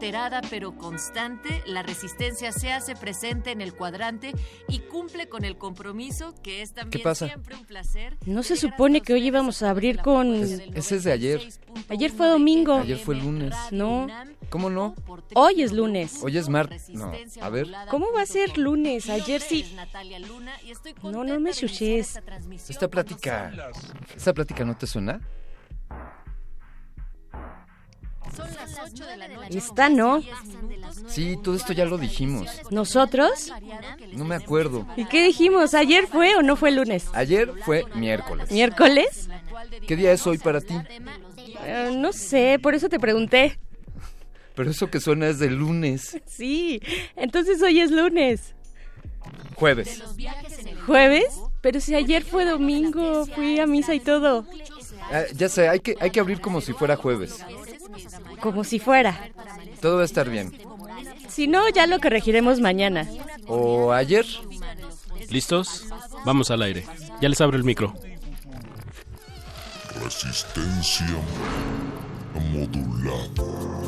[0.00, 4.32] Alterada pero constante, la resistencia se hace presente en el cuadrante
[4.66, 7.26] y cumple con el compromiso que es también pasa?
[7.26, 8.16] siempre un placer.
[8.24, 10.34] No se supone que hoy íbamos a abrir con...
[10.74, 11.46] Ese es de ayer.
[11.90, 12.76] Ayer fue domingo.
[12.76, 13.54] Ayer fue lunes.
[13.72, 14.06] No.
[14.48, 14.94] ¿Cómo no?
[15.34, 16.20] Hoy es lunes.
[16.22, 16.88] Hoy es martes.
[16.88, 17.12] No,
[17.42, 17.68] a ver.
[17.90, 19.10] ¿Cómo va a ser lunes?
[19.10, 19.76] Ayer sí.
[21.02, 22.18] No, no me chuches.
[22.70, 23.52] Esta plática...
[24.16, 25.20] ¿Esta plática no te suena?
[29.50, 30.22] Esta no.
[31.08, 32.48] Sí, todo esto ya lo dijimos.
[32.70, 33.52] ¿Nosotros?
[34.12, 34.86] No me acuerdo.
[34.96, 35.74] ¿Y qué dijimos?
[35.74, 37.06] ¿Ayer fue o no fue lunes?
[37.12, 38.50] Ayer fue miércoles.
[38.50, 39.28] ¿Miércoles?
[39.86, 40.74] ¿Qué día es hoy para ti?
[41.64, 43.58] Eh, no sé, por eso te pregunté.
[44.54, 46.18] Pero eso que suena es de lunes.
[46.26, 46.80] Sí,
[47.16, 48.54] entonces hoy es lunes.
[49.56, 50.02] Jueves.
[50.86, 51.26] ¿Jueves?
[51.60, 54.46] Pero si ayer fue domingo, fui a misa y todo.
[55.12, 57.44] Ah, ya sé, hay que, hay que abrir como si fuera jueves.
[58.40, 59.30] Como si fuera.
[59.80, 60.52] Todo va a estar bien.
[61.28, 63.08] Si no, ya lo corregiremos mañana.
[63.46, 64.26] ¿O ayer?
[65.30, 65.86] ¿Listos?
[66.24, 66.84] Vamos al aire.
[67.20, 67.94] Ya les abro el micro.
[70.02, 71.06] Resistencia
[72.52, 73.79] modulada.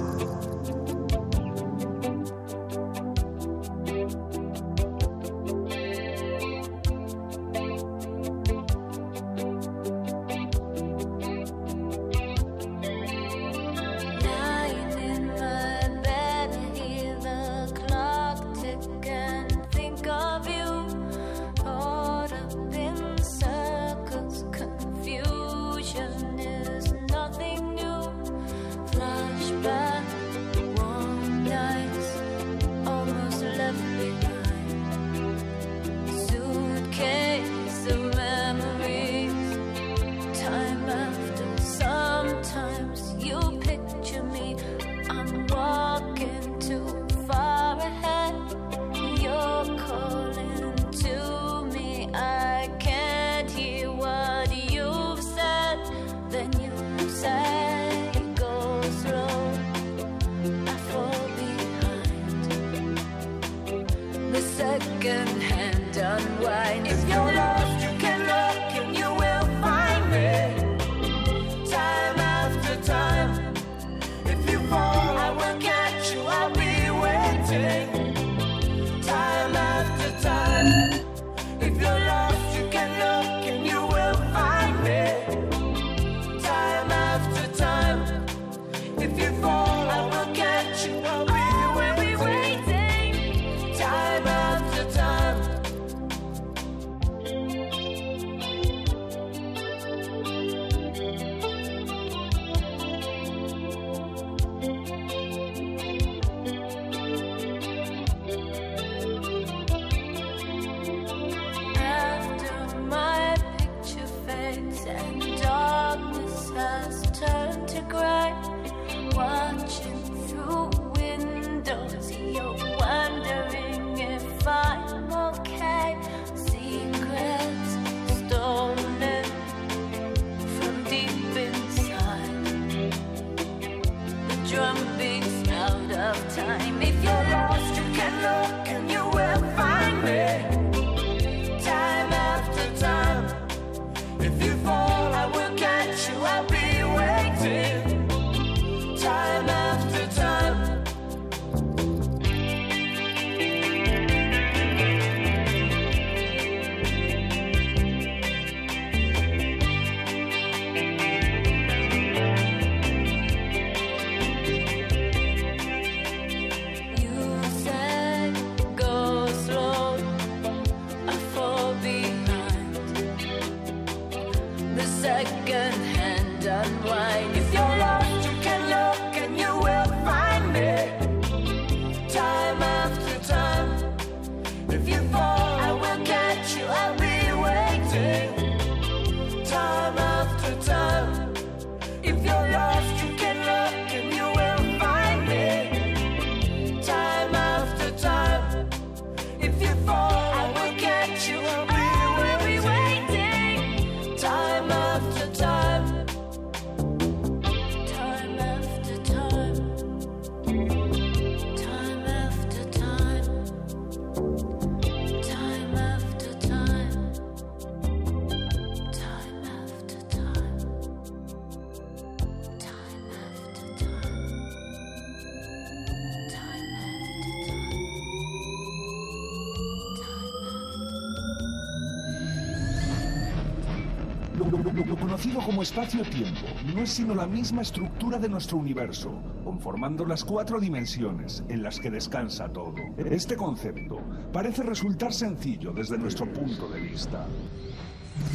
[235.72, 239.10] Espacio-tiempo no es sino la misma estructura de nuestro universo,
[239.42, 242.74] conformando las cuatro dimensiones en las que descansa todo.
[242.98, 244.02] Este concepto
[244.34, 247.26] parece resultar sencillo desde nuestro punto de vista.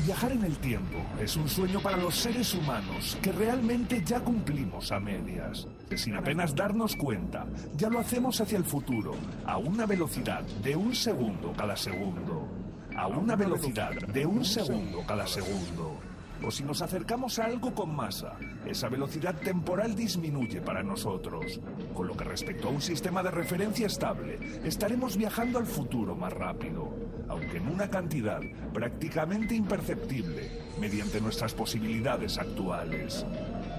[0.04, 4.92] Viajar en el tiempo es un sueño para los seres humanos que realmente ya cumplimos
[4.92, 5.68] a medias.
[5.95, 7.45] Sin apenas darnos cuenta,
[7.75, 9.13] ya lo hacemos hacia el futuro,
[9.45, 12.48] a una velocidad de un segundo cada segundo.
[12.95, 15.87] A una velocidad de un segundo cada segundo.
[16.45, 21.60] O si nos acercamos a algo con masa, esa velocidad temporal disminuye para nosotros.
[21.94, 26.31] Con lo que respecto a un sistema de referencia estable, estaremos viajando al futuro más
[26.34, 26.94] rápido,
[27.28, 28.39] aunque en una cantidad
[28.74, 33.25] prácticamente imperceptible, mediante nuestras posibilidades actuales.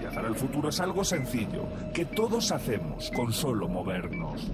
[0.00, 4.50] Viajar al futuro es algo sencillo, que todos hacemos con solo movernos.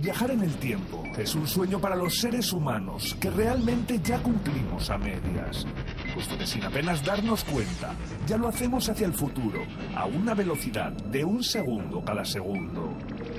[0.00, 4.88] Viajar en el tiempo es un sueño para los seres humanos que realmente ya cumplimos
[4.88, 5.66] a medias,
[6.14, 7.94] puesto sin apenas darnos cuenta,
[8.26, 9.60] ya lo hacemos hacia el futuro,
[9.94, 12.94] a una velocidad de un segundo cada segundo.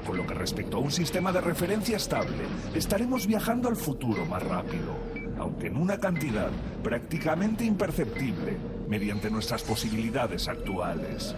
[0.05, 4.43] Con lo que respecto a un sistema de referencia estable, estaremos viajando al futuro más
[4.43, 4.95] rápido,
[5.39, 6.49] aunque en una cantidad
[6.83, 8.57] prácticamente imperceptible,
[8.87, 11.35] mediante nuestras posibilidades actuales.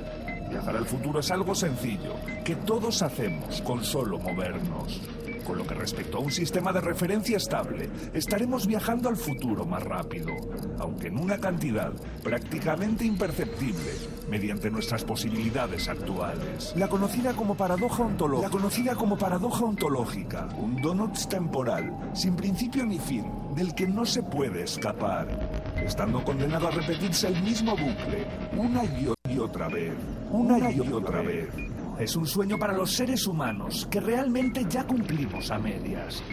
[0.50, 5.02] Viajar al futuro es algo sencillo, que todos hacemos con solo movernos.
[5.46, 9.84] Con lo que respecto a un sistema de referencia estable, estaremos viajando al futuro más
[9.84, 10.32] rápido,
[10.80, 11.92] aunque en una cantidad
[12.24, 13.92] prácticamente imperceptible,
[14.30, 16.74] mediante nuestras posibilidades actuales.
[16.78, 18.48] La conocida como paradoja ontológica.
[18.48, 23.26] La conocida como paradoja ontológica, un donuts temporal, sin principio ni fin,
[23.56, 25.28] del que no se puede escapar,
[25.76, 28.26] estando condenado a repetirse el mismo bucle,
[28.58, 29.94] una y otra vez,
[30.32, 31.73] una y otra vez.
[32.00, 36.24] Es un sueño para los seres humanos que realmente ya cumplimos a medias,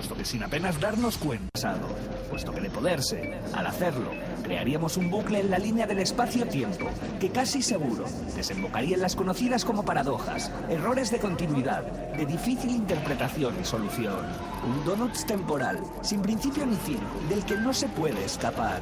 [0.00, 1.86] puesto que sin apenas darnos cuenta, pasado,
[2.30, 6.88] puesto que de poderse, al hacerlo, crearíamos un bucle en la línea del espacio-tiempo
[7.20, 11.82] que casi seguro desembocaría en las conocidas como paradojas, errores de continuidad,
[12.16, 14.24] de difícil interpretación y solución.
[14.66, 18.80] Un donuts temporal, sin principio ni fin, del que no se puede escapar.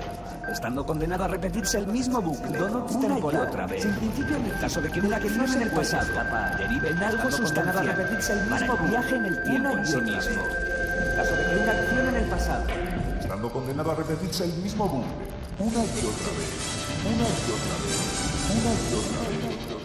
[0.53, 3.83] Estando condenado a repetirse el mismo bucle, donuts Una y temporal, otra vez.
[3.83, 6.07] sin principio ni caso de que una acción en el pasado
[6.59, 10.78] derive en algo sustancial, repetirse el mismo viaje en el tiempo en sí mismo.
[10.99, 12.65] En caso de que una acción en el pasado
[13.21, 15.11] estando condenado a repetirse el mismo bucle,
[15.59, 16.51] una y otra vez,
[17.05, 18.19] una y otra vez,
[18.51, 19.79] una y otra vez.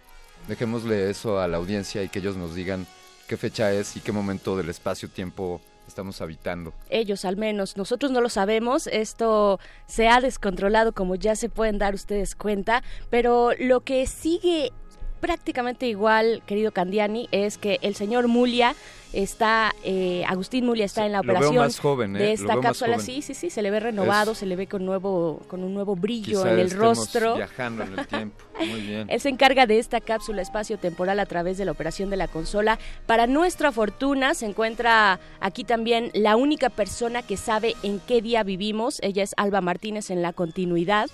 [0.47, 2.85] Dejémosle eso a la audiencia y que ellos nos digan
[3.27, 6.73] qué fecha es y qué momento del espacio-tiempo estamos habitando.
[6.89, 7.75] ellos al menos.
[7.75, 12.83] Nosotros no lo sabemos, esto se ha descontrolado como ya se pueden dar ustedes cuenta,
[13.09, 14.71] pero lo que sigue
[15.19, 18.75] prácticamente igual, querido Candiani, es que el señor Mulia
[19.13, 22.19] está, eh, Agustín Mulia está en la veo operación más joven, ¿eh?
[22.19, 22.93] de esta veo más cápsula.
[22.93, 23.05] joven.
[23.05, 25.95] Sí, sí, sí, se le ve renovado, se le ve con nuevo, con un nuevo
[25.95, 27.35] brillo Quizá en el rostro.
[27.35, 28.43] Viajando en el tiempo.
[28.59, 29.09] Muy bien.
[29.09, 32.79] Él se encarga de esta cápsula espacio-temporal a través de la operación de la consola.
[33.05, 38.43] Para nuestra fortuna se encuentra aquí también la única persona que sabe en qué día
[38.43, 38.99] vivimos.
[39.01, 41.09] Ella es Alba Martínez en la continuidad,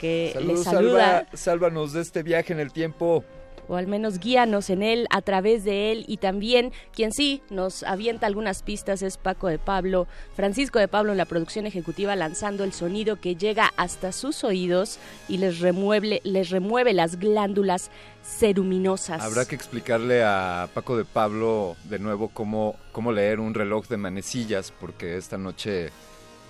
[0.00, 1.28] que le Saludos, saluda Alba.
[1.34, 3.24] Sálvanos de este viaje en el tiempo.
[3.70, 7.84] O al menos guíanos en él, a través de él y también quien sí nos
[7.84, 12.64] avienta algunas pistas es Paco de Pablo, Francisco de Pablo en la producción ejecutiva lanzando
[12.64, 14.98] el sonido que llega hasta sus oídos
[15.28, 17.92] y les remueve, les remueve las glándulas
[18.24, 19.22] ceruminosas.
[19.22, 23.96] Habrá que explicarle a Paco de Pablo de nuevo cómo, cómo leer un reloj de
[23.96, 25.90] manecillas, porque esta noche,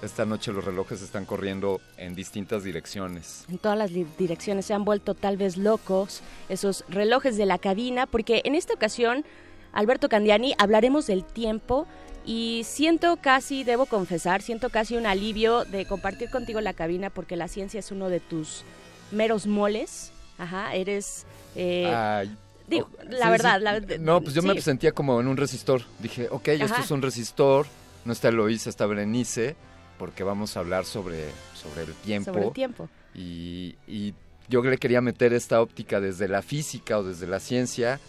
[0.03, 3.45] esta noche los relojes están corriendo en distintas direcciones.
[3.51, 8.07] en todas las direcciones se han vuelto tal vez locos esos relojes de la cabina,
[8.07, 9.25] porque en esta ocasión,
[9.73, 11.87] Alberto Candiani, hablaremos del tiempo
[12.25, 17.37] y siento casi, debo confesar, siento casi un alivio de compartir contigo la cabina porque
[17.37, 18.63] la ciencia es uno de tus
[19.11, 20.13] meros moles.
[20.39, 21.27] Ajá, eres...
[21.57, 22.35] eh, Ay,
[22.67, 23.63] digo, oh, la sí, verdad, sí.
[23.65, 25.83] la- No, pues yo me sentía como en un resistor.
[25.99, 27.67] Dije, ok, esto es un resistor,
[28.05, 29.57] no está Eloísa, está Berenice.
[30.01, 32.33] Porque vamos a hablar sobre, sobre el tiempo.
[32.33, 32.89] Sobre el tiempo.
[33.15, 34.15] Y, y
[34.49, 38.01] yo le quería meter esta óptica desde la física o desde la ciencia,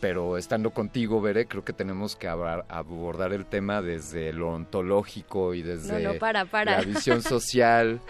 [0.00, 5.60] pero estando contigo, Veré, creo que tenemos que abordar el tema desde lo ontológico y
[5.60, 6.78] desde No, no, para, para.
[6.78, 8.00] la visión social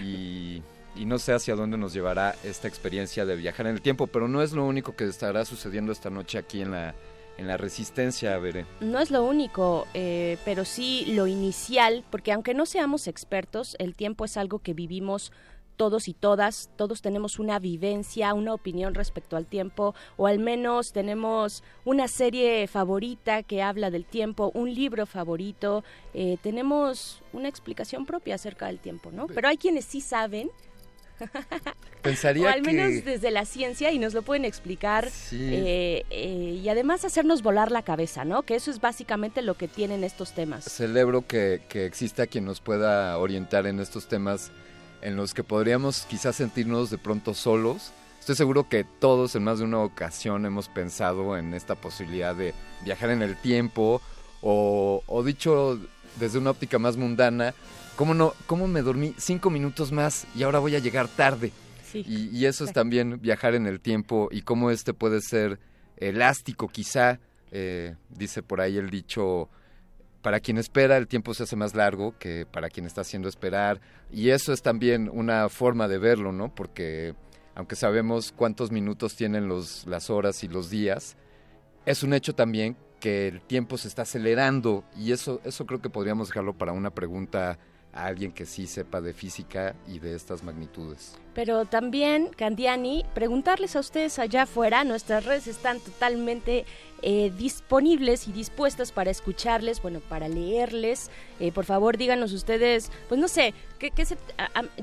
[0.00, 0.62] y,
[0.94, 4.28] y no sé hacia dónde nos llevará esta experiencia de viajar en el tiempo, pero
[4.28, 6.94] no es lo único que estará sucediendo esta noche aquí en la,
[7.38, 8.66] en la Resistencia, Veré.
[8.80, 13.94] No es lo único, eh, pero sí lo inicial, porque aunque no seamos expertos, el
[13.94, 15.32] tiempo es algo que vivimos
[15.76, 20.92] todos y todas, todos tenemos una vivencia, una opinión respecto al tiempo, o al menos
[20.92, 28.06] tenemos una serie favorita que habla del tiempo, un libro favorito, eh, tenemos una explicación
[28.06, 29.26] propia acerca del tiempo, ¿no?
[29.26, 30.50] Pero hay quienes sí saben,
[32.02, 33.02] Pensaría o al menos que...
[33.02, 35.38] desde la ciencia, y nos lo pueden explicar, Sí.
[35.40, 38.42] eh, eh, y además hacernos volar la cabeza, ¿no?
[38.42, 40.64] Que eso es básicamente lo que tienen estos temas.
[40.64, 44.50] Celebro que, que exista quien nos pueda orientar en estos temas
[45.00, 47.92] en los que podríamos quizás sentirnos de pronto solos.
[48.20, 52.54] Estoy seguro que todos en más de una ocasión hemos pensado en esta posibilidad de
[52.84, 54.00] viajar en el tiempo
[54.40, 55.78] o, o dicho
[56.18, 57.54] desde una óptica más mundana,
[57.96, 61.52] ¿cómo, no, ¿cómo me dormí cinco minutos más y ahora voy a llegar tarde?
[61.84, 62.04] Sí.
[62.06, 65.58] Y, y eso es también viajar en el tiempo y cómo este puede ser
[65.96, 67.20] elástico quizá,
[67.50, 69.48] eh, dice por ahí el dicho,
[70.22, 73.80] para quien espera el tiempo se hace más largo que para quien está haciendo esperar.
[74.10, 76.54] Y eso es también una forma de verlo, ¿no?
[76.54, 77.14] Porque
[77.54, 81.16] aunque sabemos cuántos minutos tienen los, las horas y los días,
[81.86, 85.90] es un hecho también que el tiempo se está acelerando y eso, eso creo que
[85.90, 87.58] podríamos dejarlo para una pregunta
[87.94, 91.16] a alguien que sí sepa de física y de estas magnitudes.
[91.34, 96.64] Pero también, Candiani, preguntarles a ustedes allá afuera, nuestras redes están totalmente
[97.02, 101.10] eh, disponibles y dispuestas para escucharles, bueno, para leerles.
[101.40, 104.16] Eh, por favor, díganos ustedes, pues no sé, ¿qué, qué se-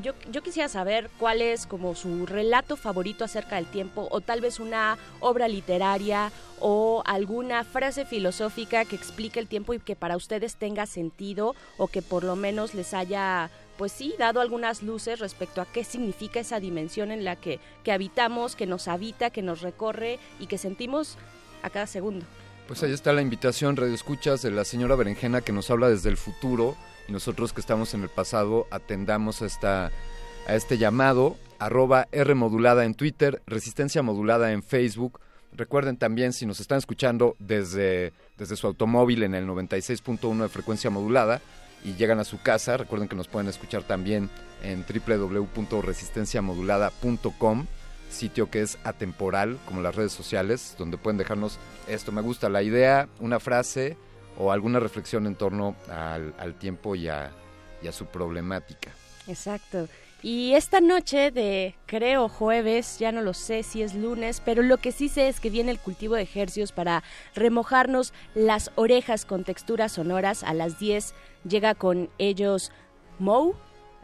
[0.01, 4.41] yo, yo quisiera saber cuál es como su relato favorito acerca del tiempo, o tal
[4.41, 10.17] vez una obra literaria o alguna frase filosófica que explique el tiempo y que para
[10.17, 13.49] ustedes tenga sentido o que por lo menos les haya
[13.81, 17.91] pues sí, dado algunas luces respecto a qué significa esa dimensión en la que, que
[17.91, 21.17] habitamos, que nos habita, que nos recorre y que sentimos
[21.63, 22.23] a cada segundo.
[22.67, 26.09] Pues ahí está la invitación, Radio Escuchas, de la señora Berenjena que nos habla desde
[26.09, 26.75] el futuro
[27.07, 29.91] y nosotros que estamos en el pasado atendamos a, esta,
[30.47, 35.19] a este llamado, arroba R modulada en Twitter, Resistencia modulada en Facebook.
[35.53, 40.91] Recuerden también si nos están escuchando desde, desde su automóvil en el 96.1 de frecuencia
[40.91, 41.41] modulada
[41.83, 44.29] y llegan a su casa, recuerden que nos pueden escuchar también
[44.63, 47.65] en www.resistenciamodulada.com
[48.11, 51.57] sitio que es atemporal, como las redes sociales, donde pueden dejarnos
[51.87, 53.97] esto me gusta, la idea, una frase
[54.37, 57.31] o alguna reflexión en torno al, al tiempo y a,
[57.81, 58.91] y a su problemática.
[59.27, 59.87] Exacto.
[60.23, 64.77] Y esta noche de, creo, jueves, ya no lo sé si es lunes, pero lo
[64.77, 69.43] que sí sé es que viene el cultivo de ejercios para remojarnos las orejas con
[69.43, 70.43] texturas sonoras.
[70.43, 71.15] A las 10
[71.47, 72.71] llega con ellos
[73.17, 73.55] Moe,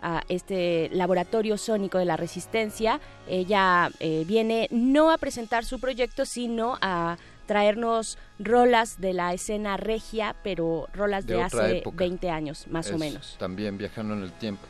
[0.01, 2.99] a este laboratorio sónico de la resistencia.
[3.27, 9.77] Ella eh, viene no a presentar su proyecto, sino a traernos rolas de la escena
[9.77, 11.97] regia, pero rolas de, hace época.
[11.97, 13.35] 20 años, más o menos.
[13.39, 14.67] También viajando en el tiempo.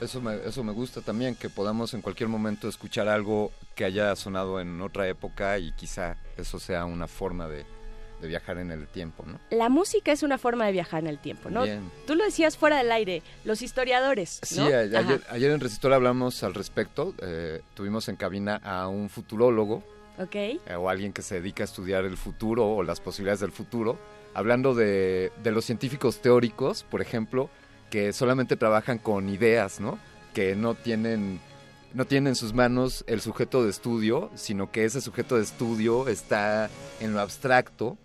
[0.00, 4.14] Eso me, eso me gusta también, que podamos en cualquier momento escuchar algo que haya
[4.16, 7.64] sonado en otra época y quizá eso sea una forma de,
[8.20, 9.38] de viajar en el tiempo, ¿no?
[9.50, 11.64] La música es una forma de viajar en el tiempo, ¿no?
[11.64, 11.90] Bien.
[12.06, 14.66] Tú lo decías fuera del aire, los historiadores, Sí, ¿no?
[14.66, 14.78] Ajá.
[14.78, 17.14] ayer, ayer en Resistor hablamos al respecto.
[17.20, 19.82] eh, tuvimos en cabina a un futurólogo
[20.18, 20.34] Ok.
[20.34, 23.98] eh, o alguien que se dedica a estudiar el futuro o las posibilidades del futuro,
[24.34, 27.50] hablando de, de los científicos teóricos, por ejemplo,
[27.90, 29.98] que solamente trabajan con ideas, ¿no?
[30.32, 31.40] Que no tienen,
[31.94, 36.08] no tienen en sus manos el sujeto de estudio, sino que ese sujeto de estudio
[36.08, 37.98] está en lo abstracto.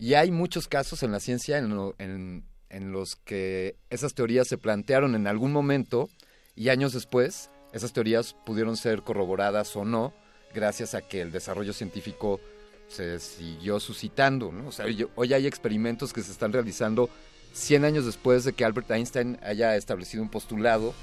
[0.00, 4.58] Y hay muchos casos en la ciencia en, en- en los que esas teorías se
[4.58, 6.08] plantearon en algún momento
[6.54, 10.12] y años después esas teorías pudieron ser corroboradas o no
[10.54, 12.40] gracias a que el desarrollo científico
[12.88, 14.50] se siguió suscitando.
[14.52, 14.70] ¿no?
[15.16, 17.08] Hoy- hay experimentos que se están realizando
[17.52, 20.94] 100 años después de que Albert Einstein haya establecido un postulado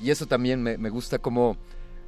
[0.00, 1.56] y eso también me, gusta cómo,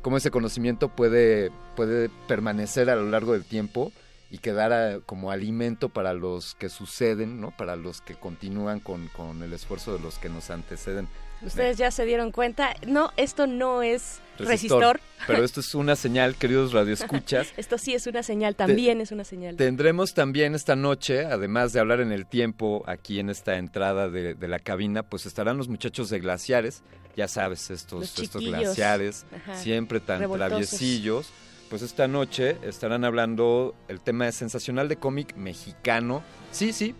[0.02, 3.92] cómo ese conocimiento puede, puede permanecer a lo largo del tiempo
[4.30, 7.52] y quedara como alimento para los que suceden, ¿no?
[7.56, 11.08] Para los que continúan con, con el esfuerzo de los que nos anteceden.
[11.42, 14.48] Ustedes ya se dieron cuenta, no, esto no es resistor.
[14.48, 15.00] Resistor.
[15.26, 17.52] Pero esto es una señal, queridos radioescuchas.
[17.56, 19.56] esto sí es una señal, también es una señal.
[19.56, 24.34] Tendremos también esta noche, además de hablar en el tiempo aquí en esta entrada de,
[24.34, 26.82] de la cabina, pues estarán los muchachos de glaciares,
[27.16, 29.56] ya sabes, estos, estos glaciares, Ajá.
[29.56, 30.48] siempre tan Revoltosos.
[30.50, 31.30] traviesillos.
[31.70, 36.22] Pues esta noche estarán hablando el tema de sensacional de cómic mexicano.
[36.52, 36.94] Sí, sí,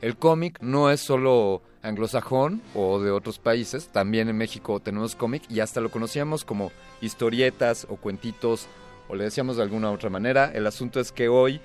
[0.00, 5.42] el cómic no es solo anglosajón o de otros países, también en México tenemos cómic
[5.48, 8.66] y hasta lo conocíamos como historietas o cuentitos
[9.08, 10.50] o le decíamos de alguna otra manera.
[10.52, 11.60] El asunto es que hoy,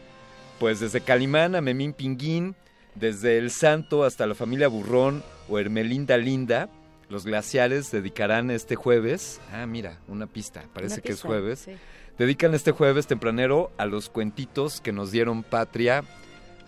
[0.60, 2.56] pues desde Calimán a Memín Pinguín,
[2.96, 6.70] desde El Santo hasta la familia Burrón o Hermelinda Linda,
[7.10, 11.72] los glaciares dedicarán este jueves, ah mira, una pista, parece Una que es jueves, sí.
[12.20, 16.04] dedican este jueves tempranero a los cuentitos que nos dieron patria.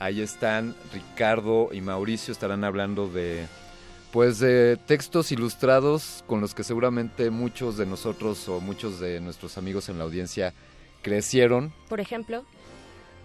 [0.01, 3.45] Ahí están Ricardo y Mauricio, estarán hablando de
[4.11, 9.57] pues de textos ilustrados con los que seguramente muchos de nosotros o muchos de nuestros
[9.59, 10.53] amigos en la audiencia
[11.03, 11.71] crecieron.
[11.87, 12.43] Por ejemplo,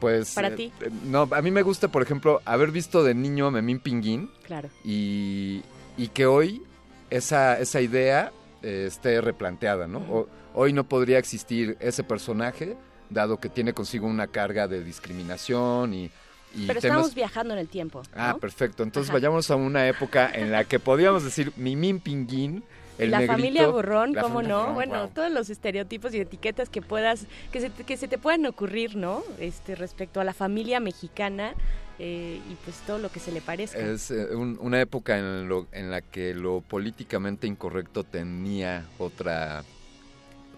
[0.00, 0.72] Pues Para eh, ti.
[0.82, 4.30] eh, no, a mí me gusta, por ejemplo, haber visto de niño a Memín Pinguín
[4.44, 4.68] claro.
[4.84, 5.62] y,
[5.96, 6.62] y que hoy
[7.08, 8.30] esa, esa idea
[8.62, 10.00] eh, esté replanteada, ¿no?
[10.00, 12.76] O- hoy no podría existir ese personaje,
[13.08, 16.10] dado que tiene consigo una carga de discriminación y,
[16.54, 16.96] y Pero temas...
[16.98, 18.02] estamos viajando en el tiempo.
[18.14, 18.82] Ah, perfecto.
[18.82, 19.16] Entonces Ajá.
[19.18, 22.62] vayamos a una época en la que podíamos decir Mimín Pinguín,
[22.98, 24.72] el la negrito, familia Burrón, la ¿cómo familia no?
[24.74, 25.08] Bueno, wow.
[25.08, 29.22] todos los estereotipos y etiquetas que puedas, que se, que se te puedan ocurrir, ¿no?
[29.38, 31.52] Este, respecto a la familia mexicana
[31.98, 33.78] eh, y pues todo lo que se le parezca.
[33.78, 39.62] Es eh, un- una época en, lo- en la que lo políticamente incorrecto tenía otra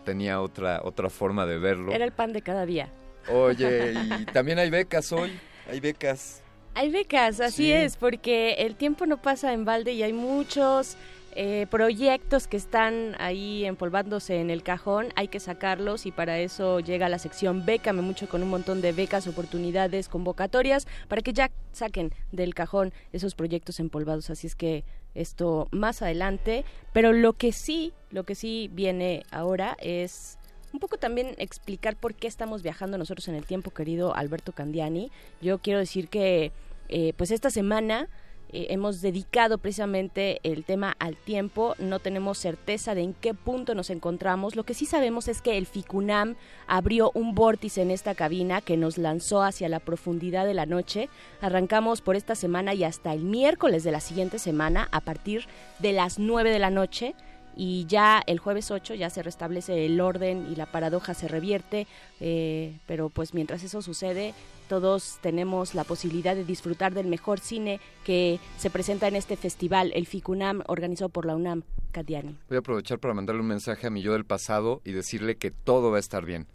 [0.05, 1.93] tenía otra otra forma de verlo.
[1.93, 2.89] Era el pan de cada día.
[3.29, 6.43] Oye, y también hay becas hoy, hay becas.
[6.75, 7.73] Hay becas, así Sí.
[7.73, 10.97] es, porque el tiempo no pasa en balde y hay muchos
[11.41, 16.81] eh, proyectos que están ahí empolvándose en el cajón, hay que sacarlos y para eso
[16.81, 21.51] llega la sección Bécame mucho con un montón de becas, oportunidades, convocatorias, para que ya
[21.73, 24.31] saquen del cajón esos proyectos empolvados.
[24.31, 29.77] Así es que esto más adelante, pero lo que sí, lo que sí viene ahora
[29.81, 30.38] es
[30.73, 35.11] un poco también explicar por qué estamos viajando nosotros en el tiempo, querido Alberto Candiani.
[35.41, 36.53] Yo quiero decir que,
[36.89, 38.09] eh, pues esta semana
[38.51, 41.75] eh, hemos dedicado precisamente el tema al tiempo.
[41.79, 44.57] No tenemos certeza de en qué punto nos encontramos.
[44.57, 48.77] Lo que sí sabemos es que el FICUNAM abrió un vórtice en esta cabina que
[48.77, 51.09] nos lanzó hacia la profundidad de la noche.
[51.41, 55.45] Arrancamos por esta semana y hasta el miércoles de la siguiente semana a partir
[55.79, 57.15] de las 9 de la noche
[57.59, 61.89] y ya el jueves 8 ya se restablece el orden y la paradoja se revierte,
[62.21, 64.33] eh, pero pues mientras eso sucede,
[64.69, 69.91] todos tenemos la posibilidad de disfrutar del mejor cine que se presenta en este festival,
[69.97, 72.37] el FICUNAM, organizado por la UNAM, Cadiani.
[72.49, 75.51] Voy a aprovechar para mandarle un mensaje a mi yo del pasado y decirle que
[75.51, 76.47] todo va a estar bien,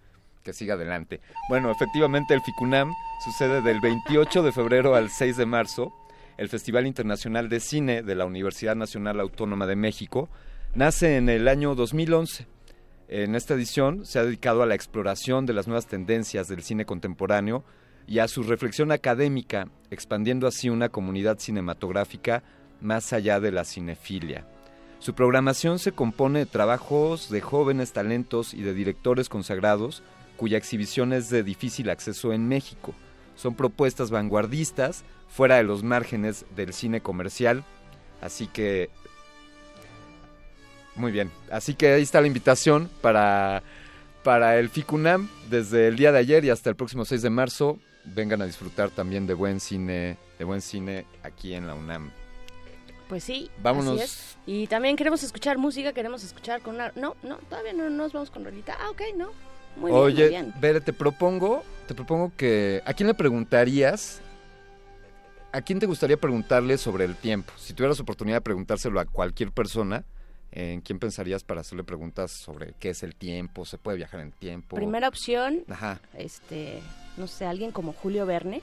[0.41, 1.19] que siga adelante.
[1.49, 2.93] Bueno, efectivamente el FICUNAM
[3.25, 5.91] sucede del 28 de febrero al 6 de marzo,
[6.37, 10.29] el Festival Internacional de Cine de la Universidad Nacional Autónoma de México.
[10.75, 12.47] Nace en el año 2011.
[13.07, 16.83] En esta edición se ha dedicado a la exploración de las nuevas tendencias del cine
[16.83, 17.63] contemporáneo
[18.07, 22.41] y a su reflexión académica, expandiendo así una comunidad cinematográfica
[22.81, 24.47] más allá de la cinefilia.
[24.97, 30.01] Su programación se compone de trabajos de jóvenes talentos y de directores consagrados
[30.37, 32.95] cuya exhibición es de difícil acceso en México.
[33.35, 37.63] Son propuestas vanguardistas fuera de los márgenes del cine comercial,
[38.21, 38.89] así que
[40.95, 43.63] muy bien, así que ahí está la invitación para,
[44.23, 47.79] para el FICUNAM desde el día de ayer y hasta el próximo 6 de marzo.
[48.05, 52.11] Vengan a disfrutar también de buen cine, de buen cine aquí en la UNAM.
[53.07, 53.95] Pues sí, Vámonos.
[53.95, 54.37] así es.
[54.45, 56.91] Y también queremos escuchar música, queremos escuchar con una...
[56.95, 58.75] No, no, todavía no nos vamos con rolita.
[58.79, 59.29] Ah, ok, no.
[59.77, 60.53] Muy bien, Oye, muy bien.
[60.59, 64.21] Bere, te propongo, te propongo que ¿a quién le preguntarías?
[65.51, 67.53] ¿A quién te gustaría preguntarle sobre el tiempo?
[67.57, 70.03] Si tuvieras oportunidad de preguntárselo a cualquier persona,
[70.53, 73.65] ¿en quién pensarías para hacerle preguntas sobre qué es el tiempo?
[73.65, 74.75] ¿Se puede viajar en tiempo?
[74.75, 75.99] Primera opción, Ajá.
[76.17, 76.81] este,
[77.17, 78.61] no sé, alguien como Julio Verne.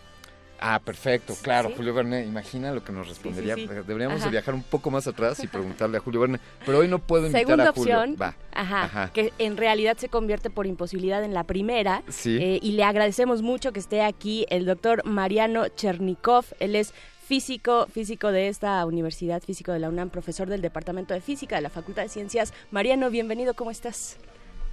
[0.63, 1.75] Ah, perfecto, claro, Sí.
[1.79, 3.55] Julio Verne, imagina lo que nos respondería.
[3.55, 3.67] sí.
[3.67, 4.27] Deberíamos Ajá.
[4.27, 7.25] de viajar un poco más atrás y preguntarle a Julio Verne, pero hoy no puedo
[7.29, 7.99] invitar Segunda a Julio.
[7.99, 8.37] opción, Va.
[8.53, 9.11] Ajá, Ajá.
[9.15, 12.03] que en realidad se convierte por imposibilidad en la primera.
[12.09, 12.37] Sí.
[12.39, 16.45] Eh, y le agradecemos mucho que esté aquí el doctor Mariano Chernikov.
[16.61, 16.93] Él es
[17.31, 21.63] físico, físico de esta universidad, físico de la UNAM, profesor del Departamento de Física de
[21.63, 22.53] la Facultad de Ciencias.
[22.73, 24.17] Mariano, bienvenido, ¿cómo estás?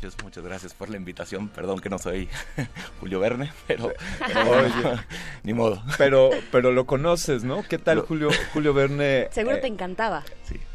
[0.01, 1.49] Muchas, muchas gracias por la invitación.
[1.49, 2.27] Perdón que no soy
[2.99, 4.99] Julio Verne, pero, Oye.
[5.43, 5.83] ni modo.
[5.99, 7.61] Pero, pero lo conoces, ¿no?
[7.61, 9.27] ¿Qué tal Julio, Julio Verne?
[9.29, 10.23] Seguro Eh, te encantaba.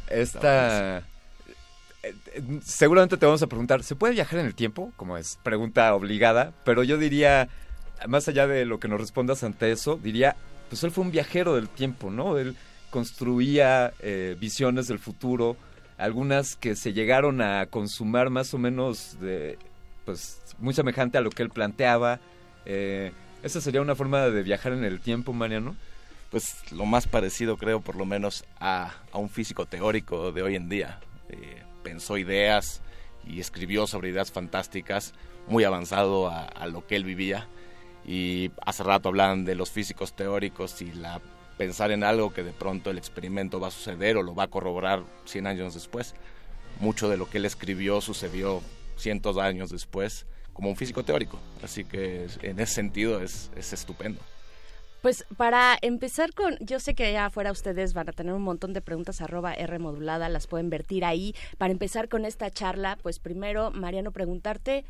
[0.09, 0.99] Esta...
[0.99, 1.05] eh,
[2.05, 2.14] eh,
[2.64, 4.92] Seguramente te vamos a preguntar, ¿se puede viajar en el tiempo?
[4.95, 7.49] Como es pregunta obligada, pero yo diría,
[8.07, 10.37] más allá de lo que nos respondas ante eso, diría,
[10.72, 12.38] pues él fue un viajero del tiempo, ¿no?
[12.38, 12.56] Él
[12.88, 15.54] construía eh, visiones del futuro,
[15.98, 19.58] algunas que se llegaron a consumar más o menos de,
[20.06, 22.20] pues, muy semejante a lo que él planteaba.
[22.64, 25.76] Eh, ¿Esa sería una forma de viajar en el tiempo, Mariano?
[26.30, 30.56] Pues lo más parecido creo por lo menos a, a un físico teórico de hoy
[30.56, 31.00] en día.
[31.28, 32.80] Eh, pensó ideas
[33.26, 35.12] y escribió sobre ideas fantásticas,
[35.48, 37.46] muy avanzado a, a lo que él vivía.
[38.06, 41.20] Y hace rato hablaban de los físicos teóricos y la
[41.56, 44.48] pensar en algo que de pronto el experimento va a suceder o lo va a
[44.48, 46.14] corroborar 100 años después.
[46.80, 48.62] Mucho de lo que él escribió sucedió
[48.96, 51.38] cientos de años después como un físico teórico.
[51.62, 54.20] Así que en ese sentido es, es estupendo.
[55.02, 58.72] Pues para empezar con, yo sé que allá afuera ustedes van a tener un montón
[58.72, 61.34] de preguntas arroba R modulada, las pueden vertir ahí.
[61.58, 64.84] Para empezar con esta charla, pues primero, Mariano, preguntarte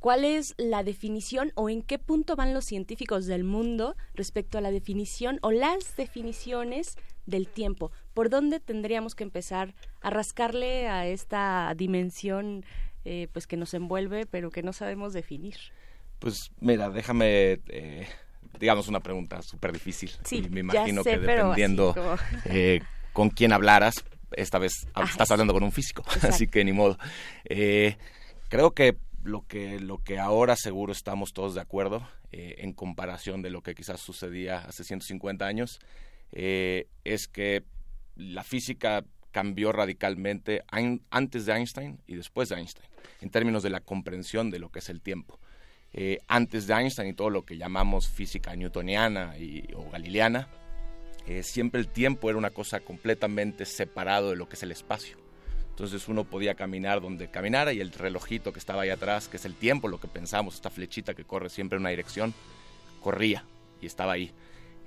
[0.00, 4.60] cuál es la definición o en qué punto van los científicos del mundo respecto a
[4.60, 7.90] la definición o las definiciones del tiempo.
[8.14, 12.64] ¿Por dónde tendríamos que empezar a rascarle a esta dimensión
[13.04, 15.56] eh, pues que nos envuelve pero que no sabemos definir?
[16.18, 18.06] Pues mira, déjame, eh,
[18.58, 20.10] digamos, una pregunta súper difícil.
[20.24, 22.80] Sí, y me ya imagino sé, que dependiendo como- eh,
[23.12, 26.98] con quién hablaras, esta vez Ah, estás hablando con un físico, así que ni modo.
[28.48, 28.96] Creo que
[29.28, 33.62] lo que lo que ahora seguro estamos todos de acuerdo eh, en comparación de lo
[33.62, 35.78] que quizás sucedía hace 150 años
[36.32, 37.64] eh, es que
[38.16, 40.64] la física cambió radicalmente
[41.10, 42.88] antes de Einstein y después de Einstein
[43.20, 45.38] en términos de la comprensión de lo que es el tiempo.
[45.92, 49.34] Eh, antes de Einstein y todo lo que llamamos física newtoniana
[49.74, 50.48] o galileana,
[51.42, 55.27] siempre el tiempo era una cosa completamente separado de lo que es el espacio.
[55.78, 59.44] Entonces uno podía caminar donde caminara y el relojito que estaba ahí atrás, que es
[59.44, 62.34] el tiempo, lo que pensamos, esta flechita que corre siempre en una dirección,
[63.00, 63.44] corría
[63.80, 64.32] y estaba ahí.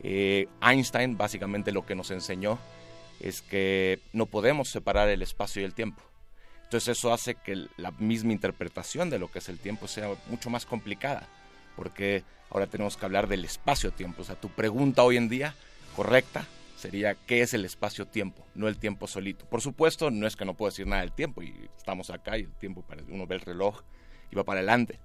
[0.04, 2.60] Eh, Einstein básicamente lo que nos enseñó
[3.22, 6.04] es que no podemos separar el espacio y el tiempo.
[6.66, 10.50] Entonces eso hace que la misma interpretación de lo que es el tiempo sea mucho
[10.50, 11.26] más complicada,
[11.78, 14.24] porque ahora tenemos que hablar del espacio-tiempo.
[14.24, 15.56] O sea, tu pregunta hoy en día
[15.96, 16.46] correcta
[16.82, 19.46] sería qué es el espacio-tiempo, no el tiempo solito.
[19.46, 22.42] Por supuesto, no es que no puedo decir nada del tiempo y estamos acá y
[22.42, 23.82] el tiempo, para- uno ve el reloj
[24.32, 25.00] y va para adelante.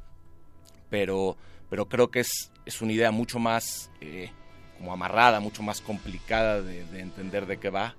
[0.90, 1.36] Pero,
[1.68, 4.30] pero creo que es, es una idea mucho más eh,
[4.78, 7.96] como amarrada, mucho más complicada de, de entender de qué va,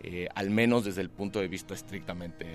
[0.00, 2.46] eh, al menos desde el punto de vista estrictamente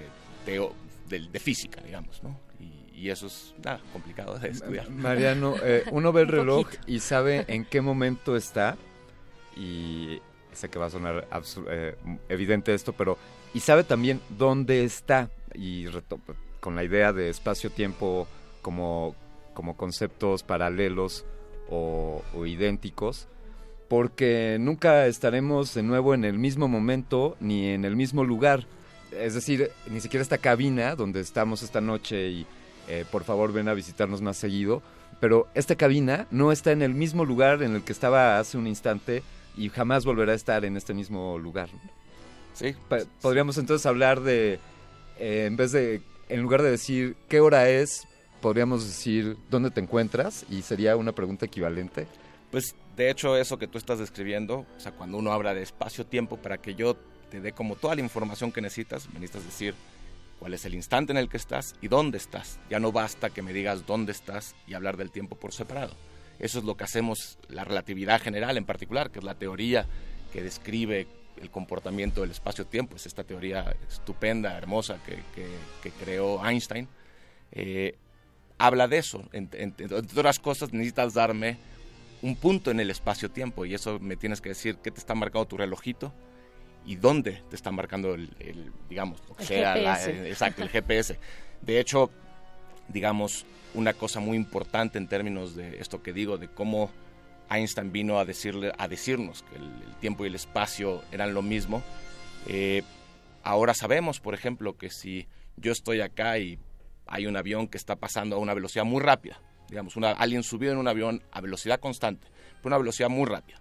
[0.45, 0.73] teo,
[1.09, 2.39] de, de física, digamos, ¿no?
[2.59, 4.89] Y, y eso es nada, complicado de estudiar.
[4.91, 8.77] Mariano, eh, uno ve el reloj y sabe en qué momento está
[9.57, 10.19] y
[10.55, 11.27] sé que va a sonar
[11.69, 11.95] eh,
[12.29, 13.17] evidente esto, pero
[13.53, 15.85] y sabe también dónde está y
[16.59, 18.27] con la idea de espacio-tiempo
[18.61, 19.15] como,
[19.53, 21.25] como conceptos paralelos
[21.69, 23.27] o, o idénticos,
[23.89, 28.65] porque nunca estaremos de nuevo en el mismo momento ni en el mismo lugar.
[29.11, 32.47] Es decir, ni siquiera esta cabina donde estamos esta noche y
[32.87, 34.81] eh, por favor ven a visitarnos más seguido,
[35.19, 38.67] pero esta cabina no está en el mismo lugar en el que estaba hace un
[38.67, 39.21] instante
[39.55, 41.69] y jamás volverá a estar en este mismo lugar.
[42.53, 42.75] Sí.
[42.89, 44.59] Pa- podríamos entonces hablar de,
[45.19, 48.07] eh, en vez de, en lugar de decir qué hora es,
[48.41, 52.07] podríamos decir dónde te encuentras y sería una pregunta equivalente.
[52.51, 56.37] Pues de hecho eso que tú estás describiendo, o sea, cuando uno habla de espacio-tiempo,
[56.37, 56.95] para que yo
[57.31, 59.73] te dé como toda la información que necesitas, me necesitas decir
[60.39, 62.59] cuál es el instante en el que estás y dónde estás.
[62.69, 65.95] Ya no basta que me digas dónde estás y hablar del tiempo por separado.
[66.39, 69.85] Eso es lo que hacemos la relatividad general en particular, que es la teoría
[70.31, 71.07] que describe
[71.41, 72.95] el comportamiento del espacio-tiempo.
[72.95, 76.87] Es esta teoría estupenda, hermosa que, que- que creó Einstein.
[77.51, 77.95] Eh,
[78.57, 79.23] habla de eso.
[79.31, 81.57] En- en- entre otras cosas, necesitas darme
[82.21, 85.45] un punto en el espacio-tiempo y eso me tienes que decir qué te está marcando
[85.47, 86.13] tu relojito
[86.85, 90.11] y dónde te está marcando el, el, digamos, lo que El sea, la- GPS.
[90.11, 91.19] eh, exacto, el GPS.
[91.61, 92.09] De hecho,
[92.87, 96.91] digamos, una cosa muy importante en términos de esto que digo, de cómo
[97.49, 99.69] Einstein vino a, decirle, a decirnos que el,
[99.99, 101.81] tiempo y el espacio eran lo mismo.
[102.47, 102.83] eh,
[103.43, 106.57] ahora sabemos, por ejemplo, que si yo estoy acá y
[107.07, 110.77] hay un avión que está pasando a una velocidad muy rápida, digamos, alguien subió en
[110.77, 112.27] un avión a velocidad constante,
[112.61, 113.59] pero una velocidad muy rápida.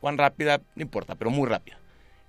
[0.00, 0.60] ¿Cuán rápida?
[0.74, 1.78] No importa, pero muy rápida.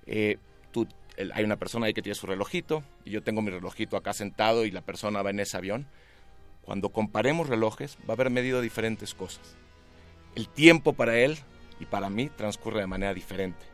[0.06, 0.38] Eh,
[0.72, 3.96] tú, el- hay una persona ahí que tiene su relojito y yo tengo mi relojito
[3.96, 5.86] acá sentado y la persona va en ese avión.
[6.64, 9.56] Cuando comparemos relojes, va a haber medido diferentes cosas.
[10.34, 11.38] El tiempo para él
[11.80, 13.64] y para mí transcurre de manera diferente.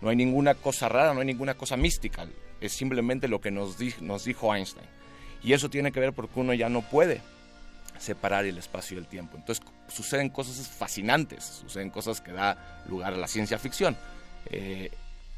[0.00, 2.26] No hay ninguna cosa rara, no hay ninguna cosa mística.
[2.60, 4.86] Es simplemente lo que nos, di- nos dijo Einstein.
[5.42, 7.20] Y eso tiene que ver porque uno ya no puede
[7.98, 9.36] separar el espacio y el tiempo.
[9.36, 13.96] Entonces suceden cosas fascinantes, suceden cosas que da lugar a la ciencia ficción.
[14.46, 14.90] Eh,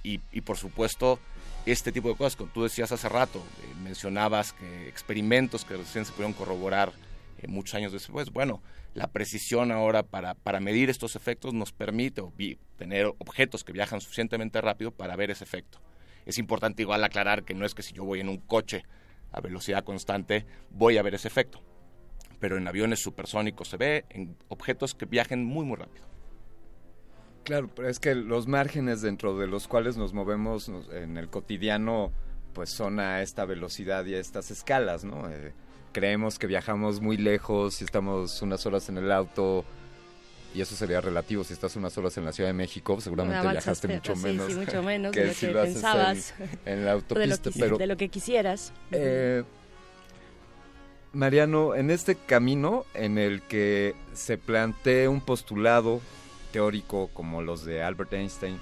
[0.03, 1.18] y, por supuesto,
[1.66, 6.05] este tipo de cosas, como tú decías hace rato, eh, mencionabas que experimentos que recién
[6.05, 6.92] se pudieron corroborar
[7.38, 8.62] eh, muchos años después, bueno,
[8.94, 12.23] la precisión ahora para, para medir estos efectos nos permite
[12.77, 15.79] tener objetos que viajan suficientemente rápido para ver ese efecto.
[16.27, 18.85] Es importante igual aclarar que no es que si yo voy en un coche
[19.31, 21.62] a velocidad constante voy a ver ese efecto,
[22.40, 26.07] pero en aviones supersónicos se ve, en objetos que viajen muy muy rápido.
[27.48, 32.12] Claro, pero es que los márgenes dentro de los cuales nos movemos en el cotidiano,
[32.52, 35.30] pues son a esta velocidad y a estas escalas, ¿no?
[35.30, 35.54] Eh,
[35.92, 39.64] creemos que viajamos muy lejos y estamos unas horas en el auto,
[40.54, 41.42] y eso sería relativo.
[41.42, 44.52] Si estás unas horas en la Ciudad de México, seguramente viajaste mucho sí, menos.
[44.52, 46.34] sí, mucho menos de lo si que lo haces pensabas.
[46.66, 48.74] En, en la de autopista, que, pero de lo que quisieras.
[48.92, 49.42] eh,
[51.14, 56.02] Mariano, en este camino en el que se plantea un postulado
[56.52, 58.58] teórico como los de Albert Einstein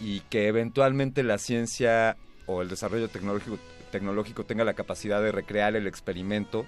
[0.00, 3.58] y que eventualmente la ciencia o el desarrollo tecnológico,
[3.90, 6.66] tecnológico tenga la capacidad de recrear el experimento,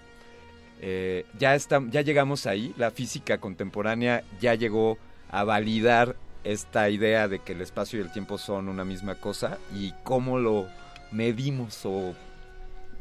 [0.80, 4.98] eh, ya, está, ya llegamos ahí, la física contemporánea ya llegó
[5.30, 9.58] a validar esta idea de que el espacio y el tiempo son una misma cosa
[9.74, 10.68] y cómo lo
[11.12, 12.14] medimos o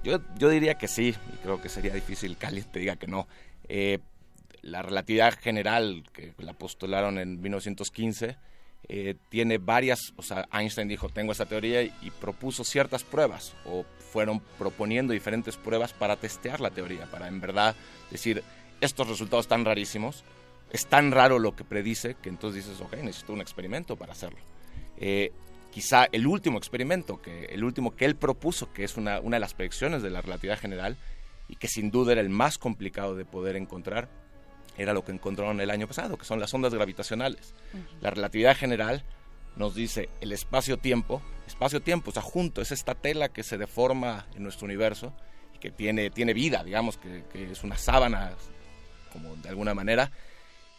[0.03, 3.07] Yo, yo diría que sí, y creo que sería difícil que alguien te diga que
[3.07, 3.27] no.
[3.67, 3.99] Eh,
[4.61, 8.37] la relatividad general, que la postularon en 1915,
[8.93, 13.85] eh, tiene varias, o sea, Einstein dijo, tengo esta teoría y, propuso ciertas pruebas, o
[14.11, 17.75] fueron proponiendo diferentes pruebas para testear la teoría, para en verdad
[18.09, 18.43] decir,
[18.81, 20.23] estos resultados están rarísimos,
[20.71, 24.39] es tan raro lo que predice que entonces dices, ok, necesito un experimento para hacerlo.
[24.97, 25.31] Eh,
[25.71, 29.41] quizá el último experimento, que, el último que él propuso, que es una, una de
[29.41, 30.97] las predicciones de la relatividad general,
[31.47, 34.09] y que sin duda era el más complicado de poder encontrar,
[34.77, 37.53] era lo que encontraron el año pasado, que son las ondas gravitacionales.
[37.99, 39.03] La relatividad general
[39.55, 44.43] nos dice el espacio-tiempo, espacio-tiempo, o sea, junto, es esta tela que se deforma en
[44.43, 45.13] nuestro universo
[45.53, 48.31] y que tiene, tiene vida, digamos, que, que es una sábana,
[49.11, 50.11] como de alguna manera,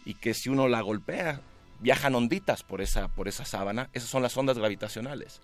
[0.04, 1.42] y que si uno la golpea,
[1.82, 5.42] viajan onditas por esa, por esa sábana, esas son las ondas gravitacionales.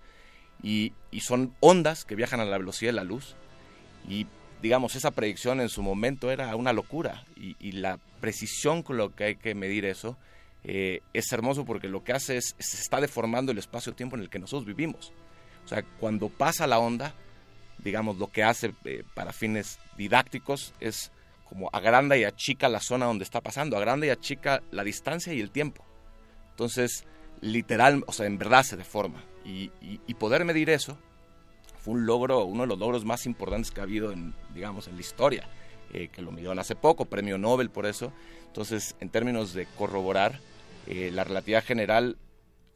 [0.62, 3.37] Y, y son ondas que viajan a la velocidad de la luz.
[4.08, 4.26] Y
[4.62, 7.25] digamos, esa predicción en su momento era una locura.
[7.37, 10.16] Y, la precisión con lo que hay que medir eso
[10.64, 14.31] eh, es hermoso porque lo que hace es, se está deformando el espacio-tiempo en el
[14.31, 15.12] que nosotros vivimos.
[15.64, 17.14] O sea, cuando pasa la onda,
[17.79, 21.12] digamos, lo que hace eh, para fines didácticos es
[21.49, 25.40] como agranda y achica la zona donde está pasando, agranda y achica la distancia y
[25.40, 25.85] el tiempo.
[26.51, 27.05] Entonces,
[27.40, 29.23] literal, o sea, en verdad se deforma.
[29.44, 30.99] Y, y, y, poder medir eso
[31.88, 34.96] fue un logro, uno de los logros más importantes que ha habido en, digamos, en
[34.96, 35.48] la historia,
[35.92, 38.12] eh, que lo midieron hace poco, premio Nobel por eso.
[38.46, 40.38] Entonces, en términos de corroborar,
[40.87, 42.18] eh, la relatividad general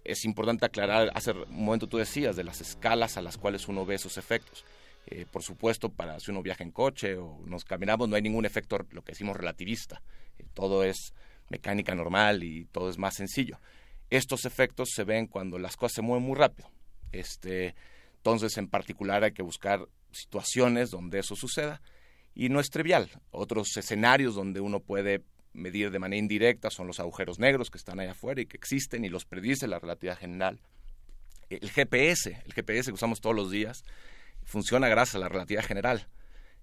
[0.05, 3.85] es importante aclarar, hace un momento tú decías, de las escalas a las cuales uno
[3.85, 4.65] ve esos efectos.
[5.07, 8.47] Eh, por supuesto, para si uno viaja en coche o nos caminamos, no hay ningún
[8.47, 10.03] efecto, lo que decimos relativista.
[10.39, 11.13] Eh, todo es
[11.49, 13.59] mecánica normal y todo es más sencillo.
[14.11, 16.71] Estos efectos se ven cuando las cosas se mueven muy rápido.
[17.13, 17.75] Este,
[18.23, 21.83] entonces, en particular, hay que buscar situaciones donde eso suceda
[22.37, 23.11] y no es trivial.
[23.33, 27.99] Otros escenarios donde uno puede medir de manera indirecta son los agujeros negros que están
[27.99, 30.61] allá afuera y que existen y los predice la relatividad general.
[31.51, 33.83] El GPS, el GPS que usamos todos los días,
[34.45, 36.07] funciona gracias a la relatividad general.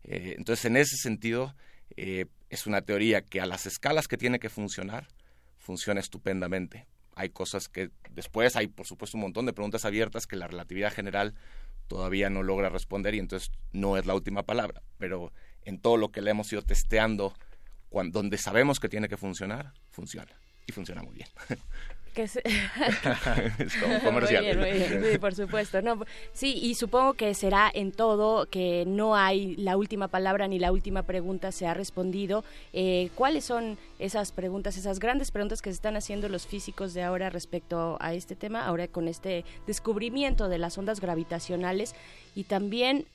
[0.05, 1.57] Eh, entonces, en ese sentido,
[1.97, 5.09] eh, es una teoría que a las escalas que tiene que funcionar,
[5.57, 6.87] funciona estupendamente.
[7.19, 10.93] Hay cosas que después hay, por supuesto, un montón de preguntas abiertas que la relatividad
[10.93, 11.35] general
[11.89, 14.81] todavía no logra responder y entonces no es la última palabra.
[14.97, 15.33] Pero
[15.65, 17.33] en todo lo que le hemos ido testeando,
[17.91, 20.31] donde sabemos que tiene que funcionar, funciona.
[20.65, 21.27] Y funciona muy bien.
[22.13, 22.41] Que se...
[23.59, 24.43] es como comercial.
[24.43, 25.11] Muy bien, muy bien.
[25.11, 25.81] Sí, por supuesto.
[25.81, 30.59] No, sí, y supongo que será en todo, que no hay la última palabra ni
[30.59, 32.43] la última pregunta se ha respondido.
[32.73, 37.03] Eh, ¿Cuáles son esas preguntas, esas grandes preguntas que se están haciendo los físicos de
[37.03, 41.95] ahora respecto a este tema, ahora con este descubrimiento de las ondas gravitacionales
[42.35, 43.05] y también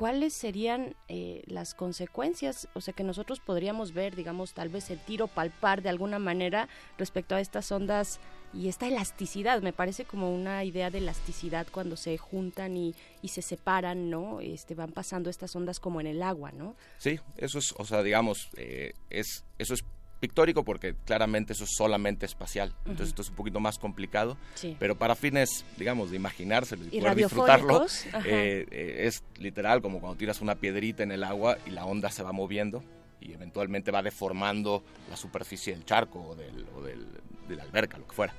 [0.00, 2.68] ¿cuáles serían eh, las consecuencias?
[2.72, 6.70] O sea, que nosotros podríamos ver, digamos, tal vez el tiro palpar de alguna manera
[6.96, 8.18] respecto a estas ondas
[8.54, 9.60] y esta elasticidad.
[9.60, 14.40] Me parece como una idea de elasticidad cuando se juntan y, y se separan, ¿no?
[14.40, 16.76] Este, van pasando estas ondas como en el agua, ¿no?
[16.96, 19.84] Sí, eso es, o sea, digamos, eh, es, eso es
[20.20, 22.74] pictórico porque claramente eso es solamente espacial.
[22.80, 23.08] Entonces Ujú.
[23.08, 24.36] esto es un poquito más complicado.
[24.54, 24.76] Sí.
[24.78, 27.86] Pero para fines, digamos, de imaginárselo y, Y poder disfrutarlo,
[28.26, 32.10] eh, eh, es literal como cuando tiras una piedrita en el agua y la onda
[32.10, 32.84] se va moviendo
[33.20, 37.06] y eventualmente va deformando la superficie del charco o, del, o del-
[37.48, 38.32] de la alberca, lo que fuera.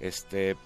[0.00, 0.56] Este,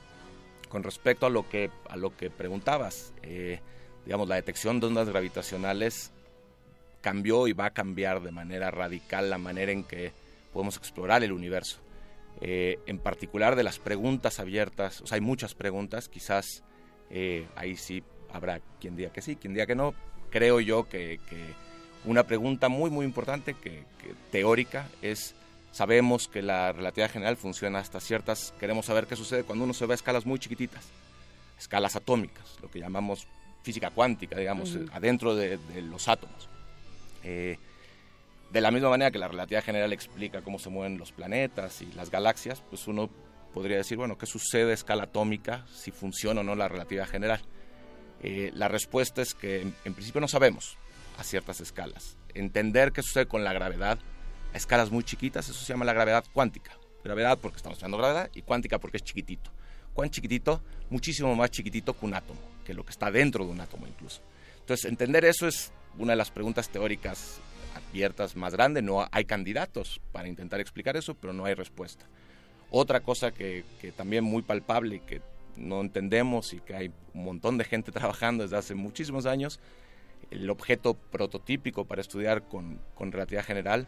[0.68, 3.60] con respecto a lo que, a lo que preguntabas, eh,
[4.04, 6.12] digamos, la detección de ondas gravitacionales
[7.00, 10.12] cambió y va a cambiar de manera radical la manera en que
[10.56, 11.76] podemos explorar el universo.
[12.40, 16.62] Eh, en particular de las preguntas abiertas, o sea, hay muchas preguntas, quizás
[17.10, 19.94] eh, ahí sí habrá quien diga que sí, quien diga que no.
[20.30, 21.44] Creo yo que, que
[22.06, 25.34] una pregunta muy, muy importante, que, que teórica, es,
[25.72, 29.84] sabemos que la relatividad general funciona hasta ciertas, queremos saber qué sucede cuando uno se
[29.84, 30.86] va a escalas muy chiquititas,
[31.58, 33.26] escalas atómicas, lo que llamamos
[33.62, 34.84] física cuántica, digamos, Ujú.
[34.84, 36.48] eh, adentro de, de los átomos.
[37.24, 37.58] Eh,
[38.50, 41.92] de la misma manera que la relatividad general explica cómo se mueven los planetas y
[41.92, 43.10] las galaxias, pues uno
[43.52, 47.40] podría decir, bueno, ¿qué sucede a escala atómica si funciona o no la relatividad general?
[48.22, 50.78] Eh, la respuesta es que en, principio no sabemos
[51.18, 52.16] a ciertas escalas.
[52.34, 53.98] Entender qué sucede con la gravedad
[54.52, 56.72] a escalas muy chiquitas, eso se llama la gravedad cuántica.
[57.02, 59.50] Gravedad porque estamos estudiando gravedad y cuántica porque es chiquitito.
[59.92, 60.62] ¿Cuán chiquitito?
[60.90, 64.20] Muchísimo más chiquitito que un átomo, que lo que está dentro de un átomo incluso.
[64.60, 67.40] Entonces, entender eso es una de las preguntas teóricas
[68.34, 68.82] más grandes.
[68.82, 72.06] No hay candidatos para intentar explicar eso, pero no hay respuesta.
[72.70, 75.22] Otra cosa que, que también muy palpable y que
[75.56, 79.60] no entendemos y que hay un montón de gente trabajando desde hace muchísimos años,
[80.30, 83.86] el objeto prototípico para estudiar con, con relatividad general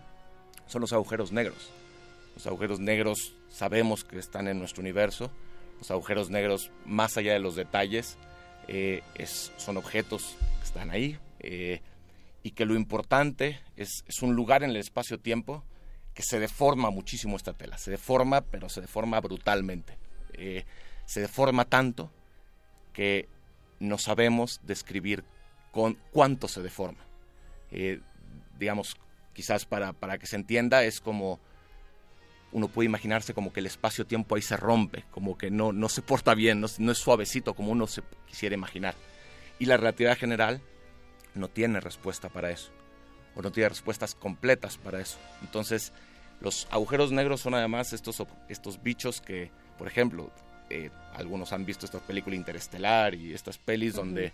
[0.66, 1.70] son los agujeros negros.
[2.34, 5.30] Los agujeros negros sabemos que están en nuestro universo.
[5.78, 8.16] Los agujeros negros, más allá de los detalles,
[8.68, 9.02] eh,
[9.56, 11.80] son objetos que están ahí eh,
[12.48, 15.62] y que lo importante es, es un lugar en el espacio-tiempo
[16.14, 17.76] que se deforma muchísimo esta tela.
[17.76, 19.98] Se deforma, pero se deforma brutalmente.
[20.32, 20.64] Eh,
[21.04, 22.10] se deforma tanto
[22.94, 23.28] que
[23.80, 25.24] no sabemos describir
[25.72, 27.04] con cuánto se deforma.
[27.70, 28.00] Eh,
[28.58, 28.96] digamos,
[29.34, 31.40] quizás para, para que se entienda, es como
[32.50, 36.00] uno puede imaginarse como que el espacio-tiempo ahí se rompe, como que no, no se
[36.00, 38.94] porta bien, no, no es suavecito como uno se quisiera imaginar.
[39.58, 40.62] Y la relatividad general
[41.34, 42.70] no tiene respuesta para eso,
[43.34, 45.18] o no tiene respuestas completas para eso.
[45.42, 45.92] Entonces,
[46.40, 50.30] los agujeros negros son además estos, estos bichos que, por ejemplo,
[50.70, 54.32] eh, algunos han visto esta película Interestelar y estas pelis donde,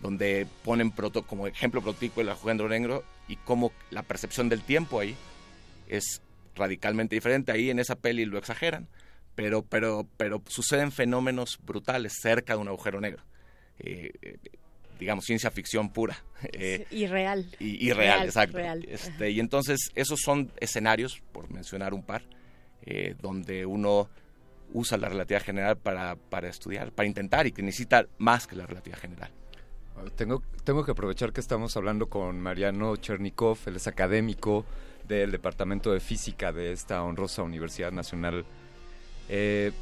[0.00, 5.00] donde ponen proto, como ejemplo prototipo el agujero negro y cómo la percepción del tiempo
[5.00, 5.16] ahí
[5.88, 6.22] es
[6.54, 7.52] radicalmente diferente.
[7.52, 8.88] Ahí en esa peli lo exageran,
[9.34, 13.22] pero, pero, pero suceden fenómenos brutales cerca de un agujero negro.
[13.78, 14.36] Eh, eh,
[15.00, 16.22] digamos, ciencia ficción pura.
[16.52, 17.46] Eh, Y real.
[17.58, 18.56] y, y real, Real, exacto.
[18.58, 18.86] real.
[18.88, 22.22] Este, y entonces esos son escenarios, por mencionar un par,
[22.82, 24.08] eh, donde uno
[24.72, 28.66] usa la relatividad general para, para estudiar, para intentar y que necesita más que la
[28.66, 29.30] relatividad general.
[30.16, 34.64] Tengo, tengo que aprovechar que estamos hablando con Mariano Chernikov, él es académico
[35.06, 38.46] del Departamento de Física de esta honrosa Universidad Nacional.
[39.28, 39.72] Eh,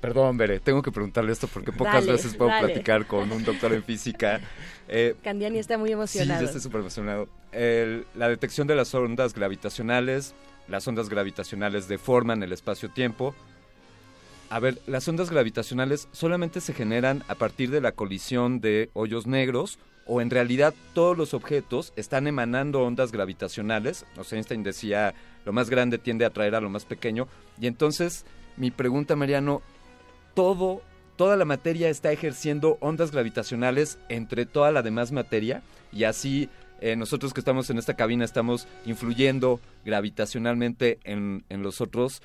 [0.00, 2.66] perdón, Bere, tengo que preguntarle esto porque pocas Dale, veces puedo dale.
[2.68, 4.40] platicar con un doctor en física.
[4.92, 6.40] Eh, Candiani está muy Sí, emocionado.
[6.40, 7.28] ya estoy súper emocionado.
[7.52, 10.34] El- la detección de las ondas gravitacionales.
[10.66, 13.32] Las ondas gravitacionales deforman el espacio-tiempo.
[14.48, 19.28] A ver, las ondas gravitacionales solamente se generan a partir de la colisión de hoyos
[19.28, 24.06] negros o en realidad todos los objetos están emanando ondas gravitacionales.
[24.16, 27.28] O sea, Einstein decía, lo más grande tiende a atraer a lo más pequeño.
[27.60, 28.24] Y entonces,
[28.56, 29.62] mi pregunta, Mariano,
[30.40, 30.80] todo,
[31.16, 35.62] toda la materia está ejerciendo ondas gravitacionales entre toda la demás materia
[35.92, 36.48] y así
[36.80, 42.22] eh, nosotros que estamos en esta cabina estamos influyendo gravitacionalmente en, en los otros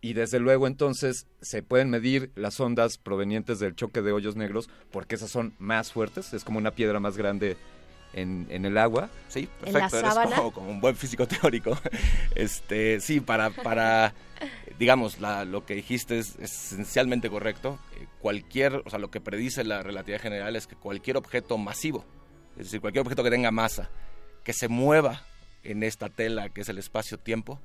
[0.00, 4.70] y desde luego entonces se pueden medir las ondas provenientes del choque de hoyos negros
[4.90, 7.58] porque esas son más fuertes, es como una piedra más grande
[8.12, 9.08] en, en el agua.
[9.28, 11.78] Sí, ¿En la perfecto, eres como, como un buen físico teórico.
[12.34, 14.14] Este, sí, para, para
[14.78, 17.78] digamos, la- lo que dijiste es, es esencialmente correcto.
[18.00, 22.04] Eh, Cualquier, o sea, lo que predice la relatividad general es que cualquier objeto masivo,
[22.56, 23.90] es decir, cualquier objeto que tenga masa,
[24.44, 25.22] que se mueva
[25.64, 27.60] en esta tela que es el espacio-tiempo,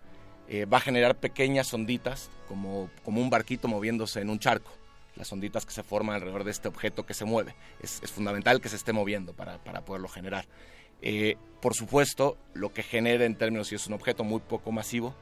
[0.50, 4.72] eh, va a generar pequeñas onditas como, como un barquito moviéndose en un charco.
[5.16, 7.56] Las onditas que se forman alrededor de este objeto que se mueve.
[7.82, 10.46] Es, fundamental que se esté moviendo para, para poderlo generar.
[11.02, 15.16] Eh, por supuesto, lo que genera en términos si es un objeto muy poco masivo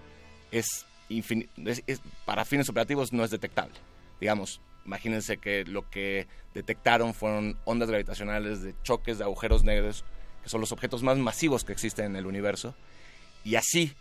[0.51, 3.75] es, es- es- para fines operativos no es detectable.
[4.19, 10.05] Digamos, imagínense que lo que detectaron fueron ondas gravitacionales de choques de agujeros negros,
[10.43, 12.75] que son los objetos más masivos que existen en el universo.
[13.43, 13.93] Y así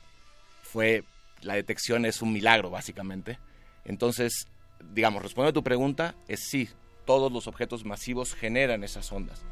[0.63, 1.05] fue,
[1.43, 3.39] la detección es un milagro básicamente.
[3.85, 4.47] Entonces,
[4.93, 6.69] digamos, respondiendo a tu pregunta, es sí,
[7.05, 9.43] todos los objetos masivos generan esas ondas.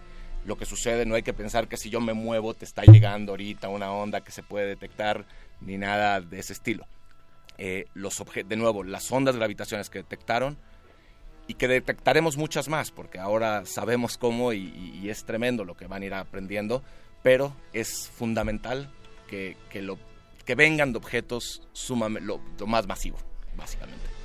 [0.45, 3.33] Lo que sucede, no hay que pensar que si yo me muevo te está llegando
[3.33, 5.27] ahorita una onda que se puede detectar,
[5.61, 6.87] ni nada de ese estilo.
[7.59, 10.57] Eh, los de nuevo, las ondas gravitacionales que detectaron
[11.49, 16.03] y que detectaremos muchas más, porque ahora sabemos cómo y, es tremendo lo que van
[16.03, 16.85] a ir aprendiendo,
[17.23, 18.91] pero es fundamental
[19.27, 19.99] que, que lo,
[20.45, 23.19] que vengan de objetos sumamente, lo más masivo,
[23.57, 24.18] básicamente.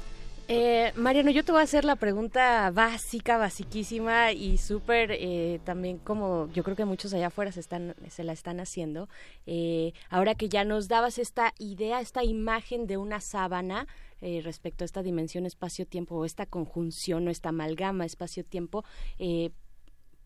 [0.49, 5.99] Eh, Mariano, yo te voy a hacer la pregunta básica, basiquísima y súper eh, también
[5.99, 9.07] como yo creo que muchos allá afuera se, están, se la están haciendo.
[9.45, 13.87] Eh, ahora que ya nos dabas esta idea, esta imagen de una sábana
[14.19, 18.83] eh, respecto a esta dimensión espacio-tiempo o esta conjunción o esta amalgama espacio-tiempo,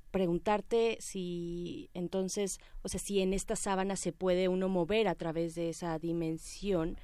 [0.09, 5.53] preguntarte si entonces, o sea, si en esta sábana se puede uno mover a través
[5.53, 6.97] de esa dimensión.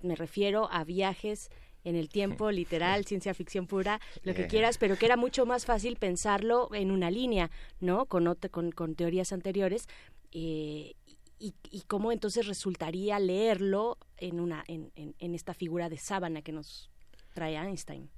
[0.00, 1.50] Me refiero a viajes
[1.84, 4.48] en el tiempo, literal, ciencia ficción pura, lo que Eh.
[4.48, 8.06] quieras, pero que era mucho más fácil pensarlo en una línea, ¿no?
[8.06, 9.86] Con, con, con teorías anteriores.
[10.32, 10.94] eh,
[11.38, 16.40] y, y cómo entonces resultaría leerlo en, una, en, en, en esta figura de sábana
[16.40, 16.88] que nos
[17.34, 18.08] trae Einstein.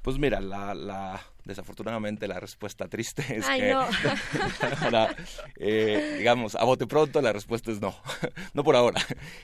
[0.00, 3.80] Pues mira, la, la- desafortunadamente la respuesta triste es Ay, que, no.
[4.80, 5.14] ahora,
[5.56, 7.94] eh, digamos, a bote pronto la respuesta es no,
[8.54, 9.00] no por ahora,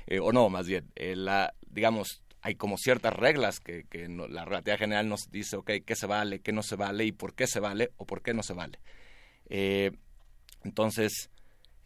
[0.07, 3.85] Eh, o no, más bien, la, digamos, hay como ciertas reglas que,
[4.29, 7.35] la relatividad general nos dice, ok, qué se vale, qué no se vale y por
[7.35, 8.79] qué se vale o por qué no se vale.
[9.49, 9.91] Eh,
[10.63, 11.29] entonces,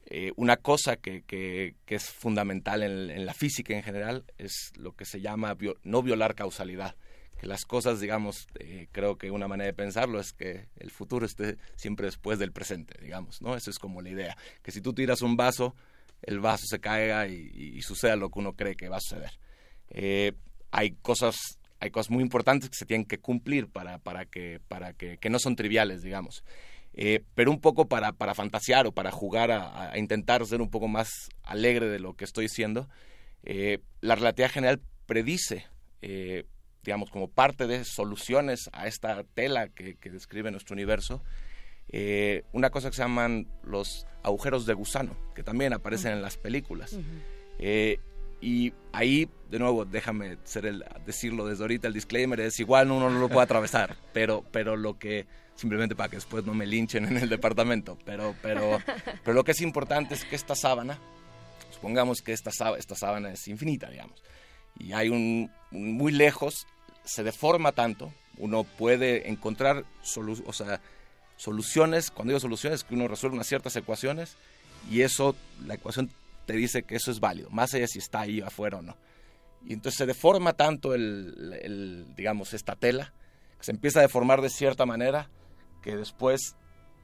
[0.05, 5.23] eh, una cosa que, es fundamental en, la física en general es lo que se
[5.23, 6.95] llama no violar causalidad.
[7.39, 11.25] Que las cosas, digamos, eh, creo que una manera de pensarlo es que el futuro
[11.25, 13.57] esté siempre después del presente, digamos, ¿no?
[13.57, 14.37] Eso es como la idea.
[14.63, 15.75] Que si tú tiras un vaso,
[16.21, 19.33] el vaso se caiga y, suceda lo que uno cree que va a suceder.
[20.71, 24.93] Hay cosas hay cosas muy importantes que se tienen que cumplir para, para que, para
[24.93, 26.45] que, que no son triviales, digamos.
[26.93, 30.69] Eh, pero un poco para, para fantasear o para jugar a, a intentar ser un
[30.69, 32.87] poco más alegre de lo que estoy diciendo,
[33.45, 35.65] eh, la relatividad general predice,
[36.03, 36.45] eh,
[36.85, 41.23] digamos, como parte de soluciones a esta tela que, que describe nuestro universo,
[41.93, 46.37] eh, una cosa que se llaman los agujeros de gusano, que también aparecen en las
[46.37, 46.97] películas.
[47.59, 47.99] Eh,
[48.41, 53.11] y ahí, de nuevo, déjame ser el, decirlo desde ahorita, el disclaimer es igual uno
[53.11, 55.27] no lo puede atravesar, pero, pero lo que,
[55.57, 58.79] simplemente para que después no me linchen en el departamento, pero, pero,
[59.25, 60.99] pero lo que es importante es que esta sábana,
[61.71, 64.23] supongamos que esta, esta sábana es infinita, digamos,
[64.79, 66.67] y hay un, un muy lejos,
[67.05, 70.81] se deforma tanto, uno puede encontrar solu- o sea,
[71.37, 74.37] soluciones, cuando digo soluciones, que uno resuelve unas ciertas ecuaciones
[74.91, 75.35] y eso,
[75.67, 76.11] la ecuación
[76.51, 78.97] te dice que eso es válido, más allá de si está ahí afuera o no.
[79.65, 83.13] Y entonces se deforma tanto el, el, digamos, esta tela,
[83.57, 85.31] que se empieza a deformar de cierta manera,
[85.81, 86.57] que después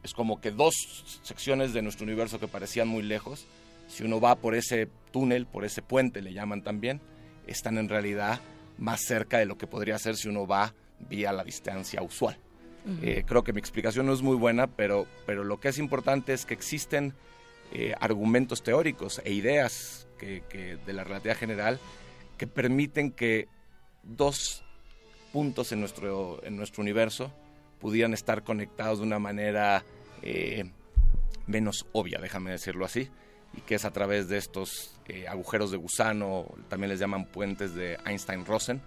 [0.02, 0.74] es como que dos
[1.22, 3.46] secciones de nuestro universo que parecían muy lejos,
[3.86, 7.00] si uno va por ese túnel, por ese puente, le llaman también,
[7.46, 8.40] están en realidad
[8.78, 10.74] más cerca de lo que podría ser si uno va
[11.08, 12.36] vía la distancia usual.
[13.02, 16.32] Eh, creo que mi explicación no es muy buena, pero, pero lo que es importante
[16.32, 17.14] es que existen
[17.72, 21.80] eh, argumentos teóricos e ideas que, que de la relatividad general
[22.38, 23.48] que permiten que
[24.02, 24.62] dos
[25.32, 27.32] puntos en nuestro, en nuestro universo
[27.80, 29.84] pudieran estar conectados de una manera
[30.22, 30.64] eh,
[31.46, 33.08] menos obvia, déjame decirlo así,
[33.54, 37.74] y que es a través de estos eh, agujeros de gusano, también les llaman puentes
[37.74, 38.80] de Einstein-Rosen,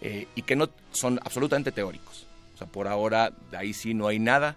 [0.00, 2.26] eh, y que no son absolutamente teóricos.
[2.54, 4.56] O sea, por ahora de ahí sí no hay nada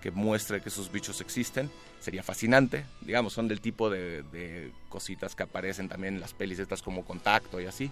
[0.00, 1.70] que muestre que esos bichos existen.
[2.00, 6.58] Sería fascinante, digamos, son del tipo de, de cositas que aparecen también en las pelis
[6.58, 7.90] estas como Contacto y así.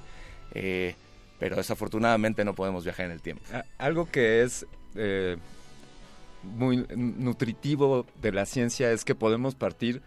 [0.52, 0.94] Eh,
[1.38, 3.44] pero desafortunadamente no podemos viajar en el tiempo.
[3.78, 5.36] Algo que es eh,
[6.42, 10.02] muy nutritivo de la ciencia es que podemos partir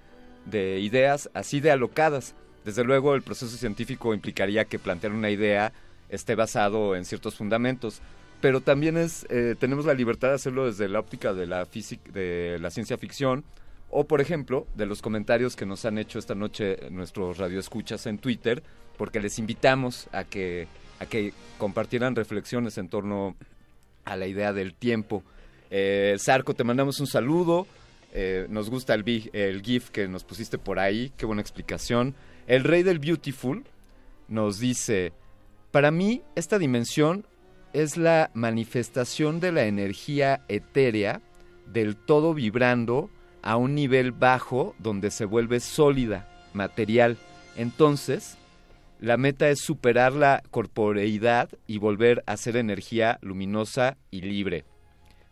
[0.45, 2.35] de ideas así de alocadas.
[2.65, 5.73] Desde luego el proceso científico implicaría que plantear una idea
[6.09, 8.01] esté basado en ciertos fundamentos,
[8.41, 11.65] pero también es eh, tenemos la libertad de hacerlo desde la óptica de la
[12.13, 13.45] de la ciencia ficción
[13.91, 18.17] o por ejemplo de los comentarios que nos han hecho esta noche nuestros radioescuchas en
[18.17, 18.63] Twitter,
[18.97, 20.67] porque les invitamos a que
[21.01, 23.35] a que compartieran reflexiones en torno
[24.05, 25.23] a la idea del tiempo.
[25.71, 27.65] Eh, Sarco, te mandamos un saludo.
[28.13, 29.03] Eh, nos gusta el,
[29.63, 31.11] GIF que nos pusiste por ahí.
[31.17, 32.13] Qué buena explicación.
[32.45, 33.63] El rey del Beautiful
[34.27, 35.11] nos dice,
[35.71, 37.25] para mí esta dimensión
[37.73, 41.21] es la manifestación de la energía etérea
[41.65, 43.09] del todo vibrando
[43.41, 47.17] a un nivel bajo donde se vuelve sólida, material.
[47.57, 48.37] Entonces,
[48.99, 54.63] la meta es superar la corporeidad y volver a ser energía luminosa y libre.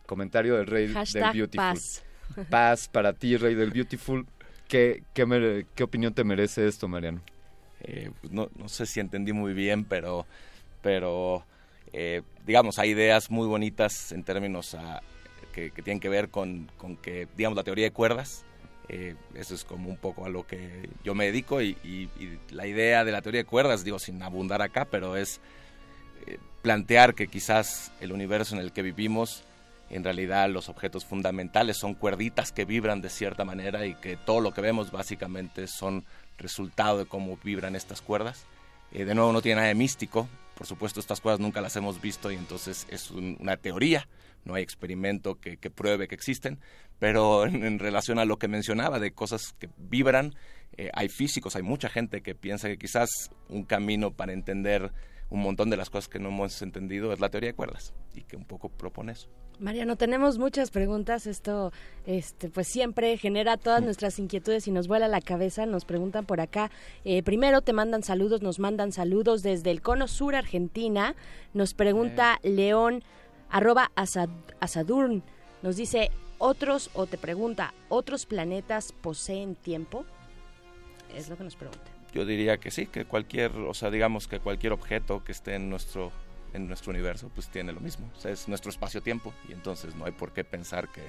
[0.06, 1.56] Comentario del rey del Beautiful.
[1.56, 2.02] paz.
[2.50, 4.26] Paz para ti, rey del Beautiful.
[4.68, 7.20] ¿Qué, qué, qué opinión te merece esto, Mariano?
[7.82, 10.26] Eh, pues no, no sé si entendí muy bien, pero,
[10.82, 11.44] pero
[11.92, 15.00] eh, digamos, hay ideas muy bonitas en términos a-
[15.52, 18.44] que, que tienen que ver con, con que, digamos, la teoría de cuerdas.
[18.88, 22.38] eh, eso es como un poco a lo que yo me dedico y, y- y
[22.50, 25.40] la idea de la teoría de cuerdas, digo, sin abundar acá, pero es
[26.26, 29.44] eh, plantear que quizás el universo en el que vivimos,
[29.90, 34.40] en realidad los objetos fundamentales son cuerditas que vibran de cierta manera y que todo
[34.40, 36.04] lo que vemos básicamente son
[36.38, 38.44] resultado de cómo vibran estas cuerdas.
[38.92, 40.28] Eh, de nuevo, no tiene nada de místico.
[40.56, 44.06] Por supuesto, estas cosas nunca las hemos visto y entonces es un- una teoría.
[44.44, 46.58] No hay experimento que, que pruebe que existen.
[46.98, 50.34] Pero en, en relación a lo que mencionaba de cosas que vibran,
[50.76, 53.10] eh, hay físicos, hay mucha gente que piensa que quizás
[53.48, 54.92] un camino para entender
[55.30, 58.22] un montón de las cosas que no hemos entendido es la teoría de cuerdas y
[58.22, 59.28] que un poco propone eso.
[59.60, 61.26] Mariano, tenemos muchas preguntas.
[61.26, 61.72] Esto,
[62.06, 65.66] este, pues siempre genera todas nuestras inquietudes y nos vuela la cabeza.
[65.66, 66.70] Nos preguntan por acá.
[67.04, 71.14] eh, primero te mandan saludos, nos mandan saludos desde el Cono Sur, Argentina.
[71.52, 73.04] Nos pregunta León,
[73.50, 74.28] arroba Asad-
[74.60, 75.22] Asadurn.
[75.62, 80.04] Nos dice, otros, o te pregunta, ¿otros planetas poseen tiempo?
[81.14, 81.84] Es lo que nos pregunta.
[82.14, 85.68] Yo diría que sí, que cualquier, o sea, digamos que cualquier objeto que esté en
[85.70, 86.10] nuestro
[86.52, 88.10] en nuestro universo, pues tiene lo mismo.
[88.24, 91.02] O es nuestro espacio-tiempo y entonces no hay por qué pensar que,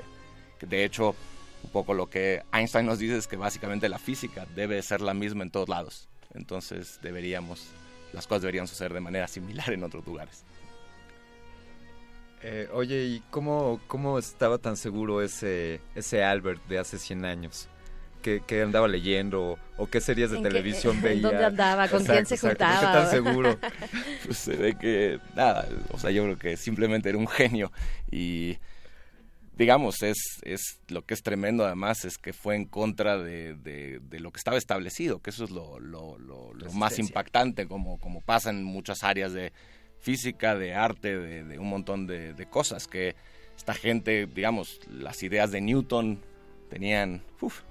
[0.60, 1.16] que de hecho
[1.64, 5.16] un poco lo que Einstein nos dice es que básicamente la física debe ser la
[5.16, 6.10] misma en todos lados.
[6.36, 7.66] Entonces deberíamos,
[8.14, 10.44] las cosas deberían suceder de manera similar en otros lugares.
[12.44, 17.68] Eh, oye, ¿y cómo, cómo estaba tan seguro ese, ese Albert de hace 100 años?
[18.24, 19.58] ¿Qué, qué andaba leyendo?
[19.78, 21.22] ¿O qué series de ¿En qué- televisión veía?
[21.22, 21.88] dónde andaba?
[21.88, 22.60] ¿Con quién se exacto.
[22.66, 22.80] ¿Por juntaba?
[22.94, 23.60] ¿Qué tan seguro?
[24.26, 27.72] pues se ve que nada, o sea, yo creo que simplemente era un genio
[28.12, 28.58] y
[29.58, 34.00] digamos, es, es lo que es tremendo además es que fue en contra de, de-
[34.00, 38.00] de lo que estaba establecido, que eso es lo, lo, lo- lo más impactante, como,
[38.00, 39.52] como pasa en muchas áreas de
[40.02, 43.16] física, de arte, de, un montón de, cosas, que
[43.56, 46.20] esta gente, digamos, las ideas de Newton
[46.70, 47.62] tenían, uf,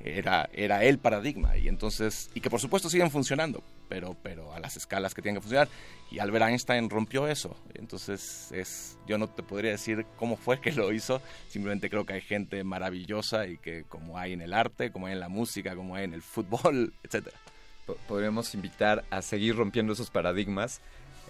[0.00, 4.60] era, era el paradigma y entonces, y que por supuesto siguen funcionando, pero, pero a
[4.60, 5.68] las escalas que tienen que funcionar.
[6.10, 7.56] Y Albert Einstein rompió eso.
[7.74, 12.14] Entonces, es, yo no te podría decir cómo fue que lo hizo, simplemente creo que
[12.14, 15.74] hay gente maravillosa y que como hay en el arte, como hay en la música,
[15.74, 17.36] como hay en el fútbol, etcétera.
[17.86, 20.80] Po- Podríamos invitar a seguir rompiendo esos paradigmas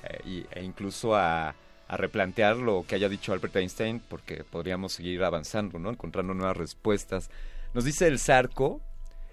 [0.04, 1.54] eh, e incluso a,
[1.88, 5.90] a replantear lo que haya dicho Albert Einstein, porque podríamos seguir avanzando, ¿no?
[5.90, 7.30] Encontrando nuevas respuestas.
[7.74, 8.80] Nos dice el Zarco,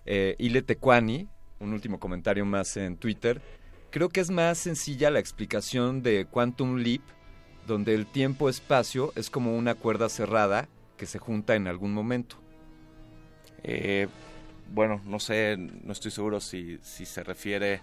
[0.05, 1.27] eh, Ile Tecuani,
[1.59, 3.41] un último comentario más en Twitter.
[3.89, 7.01] Creo que es más sencilla la explicación de Quantum Leap,
[7.67, 10.67] donde el tiempo-espacio es como una cuerda cerrada
[10.97, 12.37] que se junta en algún momento.
[13.63, 14.07] Eh,
[14.73, 17.81] bueno, no sé, no estoy seguro si, si se refiere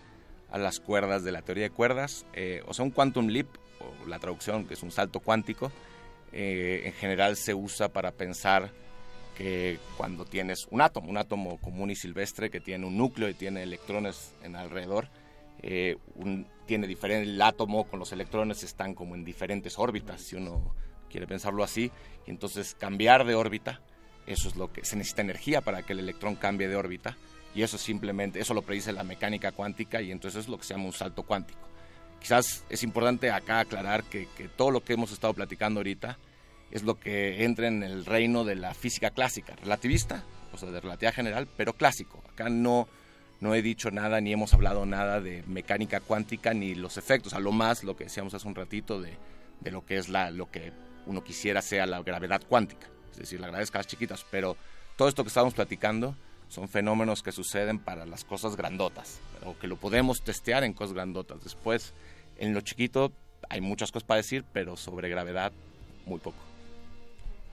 [0.51, 3.49] a las cuerdas de la teoría de cuerdas, eh, o sea, un quantum leap,
[3.81, 5.71] o la traducción que es un salto cuántico,
[6.33, 8.71] eh, en general se usa para pensar
[9.37, 13.35] que cuando tienes un átomo, un átomo común y silvestre que tiene un núcleo y
[13.35, 15.09] tiene electrones en alrededor,
[15.63, 15.97] eh,
[16.67, 20.75] tiene diferente, el átomo con los electrones están como en diferentes órbitas, si uno
[21.09, 21.91] quiere pensarlo así,
[22.27, 23.81] y entonces cambiar de órbita,
[24.27, 27.17] eso es lo que se necesita energía para que el electrón cambie de órbita,
[27.55, 30.75] y eso simplemente, eso lo predice la mecánica cuántica, y entonces es lo que se
[30.75, 31.69] llama un salto cuántico.
[32.21, 34.27] Quizás es importante acá aclarar que,
[34.57, 36.19] todo lo que hemos estado platicando ahorita
[36.71, 40.81] es lo que entra en el reino de la física clásica, relativista, o sea, de
[40.81, 42.23] relatividad general, pero clásico.
[42.33, 42.89] Acá no,
[43.41, 47.41] no he dicho nada ni hemos hablado nada de mecánica cuántica ni los efectos, a
[47.41, 49.17] lo más lo que decíamos hace un ratito de,
[49.61, 50.73] de lo que es la, lo que
[51.07, 54.57] uno quisiera sea la gravedad cuántica, es decir, la gravedad de escalas chiquitas, pero
[54.97, 56.15] todo esto que estamos platicando
[56.49, 60.95] son fenómenos que suceden para las cosas grandotas, o que lo podemos testear en cosas
[60.95, 61.45] grandotas.
[61.45, 61.95] Después,
[62.39, 63.13] en lo chiquito
[63.49, 65.53] hay muchas cosas para decir, pero sobre gravedad,
[66.07, 66.48] muy poco.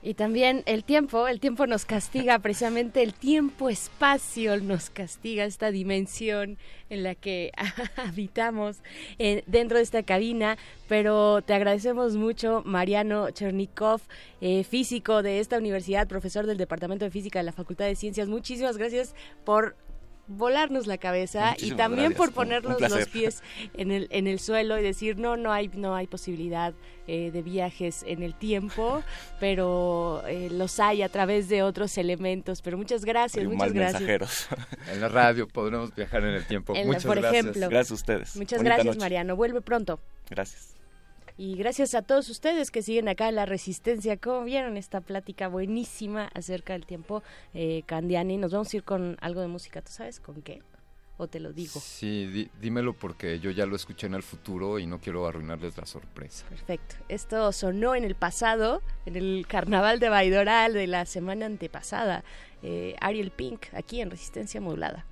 [0.06, 6.58] Y también el tiempo, el tiempo nos castiga, precisamente el tiempo-espacio nos castiga, esta dimensión
[6.90, 7.50] en la que
[7.96, 8.76] habitamos
[9.18, 14.00] eh, dentro de esta cabina, pero te agradecemos mucho, Mariano Chernikov,
[14.40, 18.28] eh, físico de esta universidad, profesor del Departamento de Física de la Facultad de Ciencias.
[18.28, 19.12] Muchísimas gracias
[19.44, 19.74] por
[20.28, 23.42] volarnos la cabeza y también por ponernos los pies
[23.74, 26.74] en el en el suelo y decir no no hay no hay posibilidad
[27.06, 29.02] eh, de viajes en el tiempo
[29.40, 34.48] pero eh, los hay a través de otros elementos pero muchas gracias muchas gracias.
[34.92, 36.74] en la radio podremos viajar en el tiempo.
[36.74, 37.44] Muchas por gracias.
[37.44, 37.68] ejemplo.
[37.68, 38.36] Gracias a ustedes.
[38.36, 39.36] Muchas gracias Mariano.
[39.36, 40.00] Vuelve pronto.
[40.30, 40.75] Gracias
[41.38, 44.16] y gracias a todos ustedes que siguen acá en La Resistencia.
[44.16, 47.22] Como vieron esta plática buenísima acerca del tiempo
[47.52, 48.38] eh, Candiani?
[48.38, 49.82] Nos vamos a ir con algo de música.
[49.82, 50.62] ¿Tú sabes con qué?
[51.18, 51.80] ¿O te lo digo?
[51.80, 55.86] Sí, dímelo porque yo ya lo escuché en el futuro y no quiero arruinarles la
[55.86, 56.46] sorpresa.
[56.48, 56.96] Perfecto.
[57.08, 62.22] Esto sonó en el pasado, en el carnaval de Baidoral de la semana antepasada.
[62.62, 65.06] Eh, Ariel Pink, aquí en Resistencia Modulada.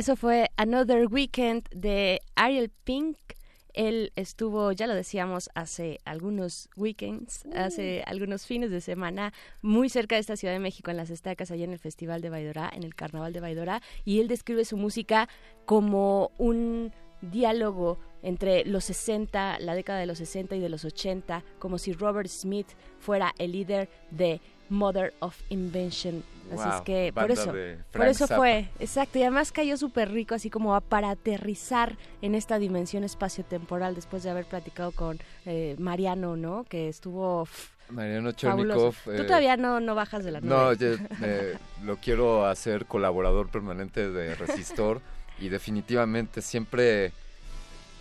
[0.00, 3.18] Eso fue Another Weekend de Ariel Pink.
[3.74, 10.14] Él estuvo, ya lo decíamos, hace algunos weekends, hace algunos fines de semana, muy cerca
[10.14, 12.82] de esta Ciudad de México, en las estacas, allá en el Festival de Baidorá, en
[12.82, 15.28] el Carnaval de Baidorá, y él describe su música
[15.66, 21.44] como un diálogo entre los 60, la década de los 60 y de los 80,
[21.58, 22.68] como si Robert Smith
[23.00, 24.40] fuera el líder de
[24.70, 26.24] Mother of Invention.
[26.52, 27.52] Así Wow, es que por eso,
[27.92, 28.36] por eso Zappa.
[28.40, 33.94] fue, exacto, y además cayó súper rico, así como para aterrizar en esta dimensión espacio-temporal
[33.94, 36.64] después de haber platicado con eh, Mariano, ¿no?
[36.64, 38.32] Que estuvo pff, Mariano.
[38.32, 38.94] Chernikov.
[39.04, 40.50] Tú eh, todavía no, no bajas de la nube.
[40.50, 45.00] No, yo, eh, lo quiero hacer colaborador permanente de Resistor
[45.38, 47.12] y definitivamente siempre,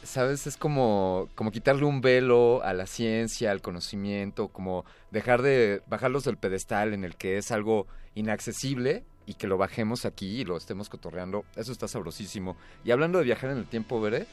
[0.04, 0.48] ¿sabes?
[0.48, 6.24] Es como, como quitarle un velo a la ciencia, al conocimiento, como dejar de bajarlos
[6.24, 10.58] del pedestal en el que es algo inaccesible y que lo bajemos aquí y lo
[10.58, 11.46] estemos cotorreando.
[11.56, 12.56] Eso está sabrosísimo.
[12.84, 14.26] Y hablando de viajar en el tiempo, Veré,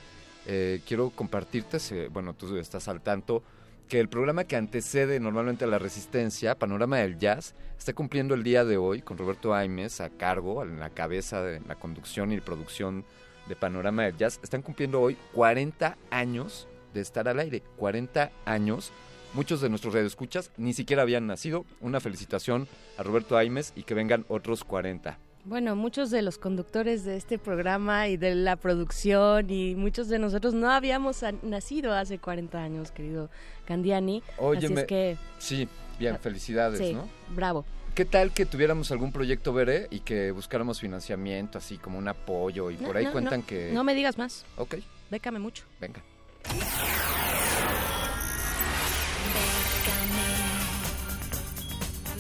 [0.47, 3.43] eh, quiero compartirte, se- bueno, tú estás al tanto,
[3.89, 8.43] que el programa que antecede normalmente a la Resistencia, Panorama del Jazz, está cumpliendo el
[8.43, 12.41] día de hoy con Roberto Aimes a cargo, en la cabeza de la conducción y
[12.41, 13.05] producción
[13.49, 14.41] de Panorama del Jazz.
[14.43, 18.93] Están cumpliendo hoy 40 años de estar al aire, 40 años.
[19.35, 21.65] Muchos de nuestros radioescuchas ni siquiera habían nacido.
[21.81, 25.19] Una felicitación a Roberto Aimes y que vengan otros 40.
[25.45, 30.19] Bueno, muchos de los conductores de este programa y de la producción y muchos de
[30.19, 33.31] nosotros no habíamos nacido hace 40 años, querido
[33.65, 34.25] Candiani.
[34.27, 35.69] Así Óyeme, es que, sí,
[36.01, 37.09] bien, felicidades, sí, ¿no?
[37.29, 37.65] bravo.
[37.97, 42.71] ¿Qué tal que tuviéramos algún proyecto, Bere, y que buscáramos financiamiento, así como un apoyo?
[42.71, 43.71] Y No, por ahí no, cuentan no, que...
[43.73, 44.45] No me digas más.
[44.59, 44.75] Ok,
[45.11, 45.65] Bécame mucho.
[45.81, 46.03] venga.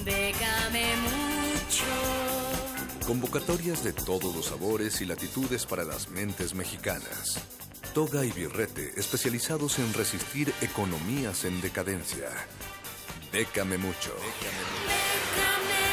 [0.02, 1.84] Déjame mucho.
[3.06, 7.38] Convocatorias de todos los sabores y latitudes para las mentes mexicanas.
[7.92, 12.28] Toga y Birrete, especializados en resistir economías en decadencia.
[13.36, 14.14] Bécame mucho.
[14.40, 15.85] Déjame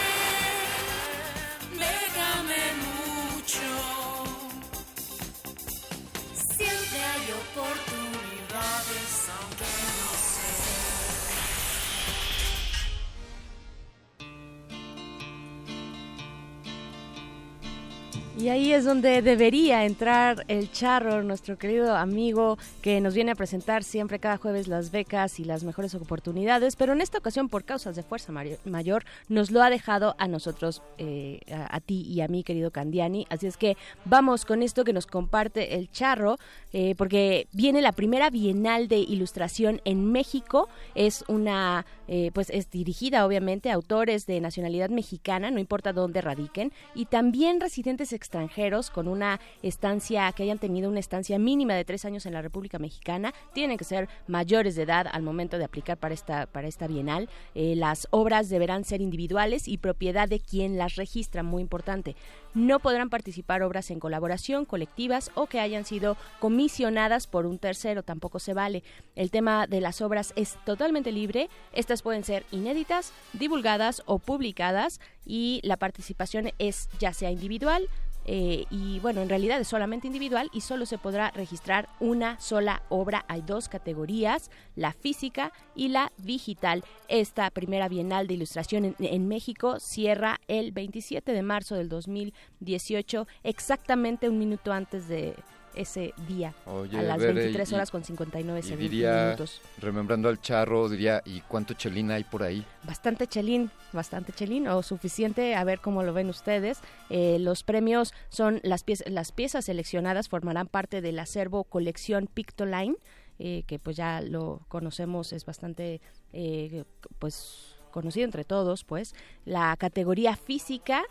[18.36, 23.36] Y ahí es donde debería entrar el charro, nuestro querido amigo que nos viene a
[23.36, 27.64] presentar siempre cada jueves las becas y las mejores oportunidades, pero en esta ocasión por
[27.64, 28.34] causas de fuerza
[28.66, 32.72] mayor nos lo ha dejado a nosotros, eh, a, a ti y a mí, querido
[32.72, 33.28] Candiani.
[33.30, 36.38] Así es que vamos con esto que nos comparte el charro,
[36.74, 40.70] eh, porque viene la primera Bienal de Ilustración en México.
[40.96, 46.20] Es una, eh, pues es dirigida obviamente a autores de nacionalidad mexicana, no importa dónde
[46.22, 51.86] radiquen, y también residentes extranjeros con una estancia, que hayan tenido una estancia mínima de
[51.86, 55.66] tres años en la República Mexicana, tienen que ser mayores de edad al momento de
[55.66, 57.30] aplicar para esta, para esta Bienal.
[57.54, 62.16] Eh, las obras deberán ser individuales y propiedad de quien las registra, muy importante.
[62.54, 68.04] No podrán participar obras en colaboración, colectivas o que hayan sido comisionadas por un tercero,
[68.04, 68.84] tampoco se vale.
[69.16, 71.50] El tema de las obras es totalmente libre.
[71.74, 77.90] Estas pueden ser inéditas, divulgadas o publicadas y la participación es ya sea individual,
[78.26, 82.84] eh, y bueno, en realidad es solamente individual y solo se podrá registrar una sola
[82.90, 83.26] obra.
[83.28, 86.84] Hay dos categorías, la física y la digital.
[87.08, 93.28] Esta primera Bienal de Ilustración en, en México cierra el 27 de marzo del 2018,
[93.44, 95.36] exactamente un minuto antes de
[95.76, 98.92] ese día, Oye, a las Bere, 23 y- horas con 59 Y segundos.
[98.92, 99.62] diría, minutos.
[99.80, 102.66] remembrando al charro, diría, ¿y cuánto chelín hay por ahí?
[102.84, 106.80] Bastante chelín, bastante chelín, o suficiente, a ver cómo lo ven ustedes.
[107.10, 112.96] Eh, los premios son las, piezas las piezas seleccionadas, formarán parte del acervo colección Pictoline,
[113.40, 116.02] eh, que pues ya lo conocemos, es bastante,
[116.34, 116.84] eh,
[117.20, 119.14] pues conocido entre todos, pues.
[119.46, 121.04] La categoría física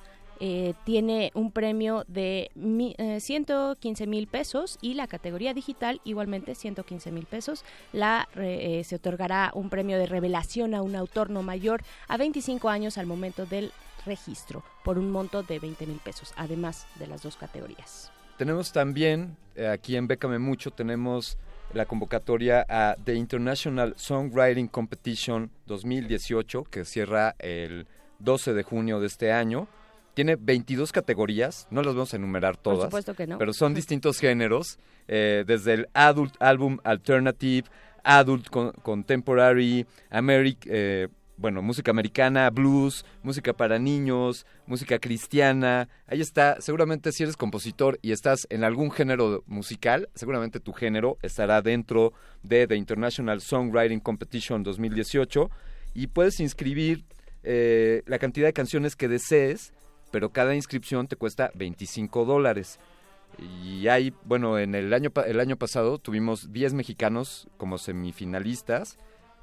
[0.44, 6.56] eh, tiene un premio de mi- eh, 115 mil pesos y la categoría digital igualmente
[6.56, 7.64] 115 mil pesos.
[7.92, 12.68] La, eh, se otorgará un premio de revelación a un autor no mayor a 25
[12.70, 13.70] años al momento del
[14.04, 18.10] registro por un monto de 20 mil pesos, además de las dos categorías.
[18.36, 21.38] Tenemos también, eh, aquí en Bécame Mucho, tenemos
[21.72, 27.86] la convocatoria a The International Songwriting Competition 2018, que cierra el
[28.18, 29.68] 12 de junio de este año.
[30.14, 33.38] Tiene 22 categorías, no las vamos a enumerar Por todas, supuesto que no.
[33.38, 37.68] pero son distintos géneros, eh, desde el Adult Album Alternative,
[38.04, 39.86] Adult Con- Contemporary,
[40.66, 41.08] eh,
[41.38, 45.88] bueno, música americana, blues, música para niños, música cristiana.
[46.06, 51.16] Ahí está, seguramente si eres compositor y estás en algún género musical, seguramente tu género
[51.22, 55.50] estará dentro de The International Songwriting Competition 2018
[55.94, 57.04] y puedes inscribir
[57.42, 59.72] eh, la cantidad de canciones que desees,
[60.12, 62.78] pero cada inscripción te cuesta 25 dólares.
[63.64, 68.98] Y hay, bueno, en el año, el año pasado tuvimos 10 mexicanos como semifinalistas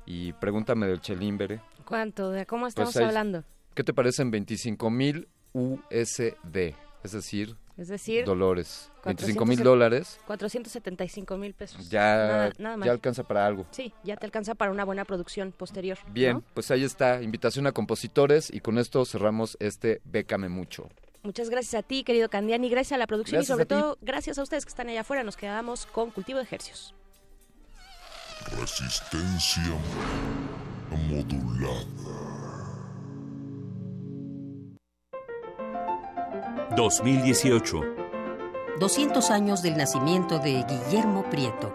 [0.05, 1.59] y pregúntame del Chelimbre.
[1.85, 2.29] ¿Cuánto?
[2.31, 3.43] ¿De cómo estamos Pues ahí- hablando?
[3.73, 6.75] ¿Qué te parecen 25 mil USD?
[7.03, 8.91] Es decir, Es decir, dólares.
[9.05, 11.89] 25 mil 470 dólares 475 mil pesos.
[11.89, 12.85] ya, Nada, nada mal.
[12.85, 13.65] ya alcanza para algo.
[13.71, 15.97] Sí, ya te alcanza para una buena producción posterior.
[16.11, 16.43] Bien, ¿no?
[16.53, 20.89] pues ahí está, invitación a compositores y con esto cerramos este Bécame Mucho.
[21.23, 24.37] Muchas gracias a ti, querido Candiani, gracias a la producción Gracias y sobre todo gracias
[24.37, 25.23] a ustedes que están allá afuera.
[25.23, 26.93] Nos quedamos con cultivo de ejercicios.
[28.59, 29.63] Resistencia
[31.07, 32.28] modulada.
[36.75, 37.81] 2018.
[38.79, 41.73] 200 años del nacimiento de Guillermo Prieto.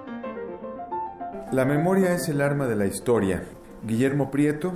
[1.50, 3.42] La memoria es el arma de la historia.
[3.84, 4.72] Guillermo Prieto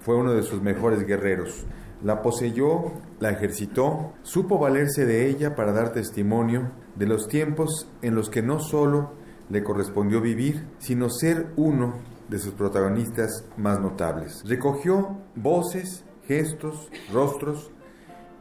[0.00, 1.66] fue uno de sus mejores guerreros.
[2.02, 8.14] La poseyó, la ejercitó, supo valerse de ella para dar testimonio de los tiempos en
[8.14, 9.12] los que no solo
[9.50, 11.96] le correspondió vivir, sino ser uno
[12.28, 14.42] de sus protagonistas más notables.
[14.46, 17.70] Recogió voces, gestos, rostros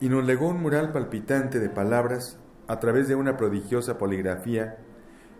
[0.01, 2.37] y nos legó un mural palpitante de palabras
[2.67, 4.77] a través de una prodigiosa poligrafía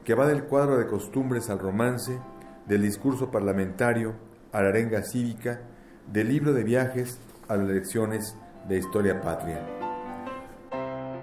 [0.03, 2.19] que va del cuadro de costumbres al romance,
[2.67, 4.15] del discurso parlamentario
[4.51, 5.61] a la arenga cívica,
[6.11, 8.35] del libro de viajes a las lecciones
[8.67, 9.65] de historia patria.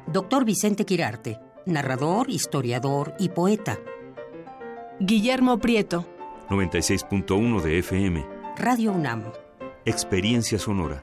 [0.07, 3.79] Doctor Vicente Quirarte, narrador, historiador y poeta.
[5.01, 6.07] Guillermo Prieto.
[6.49, 8.27] 96.1 de FM.
[8.57, 9.25] Radio UNAM.
[9.85, 11.03] Experiencia sonora.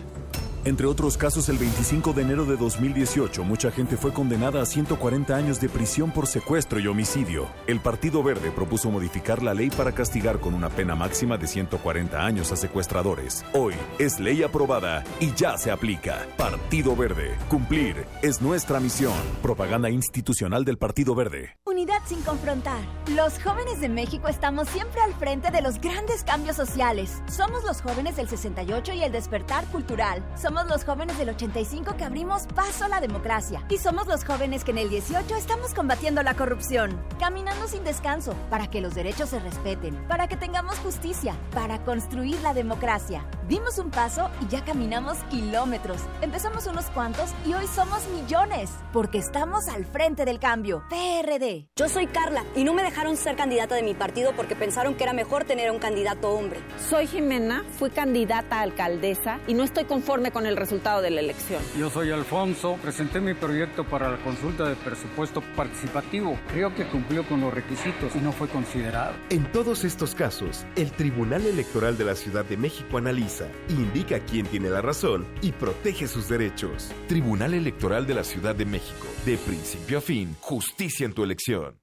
[0.65, 5.33] Entre otros casos, el 25 de enero de 2018, mucha gente fue condenada a 140
[5.33, 7.47] años de prisión por secuestro y homicidio.
[7.65, 12.25] El Partido Verde propuso modificar la ley para castigar con una pena máxima de 140
[12.25, 13.45] años a secuestradores.
[13.53, 16.27] Hoy es ley aprobada y ya se aplica.
[16.37, 17.37] Partido Verde.
[17.47, 19.13] Cumplir es nuestra misión.
[19.41, 21.55] Propaganda institucional del Partido Verde.
[21.65, 22.81] Unidad sin confrontar.
[23.15, 27.21] Los jóvenes de México estamos siempre al frente de los grandes cambios sociales.
[27.31, 30.21] Somos los jóvenes del 68 y el despertar cultural.
[30.35, 33.63] Somos los jóvenes del 85 que abrimos paso a la democracia.
[33.69, 36.99] Y somos los jóvenes que en el 18 estamos combatiendo la corrupción.
[37.19, 42.39] Caminando sin descanso para que los derechos se respeten, para que tengamos justicia, para construir
[42.41, 43.25] la democracia.
[43.47, 46.01] Dimos un paso y ya caminamos kilómetros.
[46.21, 48.71] Empezamos unos cuantos y hoy somos millones.
[48.91, 50.83] Porque estamos al frente del cambio.
[50.89, 51.67] PRD.
[51.75, 55.03] Yo soy Carla y no me dejaron ser candidata de mi partido porque pensaron que
[55.03, 56.59] era mejor tener a un candidato hombre.
[56.89, 61.21] Soy Jimena, fui candidata a alcaldesa y no estoy conforme con el resultado de la
[61.21, 61.61] elección.
[61.77, 66.37] Yo soy Alfonso, presenté mi proyecto para la consulta de presupuesto participativo.
[66.51, 69.13] Creo que cumplió con los requisitos y no fue considerado.
[69.29, 74.45] En todos estos casos, el Tribunal Electoral de la Ciudad de México analiza, indica quién
[74.45, 76.91] tiene la razón y protege sus derechos.
[77.07, 79.07] Tribunal Electoral de la Ciudad de México.
[79.25, 81.79] De principio a fin, justicia en tu elección.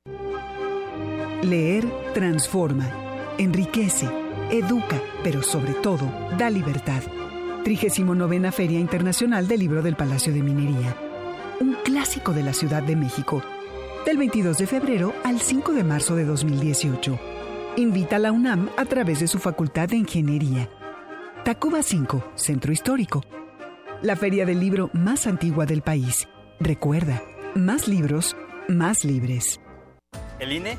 [1.42, 1.84] Leer
[2.14, 2.90] transforma,
[3.38, 4.08] enriquece,
[4.50, 7.02] educa, pero sobre todo da libertad.
[7.66, 10.96] 39 Feria Internacional del Libro del Palacio de Minería.
[11.58, 13.42] Un clásico de la Ciudad de México.
[14.04, 17.18] Del 22 de febrero al 5 de marzo de 2018.
[17.76, 20.70] Invita a la UNAM a través de su Facultad de Ingeniería.
[21.44, 23.24] Tacuba 5, Centro Histórico.
[24.00, 26.28] La feria del libro más antigua del país.
[26.60, 27.20] Recuerda,
[27.56, 28.36] más libros,
[28.68, 29.58] más libres.
[30.38, 30.78] El INE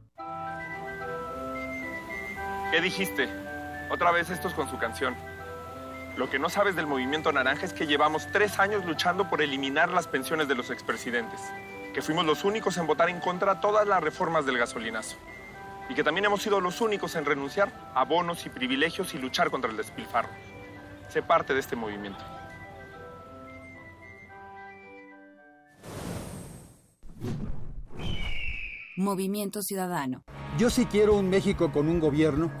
[2.71, 3.27] ¿Qué dijiste?
[3.89, 5.13] Otra vez estos con su canción.
[6.15, 9.89] Lo que no sabes del movimiento naranja es que llevamos tres años luchando por eliminar
[9.89, 11.41] las pensiones de los expresidentes,
[11.93, 15.17] que fuimos los únicos en votar en contra de todas las reformas del gasolinazo,
[15.89, 19.51] y que también hemos sido los únicos en renunciar a bonos y privilegios y luchar
[19.51, 20.29] contra el despilfarro.
[21.09, 22.23] Sé parte de este movimiento.
[28.95, 30.23] Movimiento Ciudadano.
[30.57, 32.60] Yo sí quiero un México con un gobierno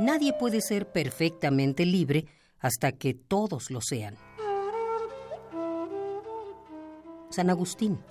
[0.00, 2.24] Nadie puede ser perfectamente libre
[2.58, 4.16] hasta que todos lo sean.
[7.28, 8.02] San Agustín.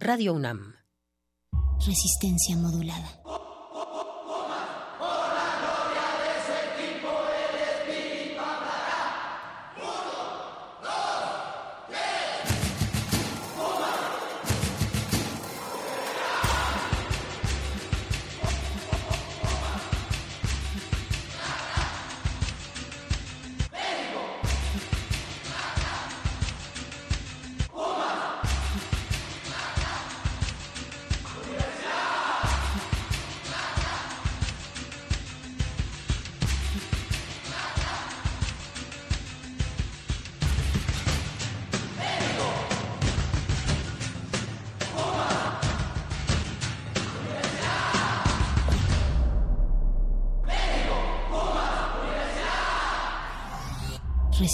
[0.00, 0.74] Radio UNAM.
[1.86, 3.22] Resistencia modulada.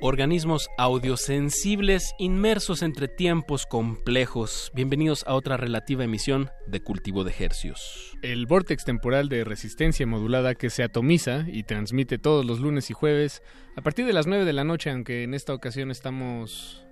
[0.00, 4.70] Organismos audiosensibles inmersos entre tiempos complejos.
[4.72, 8.16] Bienvenidos a otra relativa emisión de Cultivo de Hercios.
[8.22, 12.94] El vórtex temporal de resistencia modulada que se atomiza y transmite todos los lunes y
[12.94, 13.42] jueves
[13.76, 16.84] a partir de las 9 de la noche, aunque en esta ocasión estamos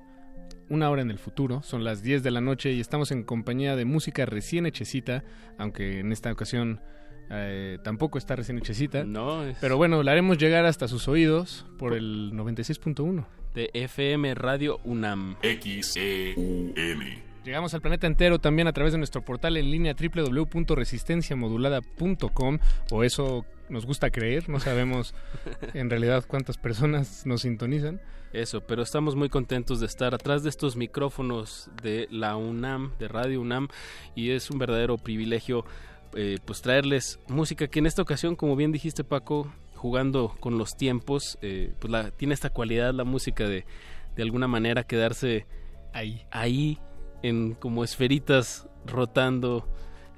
[0.68, 3.76] una hora en el futuro, son las 10 de la noche y estamos en compañía
[3.76, 5.22] de música recién hechecita,
[5.58, 6.80] aunque en esta ocasión
[7.30, 9.04] eh, tampoco está recién hechecita.
[9.04, 14.80] No, Pero bueno, la haremos llegar hasta sus oídos por el 96.1 de FM Radio
[14.84, 15.36] UNAM.
[15.40, 16.74] XEUN.
[17.42, 22.58] Llegamos al planeta entero también a través de nuestro portal en línea www.resistenciamodulada.com
[22.90, 25.14] o eso nos gusta creer, no sabemos
[25.74, 28.00] en realidad cuántas personas nos sintonizan.
[28.32, 33.08] Eso, pero estamos muy contentos de estar atrás de estos micrófonos de la UNAM, de
[33.08, 33.68] Radio UNAM,
[34.14, 35.64] y es un verdadero privilegio
[36.16, 40.76] eh, pues traerles música que en esta ocasión, como bien dijiste Paco, jugando con los
[40.76, 43.64] tiempos, eh, pues la, tiene esta cualidad la música de
[44.16, 45.46] de alguna manera quedarse
[45.92, 46.78] ahí, ahí
[47.22, 49.68] en como esferitas rotando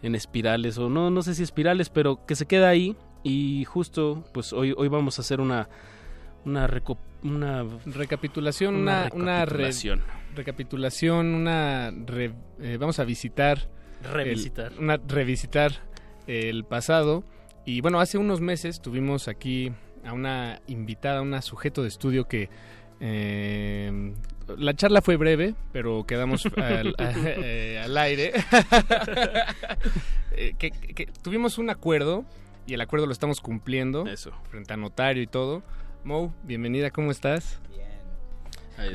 [0.03, 4.23] en espirales o no no sé si espirales, pero que se queda ahí y justo
[4.33, 5.69] pues hoy hoy vamos a hacer una
[6.45, 9.73] una, reco- una recapitulación, Una una, una re-
[10.37, 11.35] recapitulación.
[11.35, 13.69] una re- eh, vamos a visitar
[14.05, 14.73] el- Revisitar.
[14.79, 15.73] una revisitar
[16.29, 17.25] el pasado
[17.65, 19.73] y bueno hace unos meses tuvimos aquí
[20.05, 22.49] a una invitada, una sujeto de estudio que
[23.01, 24.13] eh,
[24.57, 28.33] la charla fue breve, pero quedamos al, a- eh, al aire.
[30.41, 32.25] Eh, que, que tuvimos un acuerdo
[32.65, 34.07] y el acuerdo lo estamos cumpliendo.
[34.07, 34.31] Eso.
[34.51, 35.65] Frente a notario y todo.
[36.05, 37.61] Mo, bienvenida, ¿cómo estás?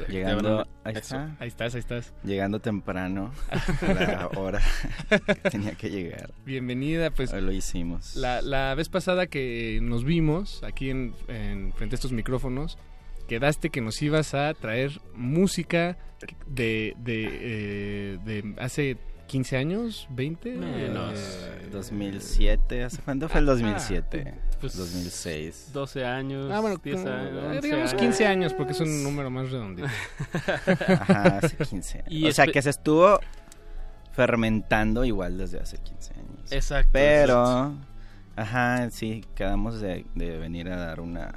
[0.07, 1.35] Llegando, ahí está.
[1.39, 2.13] Ahí estás, ahí estás.
[2.23, 4.61] Llegando temprano a la hora
[5.09, 6.31] que tenía que llegar.
[6.45, 7.33] Bienvenida, pues.
[7.33, 8.15] Hoy lo hicimos.
[8.15, 12.77] La, la vez pasada que nos vimos aquí en, en- frente a estos micrófonos,
[13.27, 15.97] quedaste que nos ibas a traer música
[16.47, 21.19] de, de, eh, de hace 15 años, 20 Menos.
[21.19, 24.33] Eh, 2007, ¿hace cuándo fue el Ah, 2007?
[24.67, 25.69] Pues, 2006.
[25.73, 26.49] 12 años.
[26.51, 28.01] Ah, bueno, 10 como- años, eh, 11 digamos años.
[28.01, 29.87] 15 años porque es un número más redondito.
[30.89, 32.11] Ajá, hace 15 años.
[32.11, 33.19] Y o sea, que se estuvo
[34.11, 36.51] fermentando igual desde hace 15 años.
[36.51, 37.73] Exacto, Pero,
[38.35, 41.33] ajá, sí, quedamos de, de venir a dar una,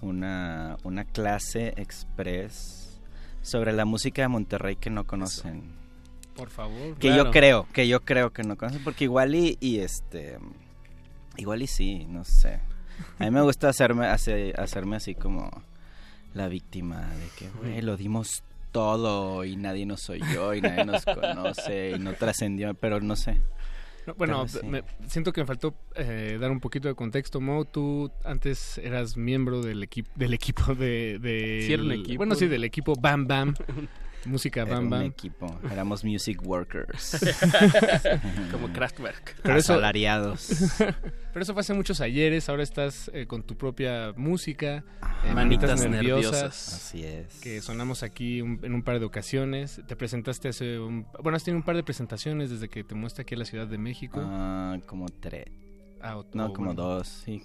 [0.00, 3.00] una, una clase express
[3.42, 5.78] sobre la música de Monterrey que no conocen.
[6.34, 6.94] Por favor.
[6.96, 7.24] Que Claro.
[7.24, 10.38] yo creo, que yo creo que no conocen, porque igual y, y este,
[11.40, 12.60] igual y sí, no sé.
[13.18, 15.50] A mí me gusta hacerme, hace- hacerme así como
[16.34, 21.04] la víctima de que, güey, lo dimos todo y nadie nos oyó y nadie nos
[21.04, 23.40] conoce y no trascendió, pero no sé.
[24.06, 24.60] No, bueno, sí.
[24.64, 27.40] me- siento que me faltó eh, dar un poquito de contexto.
[27.40, 32.16] Mo, tú antes eras miembro del equipo del equipo de, de Sí, era un equipo.
[32.18, 33.54] Bueno, sí, del equipo Bam Bam.
[34.26, 35.02] Música Era Bam un Bam.
[35.04, 37.18] equipo, éramos music workers.
[38.52, 39.36] Como Kraftwerk.
[39.42, 40.48] Pero eso- Asalariados.
[41.32, 44.82] Pero eso fue hace muchos ayeres, ahora estás eh, con tu propia música,
[45.24, 46.74] eh, Manitas Nerviosas.
[46.74, 47.38] Así es.
[47.40, 49.80] Que sonamos aquí un- en un par de ocasiones.
[49.86, 51.06] Te presentaste hace un...
[51.22, 53.66] Bueno, has tenido un par de presentaciones desde que te muestra aquí a la Ciudad
[53.68, 54.20] de México.
[54.22, 55.46] Ah, como tres.
[56.02, 57.42] Ah, o- no, o como bueno, dos, sí.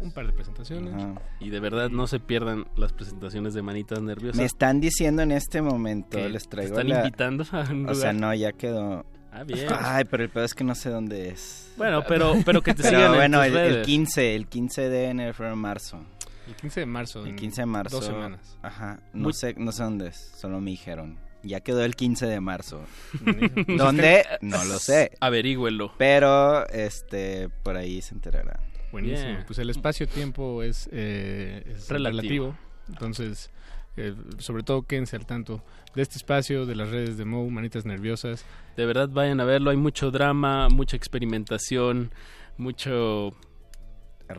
[0.00, 0.94] Un, par de presentaciones.
[0.94, 1.14] Ajá.
[1.38, 4.36] Y de verdad no se pierdan las presentaciones de Manitas Nerviosas.
[4.38, 6.28] Me están diciendo en este momento, ¿Qué?
[6.28, 8.14] les ¿Te traigo están la- invitando a un O sea, lugar?
[8.14, 9.04] no, ya quedó.
[9.32, 9.68] Ah, bien.
[9.78, 11.72] Ay, pero el pedo es que no sé dónde es.
[11.76, 13.86] Bueno, pero- pero que te Pero sigan en bueno, tus el, el redes.
[13.86, 16.00] 15, el 15 de enero, febrero, marzo.
[16.48, 17.20] El 15 de marzo.
[17.22, 17.96] El en 15 de marzo.
[17.96, 18.58] Dos semanas.
[18.62, 18.98] Ajá.
[19.12, 21.16] No Muy- sé, no sé dónde es, solo me dijeron.
[21.42, 22.84] Ya quedó el 15 de marzo.
[23.24, 24.24] Pues ¿Dónde?
[24.40, 25.12] No lo sé.
[25.20, 25.92] Averígüelo.
[25.98, 28.60] Pero, este, por ahí se enterará.
[28.92, 29.38] Buenísimo.
[29.46, 32.20] Pues el espacio-tiempo es, eh, es Relativo.
[32.22, 32.56] relativo.
[32.88, 33.50] Entonces,
[33.96, 35.62] eh, sobre todo quédense al tanto
[35.94, 38.44] de este espacio, de las redes de Mo, Manitas Nerviosas.
[38.76, 42.10] De verdad vayan a verlo, hay mucho drama, mucha experimentación,
[42.56, 43.32] mucho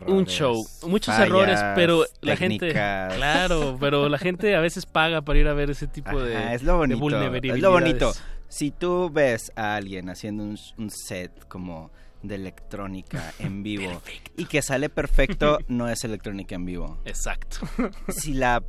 [0.06, 5.22] un show, muchos fallas, errores, pero la gente, claro, pero la gente a veces paga
[5.22, 7.54] para ir a ver ese tipo de, Ajá, es lo de bonito.
[7.54, 8.12] Es lo bonito.
[8.48, 11.90] Si tú ves a alguien haciendo un, un set como
[12.22, 14.02] de electrónica en vivo
[14.36, 16.98] y que sale perfecto, no es electrónica en vivo.
[17.04, 17.58] Exacto.
[18.08, 18.62] Si la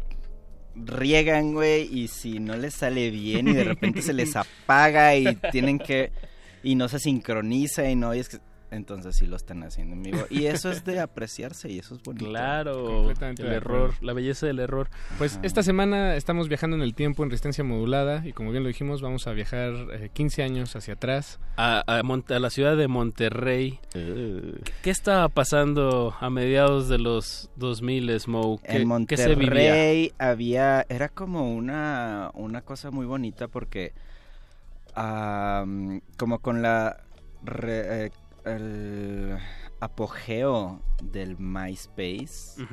[0.76, 5.36] riegan, güey, y si no les sale bien y de repente se les apaga y
[5.52, 6.12] tienen que
[6.64, 8.40] y no se sincroniza y no y es que
[8.74, 12.04] entonces sí lo están haciendo en vivo y eso es de apreciarse y eso es
[12.04, 12.26] bonito.
[12.26, 14.90] Claro, Completamente el error, la belleza del error.
[15.18, 18.68] Pues esta semana estamos viajando en el tiempo en resistencia modulada y como bien lo
[18.70, 21.40] dijimos, vamos a viajar eh, 15 años hacia atrás.
[21.58, 23.80] A, a Monte- a la ciudad de Monterrey.
[23.96, 24.58] Uh.
[24.82, 28.62] ¿Qué estaba pasando a mediados de los 2000, Smoke?
[28.64, 29.48] ¿Qué, en qué se vivía?
[29.50, 33.94] Monterrey había era como una una cosa muy bonita porque
[34.96, 36.98] como con la
[37.44, 38.12] re- eh,
[38.46, 39.38] el
[39.80, 42.64] apogeo del MySpace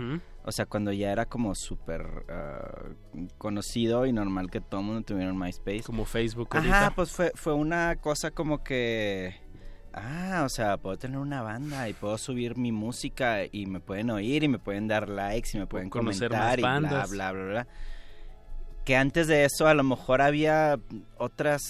[0.45, 2.89] o sea cuando ya era como súper ah,
[3.37, 6.95] conocido y normal que todo el mundo tuviera un MySpace Como Facebook Ajá, ahorita.
[6.95, 9.35] pues fue, fue una cosa como que...
[9.93, 14.11] Ah, o sea, puedo tener una banda y puedo subir mi música y me pueden
[14.11, 17.45] oír y me pueden dar likes y me pueden conocer comentar más y bla, bla,
[17.45, 17.67] bla.
[18.91, 20.77] Que antes de eso a lo mejor había
[21.17, 21.63] otras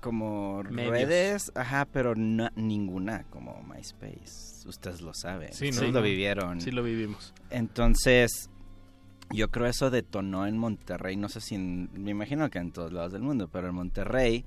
[0.00, 0.90] como Medios.
[0.90, 4.66] redes, ajá, pero no, ninguna como MySpace.
[4.66, 6.62] Ustedes lo saben, Sí, lo vivieron.
[6.62, 7.34] Sí lo vivimos.
[7.50, 8.48] Entonces,
[9.30, 12.90] yo creo eso detonó en Monterrey, no sé si en- me imagino que en todos
[12.90, 14.46] lados del mundo, pero en Monterrey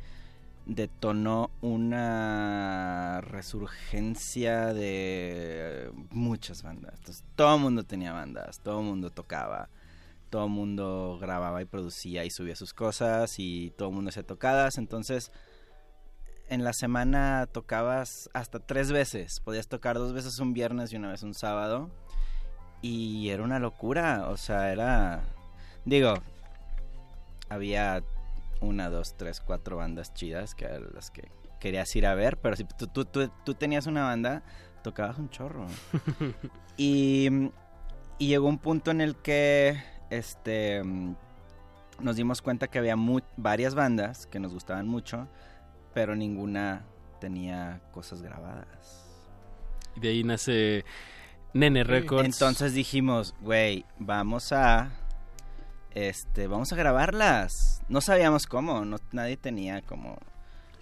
[0.65, 6.95] detonó una resurgencia de muchas bandas.
[6.97, 9.69] Entonces, todo el mundo tenía bandas, todo el mundo tocaba,
[10.29, 14.23] todo el mundo grababa y producía y subía sus cosas y todo el mundo hacía
[14.23, 14.77] tocadas.
[14.77, 15.31] Entonces,
[16.49, 19.39] en la semana tocabas hasta tres veces.
[19.39, 21.89] Podías tocar dos veces un viernes y una vez un sábado.
[22.81, 25.23] Y era una locura, o sea, era...
[25.85, 26.15] Digo,
[27.49, 28.03] había
[28.61, 31.29] una, dos, tres, cuatro bandas chidas que eran las que
[31.59, 34.43] querías ir a ver, pero si tú, tú, tú, tú tenías una banda,
[34.83, 35.65] tocabas un chorro.
[36.77, 37.29] y,
[38.19, 40.81] y llegó un punto en el que este
[41.99, 42.95] nos dimos cuenta que había
[43.37, 45.27] varias bandas que nos gustaban mucho,
[45.93, 46.83] pero ninguna
[47.21, 49.05] tenía cosas grabadas.
[49.95, 50.83] Y de ahí nace
[51.53, 52.25] Nene Records.
[52.25, 54.91] Entonces dijimos, güey, vamos a
[55.91, 57.81] este, vamos a grabarlas.
[57.87, 60.17] No sabíamos cómo, no, nadie tenía como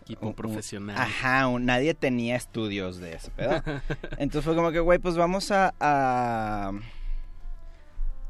[0.02, 0.98] Equipo un- un- profesional.
[0.98, 3.64] Ajá, un- nadie tenía estudios de eso, ¿verdad?
[4.18, 6.72] Entonces fue como que, güey, pues vamos a, a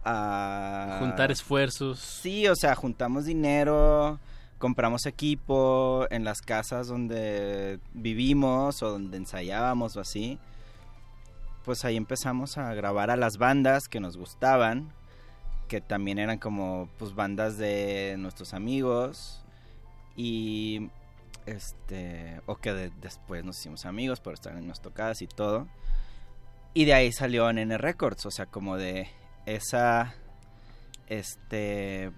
[0.06, 2.00] a Juntar esfuerzos.
[2.00, 4.20] Sí, o sea, juntamos dinero,
[4.58, 10.40] compramos equipo en las casas donde vivimos o donde ensayábamos o así.
[11.66, 14.92] Pues ahí empezamos a grabar a las bandas que nos gustaban,
[15.70, 19.42] que también eran como pues bandas de nuestros amigos
[20.18, 20.90] y
[21.46, 25.68] este o que de- después nos hicimos amigos por estar en las tocadas y todo.
[26.74, 29.08] Y de ahí salió Nene Records, o sea, como de
[29.46, 30.14] esa
[31.08, 32.12] este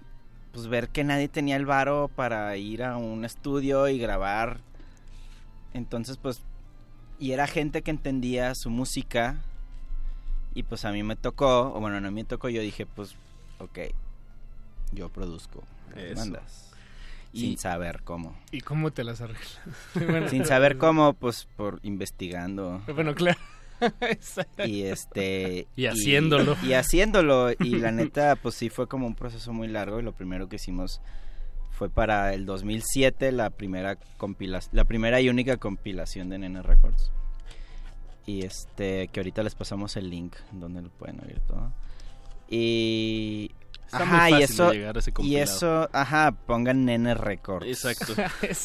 [0.52, 4.58] pues ver que nadie tenía el varo para ir a un estudio y grabar.
[5.74, 6.42] Entonces, pues
[7.18, 9.36] y era gente que entendía su música
[10.54, 13.14] y pues a mí me tocó, o bueno, no me tocó, yo dije, pues
[13.58, 13.78] ok,
[14.92, 15.62] yo produzco
[15.94, 16.70] las bandas
[17.34, 18.34] Y- sin saber cómo.
[18.52, 19.60] ¿Y cómo te las arreglas?
[19.94, 22.80] Bueno, Sin saber cómo, pues por investigando.
[22.94, 23.38] Bueno, claro.
[24.64, 25.68] Y este.
[25.76, 26.56] Y haciéndolo.
[26.62, 27.50] Y, haciéndolo.
[27.52, 30.00] Y la neta, pues sí fue como un proceso muy largo.
[30.00, 31.00] Y lo primero que hicimos
[31.70, 37.12] fue para el 2007 la primera compilación, la primera y única compilación de Nene Records.
[38.24, 41.72] Y este, que ahorita les pasamos el link donde lo pueden oír todo.
[42.48, 43.52] Y.
[43.86, 47.66] Está muy fácil y de eso, llegar a ese y eso, ajá, pongan Nene Records.
[47.84, 48.14] Exacto.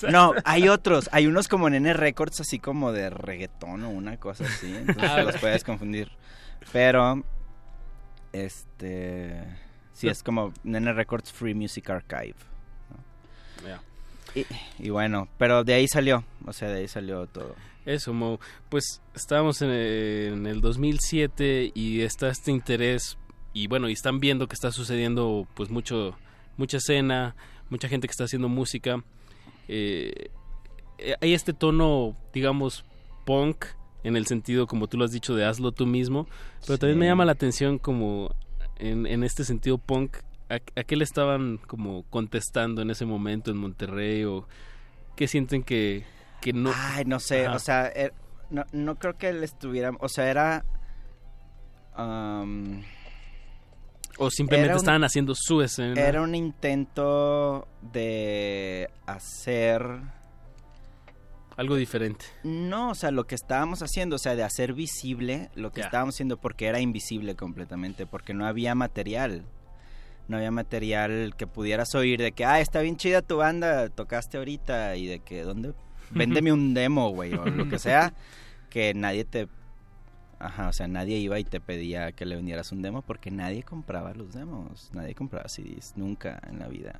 [0.10, 4.46] No, hay otros, hay unos como Nene Records así como de reggaetón o una cosa
[4.46, 6.12] así, entonces Ah, los puedes confundir.
[6.72, 7.24] Pero,
[8.34, 9.44] este,
[9.94, 12.36] sí, es como Nene Records Free Music Archive.
[12.90, 13.68] ¿no?
[13.68, 13.82] Ya.
[14.34, 14.46] Y,
[14.80, 17.56] y bueno, pero de ahí salió, o sea, de ahí salió todo.
[17.86, 18.40] Eso, Mo.
[18.70, 23.18] Pues estábamos en, en el 2007 y está este interés
[23.54, 26.16] y bueno, y están viendo que está sucediendo pues mucho,
[26.58, 27.36] mucha escena,
[27.70, 29.04] mucha gente que está haciendo música.
[29.68, 30.30] Eh,
[30.98, 32.86] eh, hay este tono, digamos,
[33.26, 33.66] punk
[34.04, 36.28] en el sentido, como tú lo has dicho, de hazlo tú mismo,
[36.66, 38.34] pero también me llama la atención como
[38.78, 40.18] en, en este sentido punk,
[40.50, 44.48] ¿a, a qué le estaban como contestando en ese momento en Monterrey o
[45.16, 46.04] qué sienten que,
[46.42, 46.72] que no...
[46.76, 47.56] Ay, no sé, Ajá.
[47.56, 48.14] o sea, er-
[48.50, 50.66] no, no creo que le estuviera, o sea, era...
[51.96, 52.84] am,
[54.24, 56.00] O simplemente un- estaban haciendo su escena.
[56.00, 59.84] Era un intento de hacer...
[61.58, 62.26] Algo diferente.
[62.44, 66.16] No, o sea, lo que estábamos haciendo, o sea, de hacer visible lo que estábamos
[66.16, 69.44] haciendo porque era invisible completamente, porque no había material.
[70.28, 74.38] No había material que pudieras oír de que, ah, está bien chida tu banda, tocaste
[74.38, 75.74] ahorita y de que, ¿dónde?
[76.12, 78.14] Véndeme un demo, güey, o lo que sea,
[78.70, 79.48] que nadie te...
[80.42, 83.64] Ajá, o sea, nadie iba y te pedía que le vendieras un demo porque nadie
[83.64, 87.00] compraba los demos, nadie compraba CDs, nunca en la vida.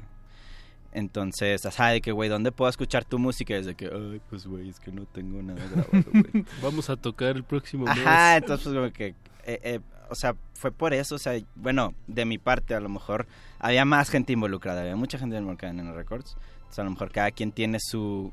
[0.94, 3.54] Entonces, ajá, de que, güey, ¿dónde puedo escuchar tu música?
[3.54, 6.46] Y es de que, ay, pues, güey, es que no tengo nada grabado, güey.
[6.62, 7.98] Vamos a tocar el próximo mes.
[7.98, 9.08] Ajá, entonces pues como que,
[9.46, 12.90] eh, eh, o sea, fue por eso, o sea, bueno, de mi parte a lo
[12.90, 13.26] mejor
[13.58, 17.12] había más gente involucrada, había mucha gente involucrada en Nene Records, entonces a lo mejor
[17.12, 18.32] cada quien tiene su,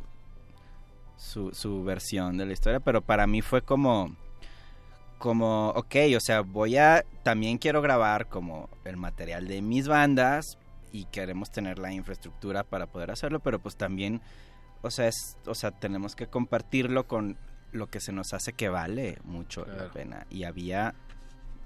[1.17, 4.17] su, su versión de la historia, pero para mí fue como,
[5.19, 10.59] como, ok, o sea, voy a, también quiero grabar como el material de mis bandas
[10.93, 14.21] y queremos tener la infraestructura para poder hacerlo, pero pues también,
[14.83, 17.37] o sea, es, o sea, tenemos que compartirlo con
[17.73, 20.95] lo que se nos hace que vale mucho la pena y había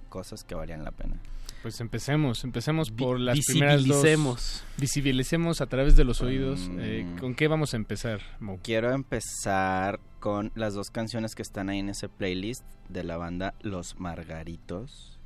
[0.09, 1.17] cosas que valían la pena.
[1.63, 4.01] Pues empecemos, empecemos por las visibilicemos.
[4.01, 4.65] primeras dos.
[4.79, 6.69] Visibilicemos a través de los oídos.
[6.69, 6.79] Mm.
[6.81, 8.59] Eh, ¿Con qué vamos a empezar, Mo?
[8.63, 13.55] Quiero empezar con las dos canciones que están ahí en ese playlist de la banda
[13.61, 15.21] Los Margaritos.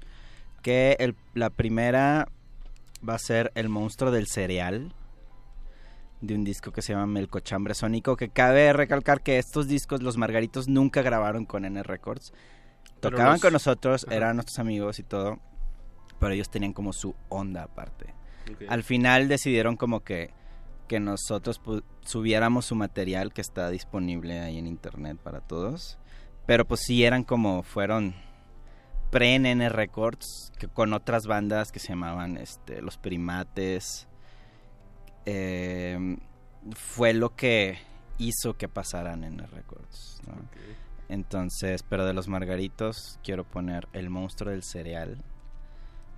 [0.62, 2.28] Que el- la primera
[3.06, 4.92] va a ser El monstruo del cereal.
[6.20, 8.16] De un disco que se llama Melcochambre Sónico.
[8.16, 12.32] Que cabe recalcar que estos discos, Los Margaritos, nunca grabaron con N Records.
[13.00, 14.16] Tocaban los- con nosotros, Ajá.
[14.16, 15.38] eran nuestros amigos y todo.
[16.18, 18.14] Pero ellos tenían como su onda aparte.
[18.68, 20.32] Al final decidieron como que,
[20.88, 21.60] que nosotros
[22.02, 25.98] subiéramos su material que está disponible ahí en internet para todos.
[26.46, 28.14] Pero pues sí eran como, fueron
[29.10, 34.08] pre-NN Records, que con otras bandas que se llamaban este, Los Primates.
[35.24, 36.16] eh,
[36.74, 37.78] fue lo que
[38.18, 40.20] hizo que pasaran en Records.
[40.26, 40.34] ¿no?
[41.08, 45.22] Entonces, pero de los Margaritos quiero poner El monstruo del cereal.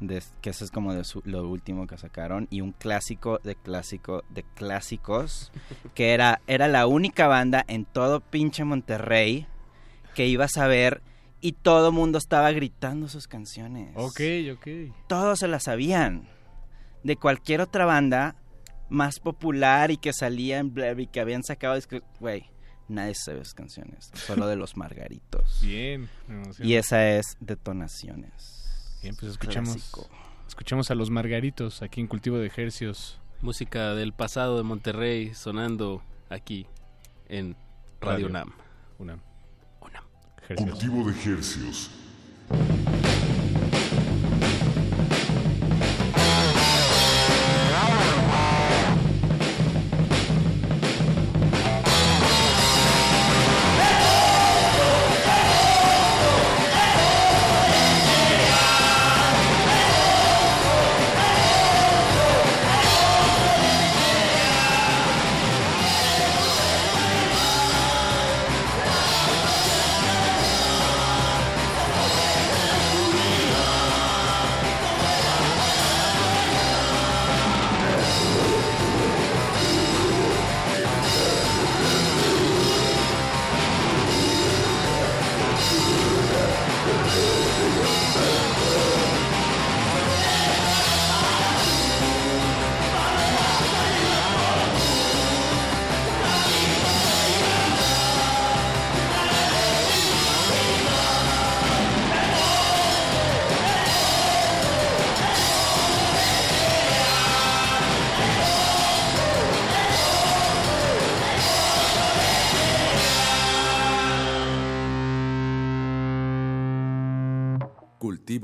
[0.01, 3.55] De- que eso es como de su- lo último que sacaron y un clásico de
[3.57, 5.51] clásico de clásicos
[5.95, 9.47] que era era la única banda en todo pinche Monterrey
[10.15, 11.03] que ibas a ver
[11.41, 13.93] y todo mundo estaba gritando sus canciones.
[13.95, 14.21] Ok,
[14.55, 14.93] ok.
[15.07, 16.29] Todos se las sabían.
[17.05, 18.35] De cualquier otra banda
[18.89, 21.79] más popular y que salía en Blair y que habían sacado
[22.19, 22.51] güey,
[22.89, 25.61] nadie sabe sus canciones, solo de los Margaritos.
[25.63, 26.09] Bien.
[26.59, 28.58] Y esa es Detonaciones.
[29.03, 30.09] Bien, pues escuchamos, Clásico.
[30.49, 33.21] escuchamos a los Margaritos aquí en Cultivo de Ejercios.
[33.41, 36.67] Música del pasado de Monterrey sonando aquí
[37.29, 37.55] en
[38.01, 38.27] Radio, Radio.
[38.27, 38.53] UNAM.
[38.99, 39.21] UNAM.
[40.57, 41.91] Cultivo de ejercios.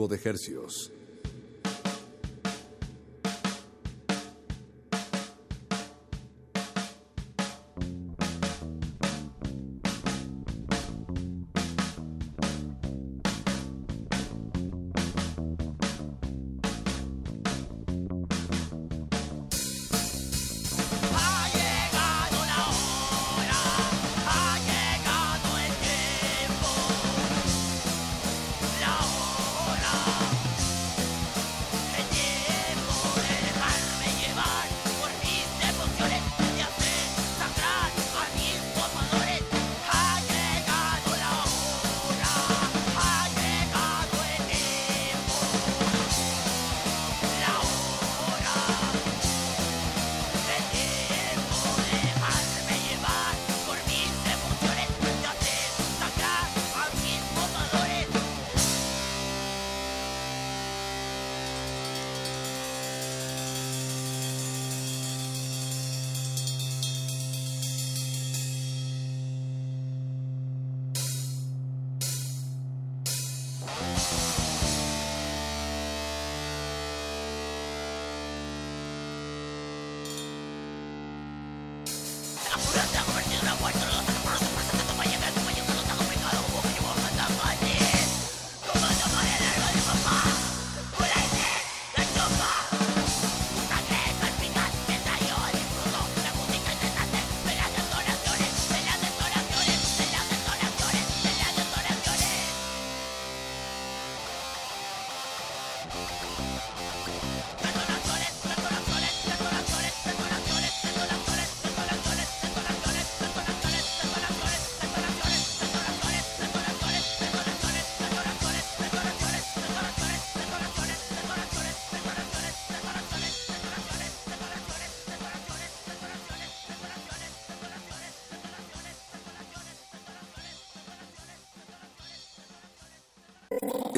[0.08, 0.92] De ejercios.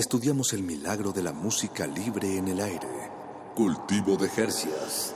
[0.06, 3.10] Estudiamos el milagro de la música libre en el aire.
[3.56, 5.12] Cultivo de Jercias.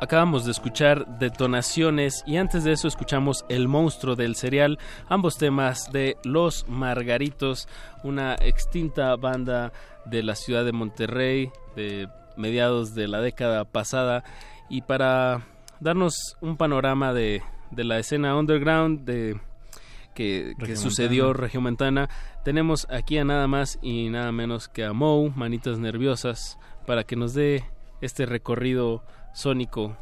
[0.00, 5.92] Acabamos de escuchar Detonaciones y antes de eso escuchamos El monstruo del cereal, ambos temas
[5.92, 7.68] de Los Margaritos,
[8.02, 9.72] una extinta banda
[10.06, 12.08] de la ciudad de Monterrey, de
[12.38, 14.24] mediados de la década pasada
[14.70, 15.46] y para
[15.80, 19.40] darnos un panorama de, de la escena underground de
[20.14, 22.08] que, que sucedió Regiomontana,
[22.44, 27.14] tenemos aquí a nada más y nada menos que a Mou, Manitas Nerviosas, para que
[27.16, 27.64] nos dé
[28.00, 29.96] este recorrido sónico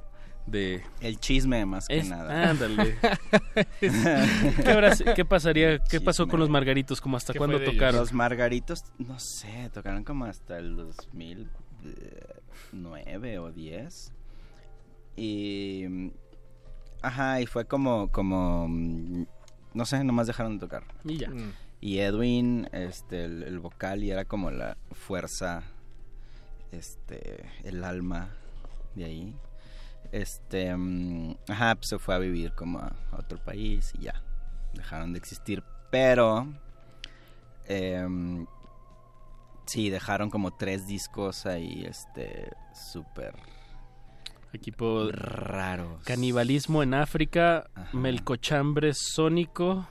[0.46, 0.82] de...
[1.00, 2.50] El chisme más que Es- nada.
[2.50, 2.96] Ándale.
[3.80, 5.78] ¿Qué, habrá- qué pasaría?
[5.80, 7.00] ¿Qué pasó con los margaritos?
[7.00, 7.96] ¿Cómo hasta cuándo tocaron?
[8.00, 10.76] Los margaritos, no sé, tocaron como hasta el
[12.72, 14.12] 2009 o 10.
[15.16, 16.12] Y...
[17.02, 18.66] Ajá, y fue como, como...
[18.68, 19.26] mm,
[19.74, 20.84] No sé, nomás dejaron de tocar.
[21.04, 21.30] Y ya.
[21.30, 21.52] Mm.
[21.80, 25.62] Y Edwin, este, el, el vocal, y era como la fuerza,
[26.72, 28.30] este, el alma
[28.94, 29.36] de ahí.
[30.12, 34.22] Este, mm, ajá, pues se fue a vivir como a, a otro país y ya,
[34.74, 35.62] dejaron de existir.
[35.90, 36.46] Pero,
[37.66, 38.46] em,
[39.66, 43.34] sí, dejaron como tres discos ahí, este, súper
[44.56, 46.02] Equipo raros.
[46.05, 49.86] Canibalismo en África, Melcochambre Sónico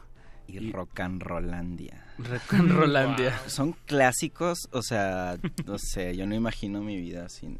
[0.47, 2.03] y Rock and Rollandia.
[2.18, 3.38] Rock and Rollandia.
[3.47, 5.38] Son clásicos, o sea,
[5.68, 7.60] no sé, yo no imagino mi vida sin,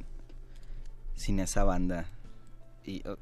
[1.14, 2.08] sin esa banda.
[2.84, 3.18] Y oh,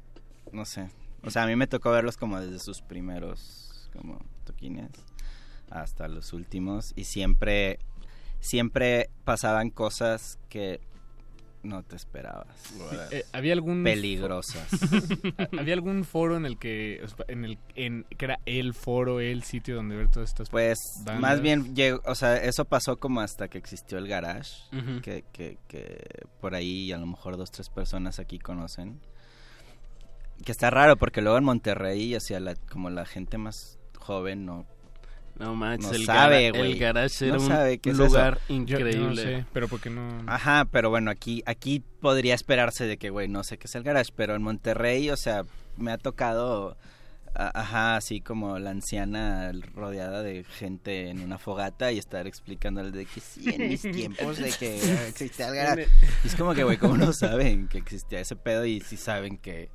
[0.50, 0.88] no sé,
[1.22, 4.90] o sea, a mí me tocó verlos como desde sus primeros como toquines
[5.70, 7.80] hasta los últimos y siempre
[8.44, 10.80] siempre pasaban cosas que
[11.62, 12.74] no te esperabas.
[13.10, 14.68] Eh, ¿Había algún peligrosas?
[15.58, 19.76] ¿Había algún foro en el que en el en que era el foro, el sitio
[19.76, 21.20] donde ver todas estas Pues bandas?
[21.22, 24.52] más bien llegó, o sea, eso pasó como hasta que existió el garage,
[25.02, 26.06] que, que, que
[26.40, 29.00] por ahí a lo mejor dos, tres personas aquí conocen.
[30.44, 34.66] Que está raro porque luego en Monterrey, hacia la, como la gente más joven no,
[35.38, 36.72] No manches, no el sabe, güey.
[36.72, 38.52] el garage era No un sabe qué es lugar eso.
[38.52, 38.94] increíble.
[38.94, 43.10] Yo no sé, pero porque no Ajá, pero bueno, aquí, aquí podría esperarse de que,
[43.10, 45.42] güey, no sé qué es el garage, pero en Monterrey, o sea,
[45.76, 46.76] me ha tocado,
[47.34, 53.04] ajá, así como la anciana rodeada de gente en una fogata y estar explicándole de
[53.06, 54.76] que sí, en mis tiempos de que
[55.08, 55.88] existía el garage.
[56.22, 59.36] Y es como que, güey, ¿cómo no saben que existía ese pedo y si saben
[59.38, 59.68] que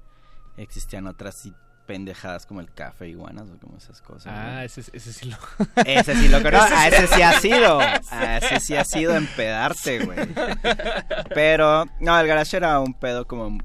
[0.56, 1.54] existían otras sí
[1.90, 4.28] pendejadas como el café iguanas o como esas cosas?
[4.28, 5.38] Ah, ese, ese sí lo
[5.86, 6.72] Ese sí lo conozco.
[6.72, 7.80] A ese sí ha sido.
[7.80, 10.20] A ese sí ha sido empedarte, güey.
[11.34, 13.58] Pero, no, el garage era un pedo como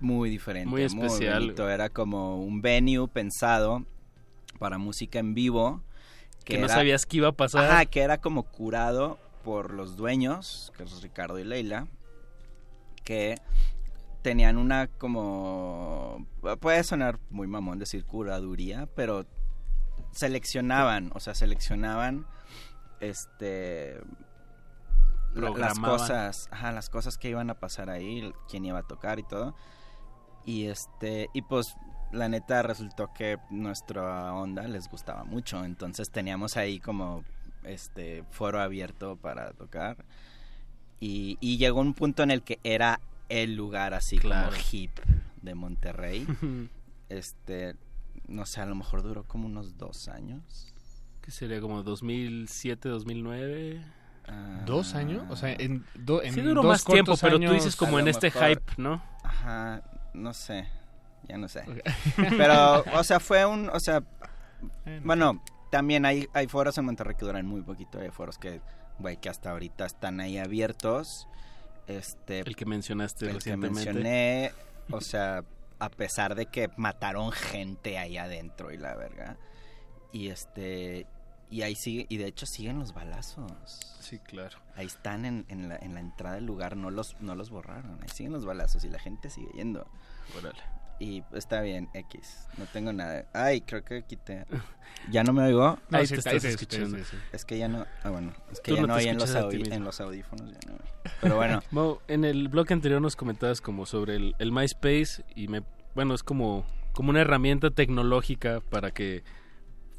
[0.00, 0.70] muy diferente.
[0.70, 1.54] Muy especial.
[1.58, 3.84] Era como un venue pensado
[4.58, 5.82] para música en vivo.
[6.46, 7.70] Que no sabías que iba a pasar.
[7.70, 11.88] Ajá, que era como curado por los dueños, que es Ricardo y Leila,
[13.04, 13.36] que
[14.22, 16.26] tenían una como...
[16.60, 19.26] Puede sonar muy mamón decir curaduría, pero
[20.12, 22.26] seleccionaban, o sea, seleccionaban
[23.00, 24.00] este
[25.34, 29.18] la- las cosas, ajá, las cosas que iban a pasar ahí, quién iba a tocar
[29.18, 29.54] y todo.
[30.44, 31.76] Y este, y pues
[32.12, 37.24] la neta resultó que nuestra onda les gustaba mucho, entonces teníamos ahí como
[37.62, 40.04] este foro abierto para tocar.
[40.98, 44.50] Y, y llegó un punto en el que era el lugar así Claro.
[44.50, 44.98] como hip
[45.40, 46.26] de Monterrey.
[47.08, 47.76] este,
[48.28, 50.72] no sé, a lo mejor duró como unos dos años.
[51.22, 53.82] Que sería como 2007, 2009.
[54.64, 55.24] ¿Dos años?
[55.28, 58.06] O sea, en, do- en Sí duró dos más tiempo, pero tú dices como en
[58.06, 59.02] este hype, ¿no?
[59.24, 59.82] Ajá,
[60.14, 60.68] no sé,
[61.28, 61.64] ya no sé.
[62.16, 64.04] Pero, o sea, fue un, o sea,
[65.04, 65.42] bueno,
[65.72, 68.60] también hay, hay foros en Monterrey que duran muy poquito, hay foros que,
[69.00, 71.26] güey, que hasta ahorita están ahí abiertos.
[71.96, 73.84] Este, El que mencionaste el que recientemente.
[73.92, 74.52] mencioné,
[74.90, 75.44] o sea,
[75.78, 79.36] a pesar de que mataron gente ahí adentro y la verga.
[80.12, 81.06] Y este,
[81.50, 83.52] y ahí sigue, y de hecho siguen los balazos.
[84.00, 84.58] Sí, claro.
[84.74, 87.98] Ahí están en, en la, en la entrada del lugar, no los, no los borraron.
[88.02, 89.86] Ahí siguen los balazos y la gente sigue yendo.
[91.00, 92.46] Y está bien, X.
[92.58, 93.24] No tengo nada.
[93.32, 94.44] Ay, creo que quité.
[95.10, 95.78] ¿Ya no me oigo?
[95.90, 96.98] No, Ahí sí, te estás escuchando.
[96.98, 97.16] sí, sí.
[97.32, 97.86] Es que ya no.
[98.04, 98.34] Ah, bueno.
[98.52, 100.52] Es que Tú ya no no, hay en los, en los audífonos.
[100.52, 101.10] Ya no hay.
[101.22, 101.62] Pero bueno.
[101.70, 105.62] Mo, en el blog anterior nos comentabas como sobre el, el MySpace y me
[105.94, 109.24] bueno es como como una herramienta tecnológica para que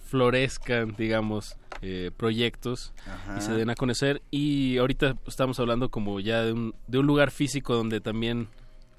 [0.05, 3.37] florezcan digamos eh, proyectos Ajá.
[3.37, 7.07] y se den a conocer y ahorita estamos hablando como ya de un, de un
[7.07, 8.49] lugar físico donde también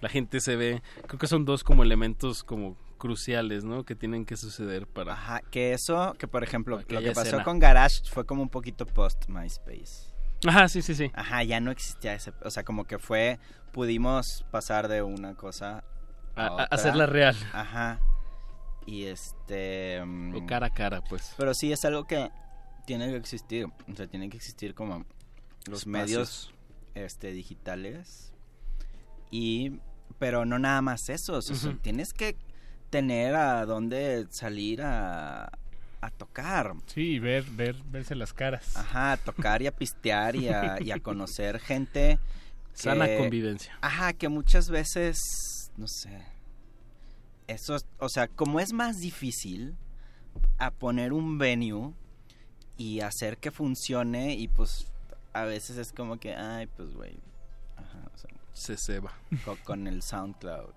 [0.02, 4.26] la gente se ve creo que son dos como elementos como cruciales no que tienen
[4.26, 7.44] que suceder para Ajá, que eso, que por ejemplo, lo que pasó escena.
[7.44, 10.12] con Garage fue como un poquito post MySpace.
[10.46, 11.10] Ajá, sí, sí, sí.
[11.14, 13.38] Ajá, ya no existía ese, o sea, como que fue,
[13.72, 15.82] pudimos pasar de una cosa
[16.36, 17.36] a, A- hacerla real.
[17.52, 18.00] Ajá.
[18.86, 20.02] Y este...
[20.04, 22.28] mm, o cara a cara pues Pero sí es algo que
[22.86, 25.04] tiene que existir, o sea, tiene que existir como
[25.68, 25.86] los Espacios.
[25.86, 26.54] medios
[26.94, 28.32] este digitales
[29.30, 29.80] Y,
[30.18, 32.36] pero no nada más eso, o sea, tienes que
[32.90, 35.44] tener a dónde salir a,
[36.00, 36.74] a tocar.
[36.86, 38.76] Sí, y ver, ver, verse las caras.
[38.76, 42.18] Ajá, a tocar y a pistear y a, y a conocer gente.
[42.74, 43.76] Sana que- convivencia.
[43.80, 45.18] Ajá, que muchas veces,
[45.76, 46.22] no sé.
[47.46, 49.76] Eso, es- o sea, como es más difícil
[50.58, 51.92] a poner un venue
[52.76, 54.86] y hacer que funcione y pues
[55.34, 57.18] a veces es como que, ay, pues güey.
[58.52, 59.12] Se ceba.
[59.44, 60.70] co- Con, el SoundCloud.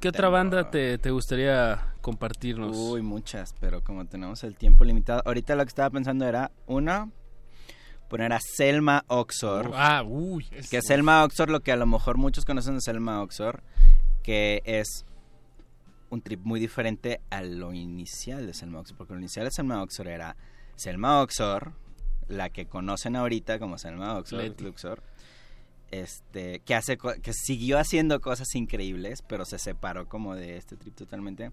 [0.00, 2.76] ¿Qué otra banda te, te gustaría compartirnos?
[2.76, 7.10] Uy, muchas, pero como tenemos el tiempo limitado, ahorita lo que estaba pensando era, una,
[8.08, 9.72] poner a Selma Oxor.
[9.74, 10.46] Ah, uy.
[10.52, 13.62] es- Que Selma Oxor, lo que a lo mejor muchos conocen de Selma Oxor,
[14.22, 15.04] que es
[16.10, 19.82] un trip muy diferente a lo inicial de Selma Oxor, porque lo inicial de Selma
[19.82, 20.36] Oxor era
[20.76, 21.72] Selma Oxor,
[22.28, 24.62] la que conocen ahorita como Selma Oxor, Leti.
[24.64, 25.02] Luxor,
[25.90, 30.94] este, que hace que siguió haciendo cosas increíbles, pero se separó como de este trip
[30.94, 31.50] totalmente.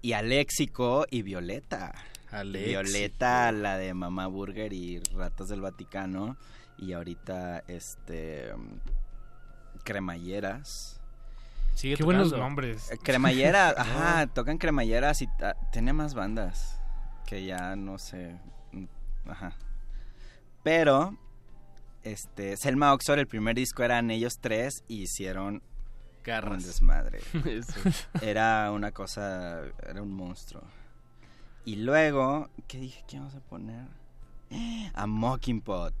[0.00, 1.94] Y Alexico y Violeta.
[2.44, 6.36] Violeta, la de Mamá Burger y Ratas del Vaticano.
[6.78, 8.52] Y ahorita, este.
[9.84, 11.00] Cremalleras.
[11.74, 12.90] Sigue Qué buenos nombres.
[12.90, 15.28] Eh, Cremalleras, ajá, tocan cremalleras y
[15.72, 16.82] tiene más bandas
[17.32, 18.38] que ya no sé,
[18.72, 18.84] mm,
[19.30, 19.54] ajá.
[20.62, 21.16] Pero,
[22.04, 25.62] este, Selma Oxor, el primer disco eran ellos tres y hicieron
[26.24, 26.58] Garras.
[26.58, 27.20] un desmadre.
[28.22, 30.62] Era una cosa, era un monstruo.
[31.64, 33.86] Y luego, ¿qué dije que íbamos a poner?
[34.94, 35.94] A Mockingbot.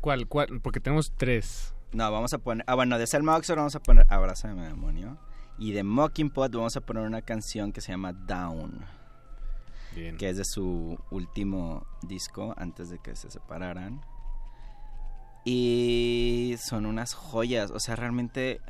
[0.00, 0.60] ¿Cuál, cuál?
[0.60, 1.74] Porque tenemos tres.
[1.92, 2.64] No, vamos a poner.
[2.68, 5.18] Ah, bueno, de Selma Oxford vamos a poner Abrázame, demonio.
[5.58, 8.84] Y de Mockingbot vamos a poner una canción que se llama Down.
[9.94, 10.16] Bien.
[10.16, 14.00] Que es de su último disco antes de que se separaran.
[15.48, 17.70] Y son unas joyas.
[17.70, 18.60] O sea, realmente.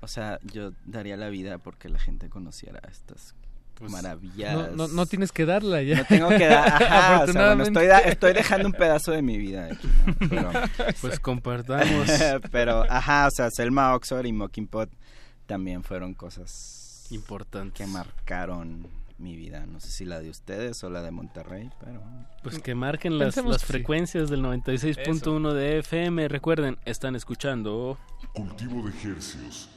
[0.00, 3.34] O sea, yo daría la vida porque la gente conociera estas
[3.80, 4.54] maravillas.
[4.54, 5.96] Pues, No, no, no tienes que darla ya.
[5.98, 6.68] No tengo que dar.
[6.68, 7.68] Ajá, o sea, bueno, Afortunadamente.
[7.70, 9.88] estoy, da- estoy dejando un pedazo de mi vida aquí.
[10.06, 10.28] ¿no?
[10.28, 10.50] Pero,
[11.00, 12.08] Pues compartamos.
[12.52, 14.90] pero, ajá, o sea, Selma Oxford y Mockingbot
[15.46, 18.86] también fueron cosas importantes que marcaron
[19.18, 19.66] mi vida.
[19.66, 22.02] No sé si la de ustedes o la de Monterrey, pero.
[22.42, 23.66] Pues que marquen las, Pensemos las sí.
[23.68, 26.28] frecuencias del 96.1 de FM.
[26.28, 27.98] Recuerden, están escuchando.
[28.32, 29.68] Cultivo de ejercios.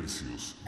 [0.00, 0.59] Cultivo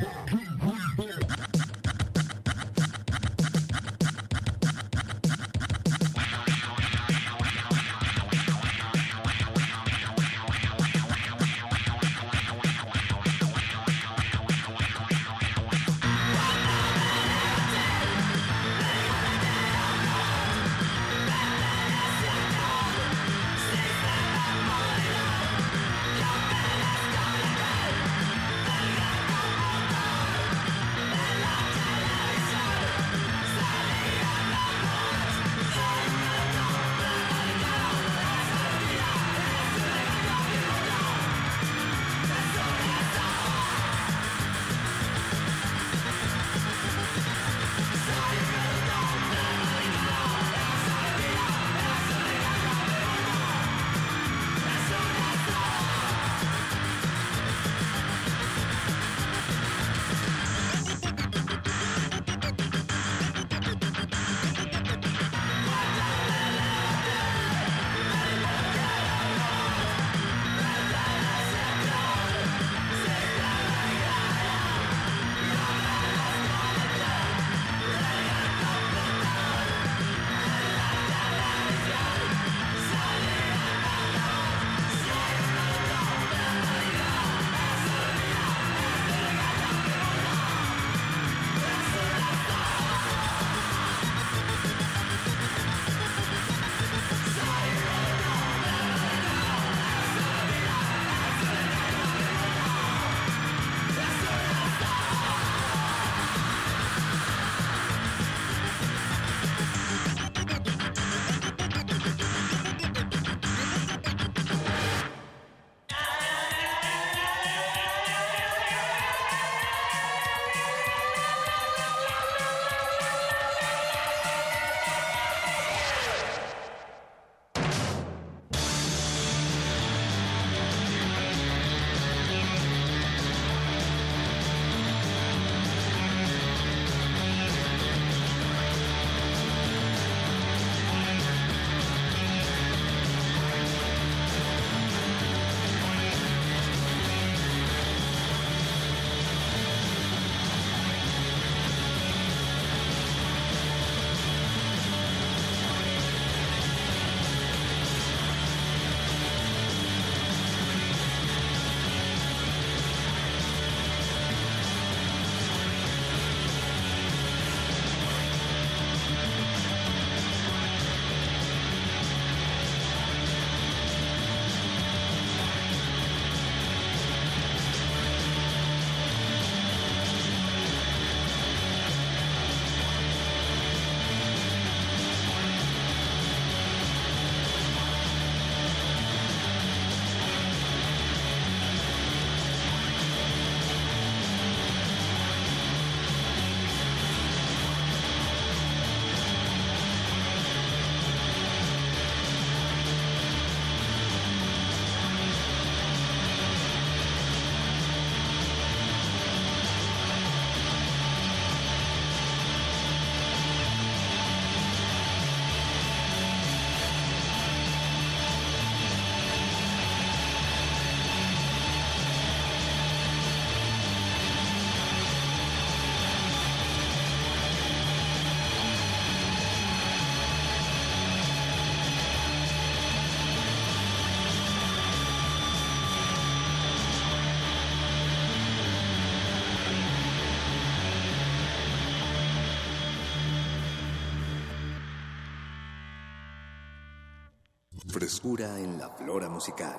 [248.13, 249.75] frescura en la flora musical.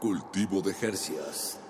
[0.00, 1.60] Cultivo de Jercias.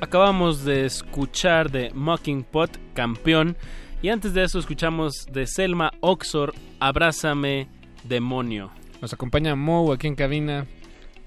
[0.00, 3.56] Acabamos de escuchar de Mocking Pot, campeón.
[4.02, 7.68] Y antes de eso escuchamos de Selma Oxor, Abrázame,
[8.02, 8.72] demonio.
[9.00, 10.66] Nos acompaña Mo aquí en cabina.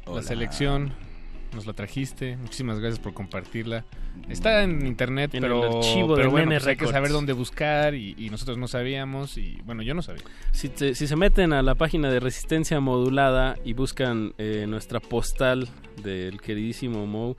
[0.05, 0.17] Hola.
[0.17, 1.08] La selección.
[1.53, 2.37] Nos la trajiste.
[2.37, 3.83] Muchísimas gracias por compartirla.
[4.29, 7.33] Está en internet, En el pero, archivo pero de bueno, pues hay que saber dónde
[7.33, 10.21] buscar y, y nosotros no sabíamos y bueno, yo no sabía.
[10.51, 14.99] Si, te- si se meten a la página de Resistencia Modulada y buscan eh, nuestra
[14.99, 15.69] postal
[16.03, 17.35] del queridísimo Mo,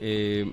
[0.00, 0.52] eh,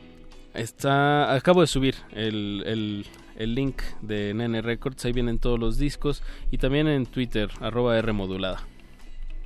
[0.53, 3.05] está acabo de subir el, el-
[3.37, 7.97] el link de Nene Records, ahí vienen todos los discos y también en Twitter, arroba
[7.97, 8.63] R Modulada.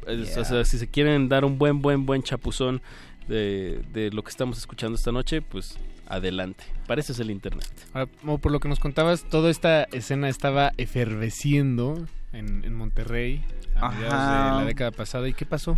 [0.05, 0.41] Es- Yeah.
[0.41, 2.81] O sea, si se quieren dar un buen, buen, buen chapuzón
[3.29, 5.77] de, de lo que estamos escuchando esta noche, pues
[6.07, 6.63] adelante.
[6.87, 7.67] Para eso es el internet.
[7.93, 13.43] Ahora, por lo que nos contabas, toda esta escena estaba eferveciendo en, en Monterrey
[13.75, 13.95] a Ajá.
[13.99, 15.29] mediados de la década pasada.
[15.29, 15.77] ¿Y qué pasó?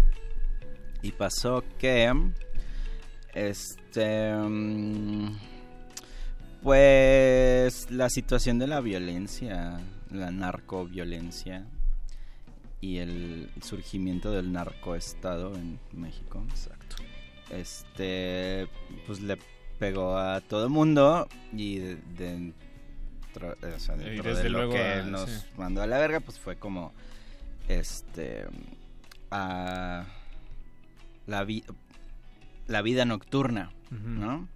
[1.03, 2.11] Y pasó que.
[3.33, 4.33] Este.
[4.35, 5.35] mm,
[6.63, 9.79] Pues la situación de la violencia,
[10.11, 11.65] la narcoviolencia
[12.79, 16.43] y el surgimiento del narcoestado en México.
[16.49, 16.80] Exacto.
[17.51, 18.67] Este.
[19.07, 19.37] Pues le
[19.79, 21.95] pegó a todo el mundo y de.
[22.17, 22.53] de-
[23.33, 25.45] tro- o sea, Y dentro desde de lo luego que a- nos sí.
[25.57, 26.93] mandó a la verga, pues fue como.
[27.67, 28.45] Este.
[29.31, 30.05] a
[31.27, 31.63] la, vi-
[32.67, 33.71] la vida nocturna.
[33.91, 34.47] ¿no?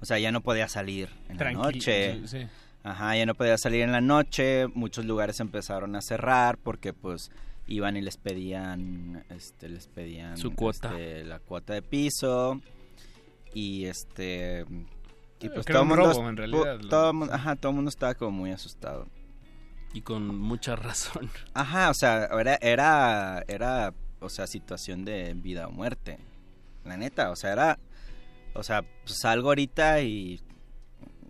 [0.00, 2.20] O sea, ya no podía salir en la noche.
[2.26, 2.46] sí, sí.
[2.84, 4.66] Ajá, ya no podía salir en la noche.
[4.68, 7.30] Muchos lugares empezaron a cerrar porque, pues,
[7.66, 10.90] iban y les pedían, este, les pedían Su cuota.
[10.90, 12.60] este, la cuota de piso
[13.54, 14.64] y este
[15.40, 17.88] y pues todo el mundo, robo, en realidad, lo- todo, mundo- ajá, todo el mundo
[17.90, 19.06] estaba como muy asustado.
[19.92, 21.30] Y con mucha razón.
[21.54, 26.18] Ajá, o sea, era, era, era, o sea, situación de vida o muerte.
[26.84, 27.78] La neta, o sea, era,
[28.54, 30.40] o sea, pues salgo ahorita y,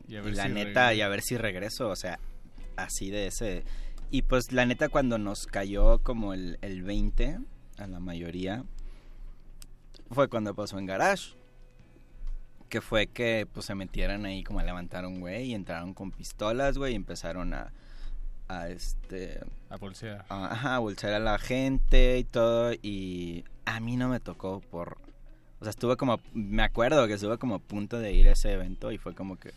[0.08, 0.94] Y a y ver la si neta, regreso.
[0.94, 2.18] y a ver si regreso, o sea,
[2.76, 3.64] así de ese.
[4.10, 7.38] Y pues la neta, cuando nos cayó como el, el 20
[7.78, 8.64] a la mayoría,
[10.10, 11.34] fue cuando pasó en Garage.
[12.68, 16.10] Que fue que pues se metieran ahí como a levantar un güey y entraron con
[16.10, 17.72] pistolas, güey, y empezaron a,
[18.48, 20.24] a este A bolsear.
[20.28, 24.60] a- ajá, a bolsear a la gente y todo y a mí no me tocó
[24.60, 24.98] por
[25.60, 28.50] o sea, estuve como me acuerdo que estuve como a punto de ir a ese
[28.52, 29.52] evento y fue como que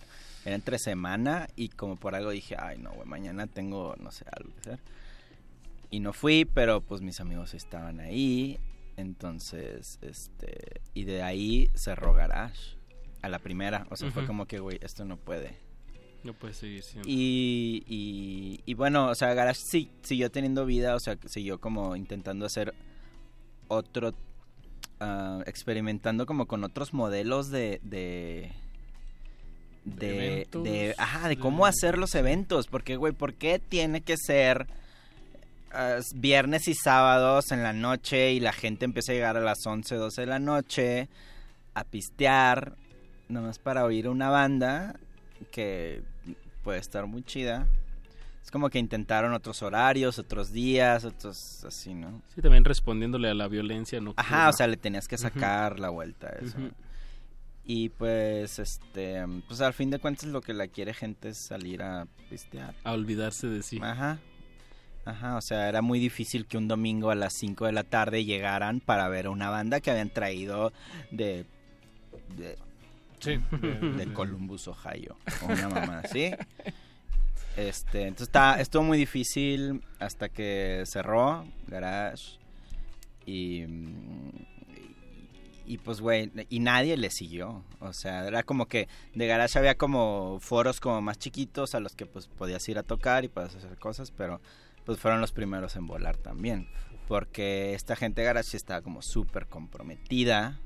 [0.46, 4.26] era entre semana y como por algo dije, "Ay, no, güey, mañana tengo no sé,
[4.32, 4.80] algo que hacer."
[5.92, 8.60] Y no fui, pero pues mis amigos estaban ahí,
[8.98, 12.78] entonces este y de ahí cerró Garage
[13.22, 15.58] a la primera, o sea, fue como que, güey, esto no puede.
[16.24, 17.08] No puede seguir siendo.
[17.10, 21.96] Y, y, y bueno, o sea, Garage sí, siguió teniendo vida, o sea, siguió como
[21.96, 22.74] intentando hacer
[23.68, 24.14] otro,
[25.00, 28.52] ah, experimentando como con otros modelos de, de,
[29.96, 34.68] de, de- ajá, de cómo hacer los eventos, porque, güey, ¿por qué tiene que ser
[35.72, 39.66] ah, viernes y sábados en la noche y la gente empieza a llegar a las
[39.66, 41.08] 11, 12 de la noche
[41.76, 42.74] a pistear,
[43.28, 44.96] nomás para oír una banda
[45.52, 46.02] que
[46.64, 47.68] puede estar muy chida.
[48.44, 52.22] Es como que intentaron otros horarios, otros días, otros así, ¿no?
[52.34, 54.22] Sí, también respondiéndole a la violencia nocturna.
[54.28, 56.58] Ajá, o sea, le tenías que sacar la vuelta a eso.
[57.72, 61.84] Y pues, este, pues al fin de cuentas lo que la quiere gente es salir
[61.84, 62.74] a pistear.
[62.84, 63.78] A olvidarse de sí.
[63.80, 64.18] Ajá.
[65.06, 68.26] Ajá, o sea, era muy difícil que un domingo a las 5 de la tarde
[68.26, 70.74] llegaran para ver una banda que habían traído
[71.12, 71.46] de...
[72.36, 72.58] de
[73.20, 75.16] Sí, de- de Columbus, Ohio.
[75.44, 76.32] O una mamá, ¿sí?
[77.56, 82.40] Este, entonces está, estuvo muy difícil hasta que cerró Garage.
[83.28, 84.30] Y, mm,
[85.70, 87.64] y pues, güey, y nadie le siguió.
[87.80, 91.96] O sea, era como que de Garage había como foros como más chiquitos a los
[91.96, 94.42] que pues podías ir a tocar y podías hacer cosas, pero
[94.84, 96.68] pues fueron los primeros en volar también.
[97.08, 100.60] Porque esta gente de Garage estaba como súper comprometida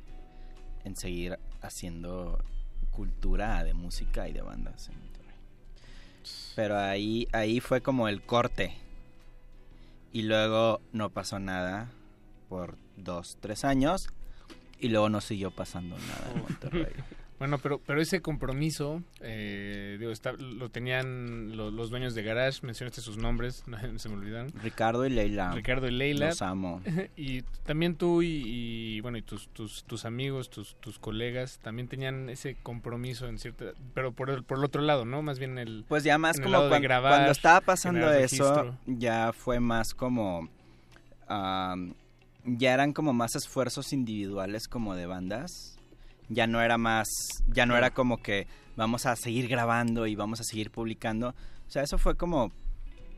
[0.85, 2.41] en seguir haciendo
[2.89, 5.03] cultura de música y de bandas en.
[6.55, 8.77] Pero ahí, ahí fue como el corte.
[10.13, 11.91] Y luego no pasó nada
[12.47, 14.07] por dos, tres años.
[14.83, 16.85] Y luego no siguió pasando nada en Monterrey.
[17.39, 22.59] Bueno, pero, pero ese compromiso, eh, digo, está, lo tenían lo- los dueños de Garage,
[22.65, 24.53] mencionaste sus nombres, no, se me olvidaron.
[24.61, 25.51] Ricardo y Leila.
[25.51, 26.27] Ricardo y Leila.
[26.27, 26.81] Los amo.
[27.17, 31.89] Y también tú y, y, bueno, y tus, tus, tus amigos, tus, tus colegas, también
[31.89, 33.73] tenían ese compromiso en cierta...
[33.93, 35.21] Pero por el, por el otro lado, ¿no?
[35.21, 35.83] Más bien el...
[35.89, 38.77] Pues ya más como lado de cuan- grabar, cuando estaba pasando eso, registro.
[38.85, 40.47] ya fue más como...
[41.27, 41.93] am,
[42.45, 45.77] ya eran como más esfuerzos individuales como de bandas.
[46.29, 47.07] Ya no era más...
[47.47, 51.29] Ya no era como que vamos a seguir grabando y vamos a seguir publicando.
[51.67, 52.51] O sea, eso fue como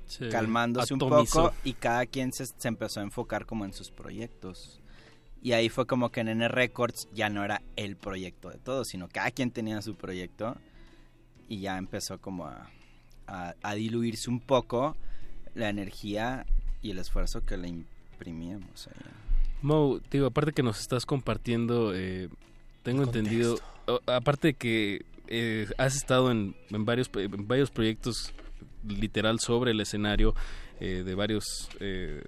[0.07, 1.43] Se calmándose un atomizó.
[1.43, 4.81] poco y cada quien se, se empezó a enfocar como en sus proyectos.
[5.41, 8.87] Y ahí fue como que en N Records ya no era el proyecto de todos,
[8.87, 10.57] sino cada quien tenía su proyecto
[11.47, 12.69] y ya empezó como a,
[13.27, 14.97] a- a diluirse un poco
[15.53, 16.47] la energía
[16.81, 17.67] y el esfuerzo que le
[18.15, 19.11] imprimíamos ahí.
[19.61, 22.29] Mo, digo, aparte que nos estás compartiendo, eh,
[22.83, 23.57] tengo entendido,
[24.05, 28.31] aparte de que eh, has estado en, en varios en varios proyectos
[28.87, 30.35] literal sobre el escenario
[30.79, 32.21] eh, de varios, eh,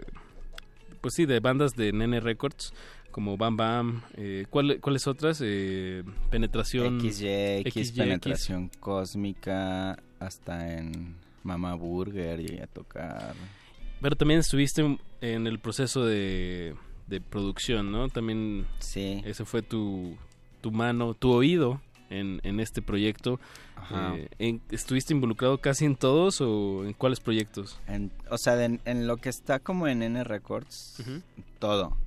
[1.01, 2.73] pues sí, de bandas de Nene Records
[3.11, 5.39] como Bam Bam, eh, ¿cuál- ¿cuáles otras?
[5.43, 7.27] Eh, penetración XY,
[7.65, 13.35] X, XY, penetración cósmica, hasta en Mama Burger llegué a tocar.
[14.01, 16.75] Pero también estuviste en- el proceso de,
[17.07, 18.09] de producción, ¿no?
[18.09, 19.21] También sí.
[19.25, 20.15] ese fue tu,
[20.61, 23.39] tu mano, tu oído en, en este proyecto.
[23.75, 24.13] Ajá.
[24.15, 27.79] Eh, en- ¿Estuviste involucrado casi en todos o en cuáles proyectos?
[27.87, 31.01] En- o sea, en lo que está como en N Records,
[31.59, 31.97] todo.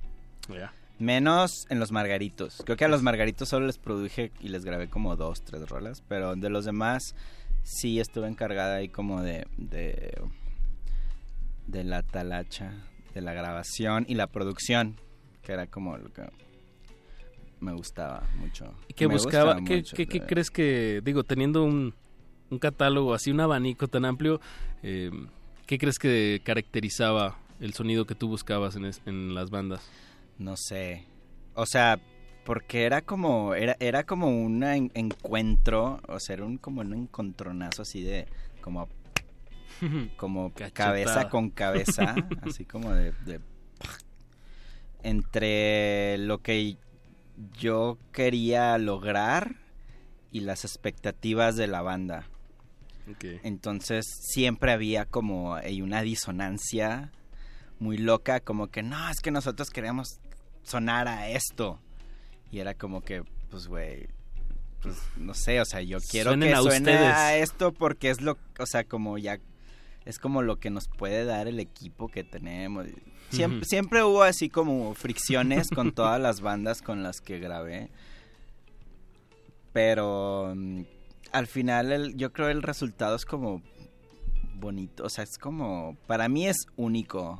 [0.99, 2.61] Menos en los Margaritos.
[2.63, 6.03] Creo que a los Margaritos solo les produje y les grabé como dos, tres rolas.
[6.07, 7.15] Pero de los demás
[7.63, 10.21] sí estuve encargada ahí como de, de,
[11.71, 12.73] de la talacha,
[13.13, 14.95] de la grabación y la producción.
[15.41, 16.23] Que era como lo que
[17.59, 18.73] me gustaba mucho.
[18.87, 19.53] ¿Y qué Me buscaba?
[19.55, 21.93] gusta ¿Qué, mucho, qué- qué de- crees que, digo, teniendo un,
[22.49, 24.41] un catálogo así, un abanico tan amplio,
[24.83, 25.11] eh,
[25.67, 29.87] ¿qué crees que caracterizaba el sonido que tú buscabas en, es- en las bandas?
[30.39, 31.05] No sé.
[31.53, 31.99] O sea,
[32.45, 36.93] porque era como era era como un en- encuentro, o sea, era un como un
[36.93, 38.25] encontronazo así de
[38.61, 38.89] como
[40.17, 43.39] como cabeza con cabeza, así como de, de
[45.03, 46.77] entre lo que
[47.57, 49.55] yo quería lograr
[50.31, 52.27] y las expectativas de la banda.
[53.43, 57.11] Entonces siempre había como eh, una disonancia
[57.79, 60.19] muy loca, como que no, es que nosotros queremos
[60.63, 61.79] sonar a esto.
[62.51, 64.07] Y era como que, pues, güey,
[64.81, 67.13] pues no sé, o sea, yo quiero Suenen que a suene ustedes.
[67.13, 69.39] a esto porque es lo, o sea, como ya,
[70.05, 72.87] es como lo que nos puede dar el equipo que tenemos.
[73.29, 77.89] Siempre, siempre hubo así como fricciones con todas las bandas con las que grabé.
[79.73, 80.81] Pero mm,
[81.31, 83.61] al final el- yo creo el resultado es como
[84.55, 87.39] bonito, o sea, es como, para mí es único.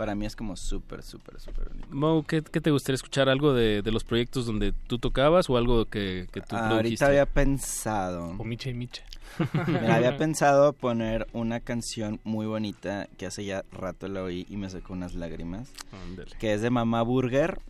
[0.00, 1.88] Para mí es como súper, súper, súper único.
[1.94, 3.28] Mo, ¿qué, qué te gustaría escuchar?
[3.28, 7.04] ¿Algo de, de los proyectos donde tú tocabas o algo que, que tú Ahorita produjiste?
[7.04, 8.30] había pensado.
[8.38, 9.02] O Micha y Micha.
[9.66, 14.56] Mira, había pensado poner una canción muy bonita que hace ya rato la oí y
[14.56, 15.70] me sacó unas lágrimas.
[15.92, 16.30] Ándale.
[16.38, 17.60] Que es de Mamá Burger.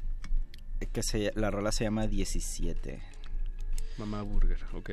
[0.93, 3.03] Que se, la rola se llama 17.
[3.99, 4.91] Mamá Burger, ok.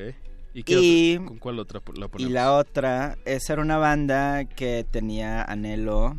[0.54, 2.32] ¿Y, qué Y- otra- con cuál otra la Y ponemos?
[2.32, 6.16] la otra, esa era una banda que tenía anhelo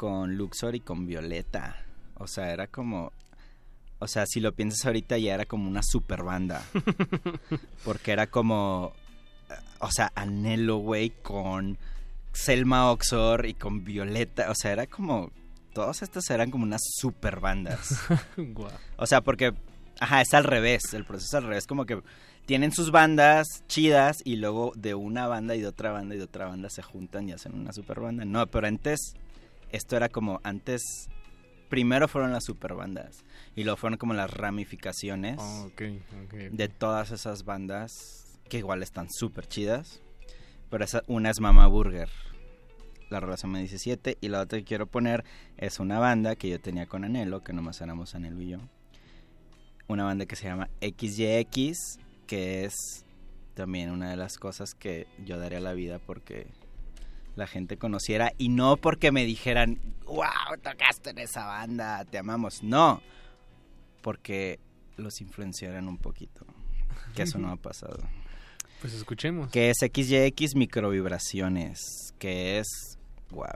[0.00, 1.76] con Luxor y con Violeta.
[2.14, 3.12] O sea, era como...
[3.98, 6.64] O sea, si lo piensas ahorita ya era como una super banda.
[7.84, 8.94] Porque era como...
[9.78, 11.76] O sea, anhelo, güey, con
[12.32, 14.50] Selma Oxor y con Violeta.
[14.50, 15.32] O sea, era como...
[15.74, 18.00] Todos estos eran como unas super bandas.
[18.96, 19.52] O sea, porque,
[20.00, 22.02] ajá, es al revés, el proceso es al revés, como que
[22.46, 26.24] tienen sus bandas chidas y luego de una banda y de otra banda y de
[26.24, 28.24] otra banda se juntan y hacen una super banda.
[28.24, 29.14] No, pero antes,
[29.72, 31.08] esto era como, antes,
[31.68, 33.24] primero fueron las super bandas
[33.54, 35.82] y luego fueron como las ramificaciones Oh, ok,
[36.24, 36.34] ok.
[36.50, 40.02] de todas esas bandas que igual están súper chidas.
[40.70, 42.08] Pero esa, una es Mama Burger,
[43.10, 45.24] la relación me 17 y la otra que quiero poner
[45.56, 48.58] es una banda que yo tenía con Anhelo, que nomás éramos Anhelo y yo.
[49.88, 51.98] Una banda que se llama XYX,
[52.28, 53.04] que es
[53.54, 56.46] también una de las cosas que yo daría a la vida porque
[57.40, 62.62] la gente conociera y no porque me dijeran, wow, tocaste en esa banda, te amamos.
[62.62, 63.02] No,
[64.02, 64.60] porque
[64.96, 66.44] los influenciaran un poquito,
[67.16, 67.98] que eso no ha pasado.
[68.80, 69.50] Pues escuchemos.
[69.50, 72.98] Que es XYX microvibraciones, que es
[73.30, 73.46] wow.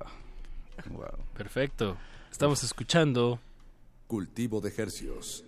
[0.90, 1.24] Wow.
[1.34, 1.96] Perfecto.
[2.32, 3.38] Estamos escuchando
[4.06, 5.44] Cultivo de hercios.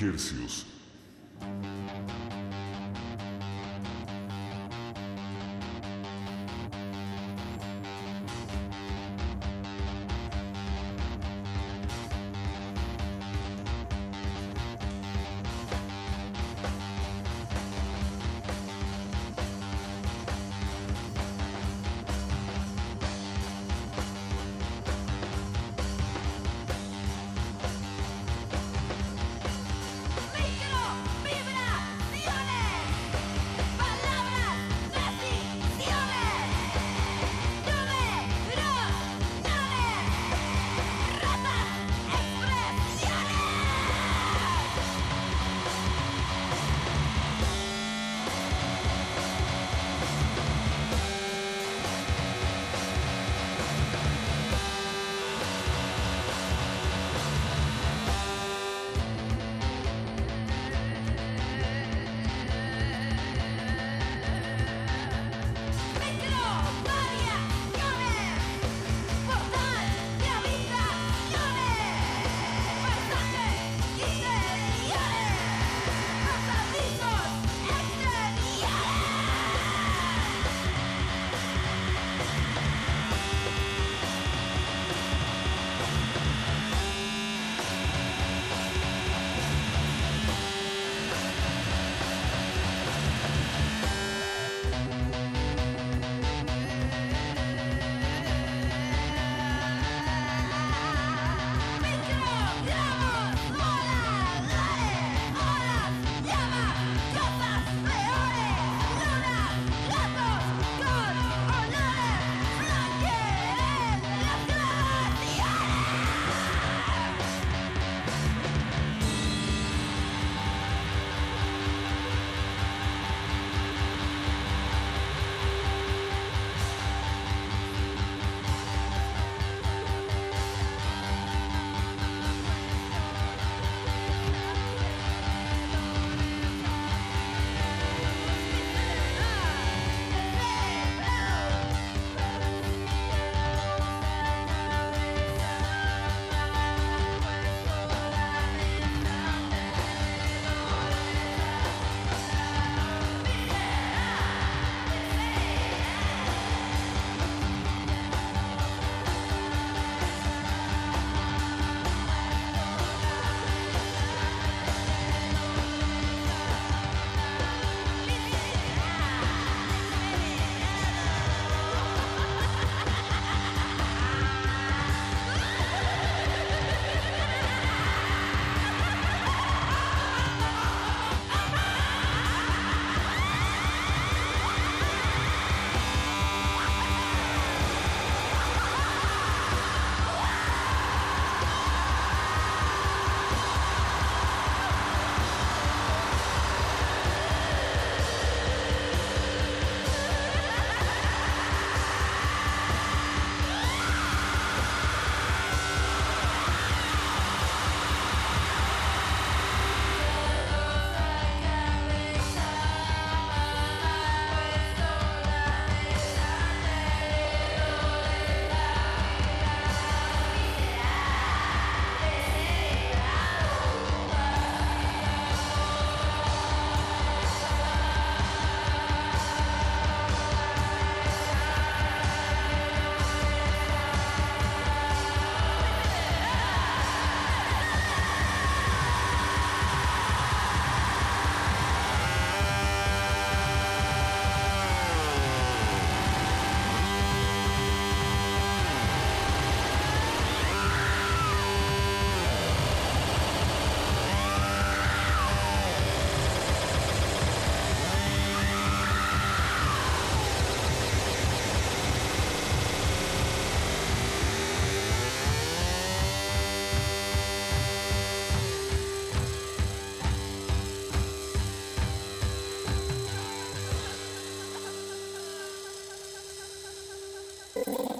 [0.00, 0.69] Hercios.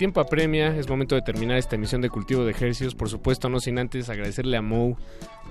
[0.00, 2.94] Tiempo apremia, es momento de terminar esta emisión de Cultivo de Ejercicios.
[2.94, 4.96] Por supuesto, no sin antes agradecerle a Mo.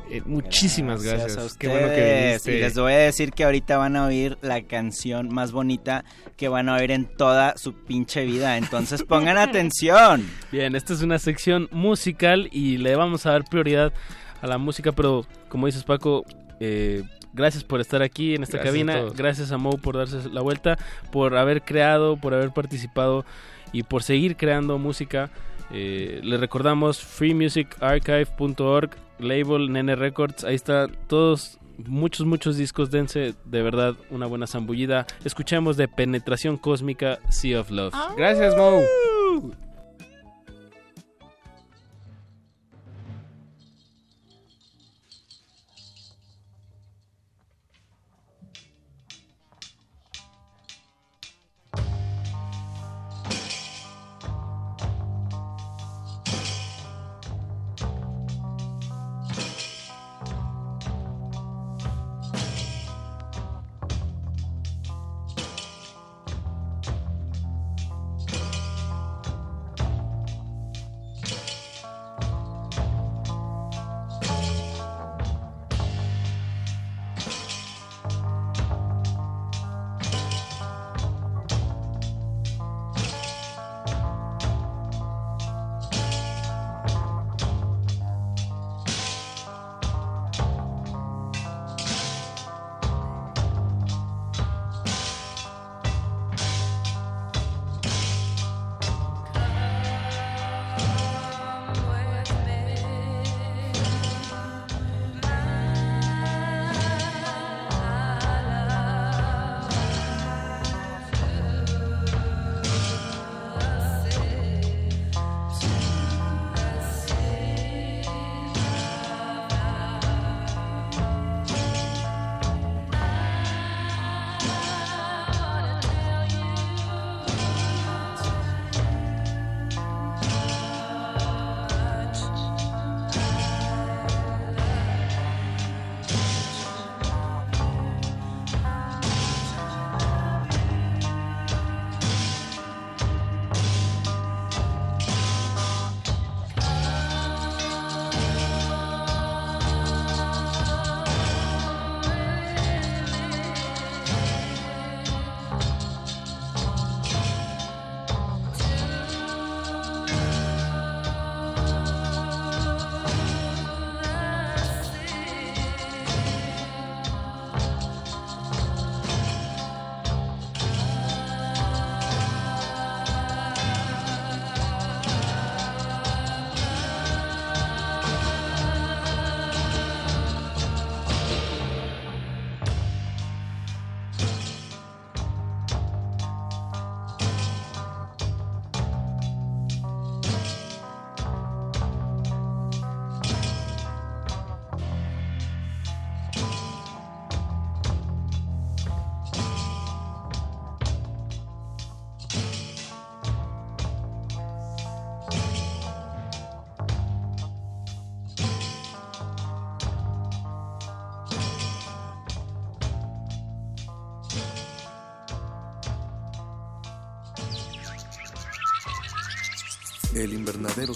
[0.09, 1.37] Eh, muchísimas gracias.
[1.37, 2.57] a Qué bueno que viniste.
[2.57, 6.03] Y les voy a decir que ahorita van a oír la canción más bonita
[6.35, 8.57] que van a oír en toda su pinche vida.
[8.57, 10.27] Entonces pongan atención.
[10.51, 13.93] Bien, esta es una sección musical y le vamos a dar prioridad
[14.41, 16.25] a la música, pero como dices Paco,
[16.59, 17.03] eh,
[17.33, 20.79] gracias por estar aquí en esta Gracias cabina, gracias a Mo por darse la vuelta,
[21.11, 23.25] por haber creado, por haber participado
[23.71, 25.29] y por seguir creando música.
[25.71, 28.89] Eh, le recordamos freemusicarchive.org,
[29.19, 35.05] label Nene Records, ahí está todos muchos muchos discos, dense de verdad una buena zambullida.
[35.23, 37.93] Escuchemos de Penetración Cósmica Sea of Love.
[38.17, 38.81] Gracias, Mo.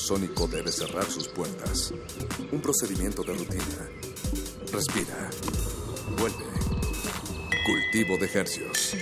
[0.03, 1.93] Sónico debe cerrar sus puertas.
[2.51, 3.89] Un procedimiento de rutina.
[4.71, 5.29] Respira.
[6.17, 6.43] Vuelve.
[7.65, 8.95] Cultivo de hercios.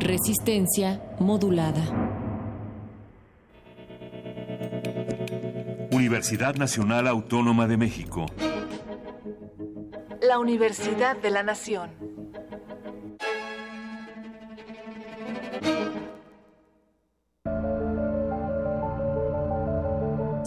[0.00, 1.84] Resistencia modulada.
[5.92, 8.26] Universidad Nacional Autónoma de México.
[10.20, 12.17] La Universidad de la Nación.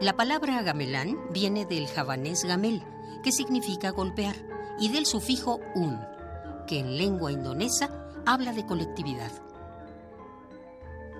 [0.00, 2.82] La palabra gamelán viene del javanés gamel,
[3.22, 4.34] que significa golpear,
[4.78, 6.00] y del sufijo un,
[6.66, 7.90] que en lengua indonesa
[8.24, 9.30] habla de colectividad.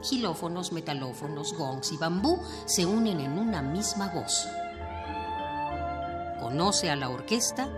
[0.02, 4.48] Gilófonos, metalófonos, gongs y bambú se unen en una misma voz.
[6.40, 7.68] Conoce a la orquesta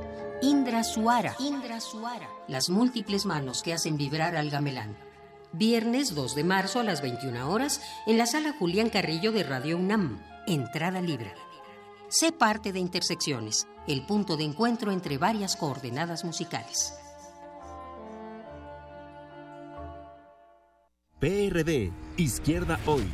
[0.41, 4.97] Indra Suara, Indra Suara, las múltiples manos que hacen vibrar al gamelán.
[5.53, 9.77] Viernes 2 de marzo a las 21 horas en la sala Julián Carrillo de Radio
[9.77, 10.32] UNAM.
[10.47, 11.32] Entrada libre.
[12.09, 16.94] Sé parte de Intersecciones, el punto de encuentro entre varias coordenadas musicales.
[21.20, 23.05] PRD, Izquierda Hoy.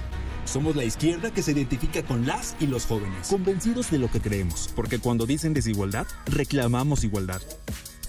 [0.46, 4.22] Somos la izquierda que se identifica con las y los jóvenes, convencidos de lo que
[4.22, 7.42] creemos, porque cuando dicen desigualdad, reclamamos igualdad.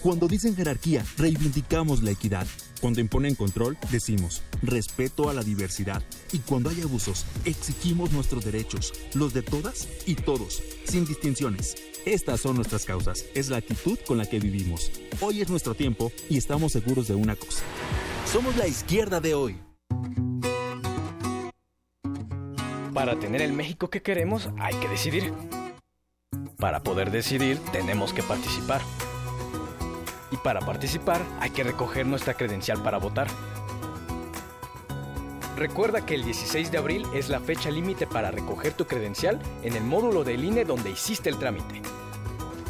[0.01, 2.47] Cuando dicen jerarquía, reivindicamos la equidad.
[2.81, 6.01] Cuando imponen control, decimos respeto a la diversidad.
[6.31, 11.76] Y cuando hay abusos, exigimos nuestros derechos, los de todas y todos, sin distinciones.
[12.06, 14.91] Estas son nuestras causas, es la actitud con la que vivimos.
[15.19, 17.64] Hoy es nuestro tiempo y estamos seguros de una cosa.
[18.31, 19.57] Somos la izquierda de hoy.
[22.93, 25.34] Para tener el México que queremos hay que decidir.
[26.57, 28.81] Para poder decidir tenemos que participar.
[30.31, 33.27] Y para participar hay que recoger nuestra credencial para votar.
[35.56, 39.76] Recuerda que el 16 de abril es la fecha límite para recoger tu credencial en
[39.76, 41.81] el módulo del INE donde hiciste el trámite.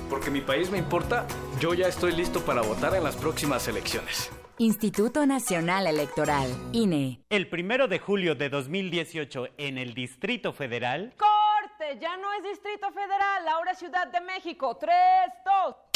[0.10, 1.28] Porque mi país me importa,
[1.60, 4.32] yo ya estoy listo para votar en las próximas elecciones.
[4.58, 7.22] Instituto Nacional Electoral, INE.
[7.30, 11.14] El primero de julio de 2018 en el Distrito Federal.
[11.16, 12.00] ¡Corte!
[12.02, 14.76] Ya no es Distrito Federal, ahora es Ciudad de México.
[14.78, 15.89] ¡Tres, dos!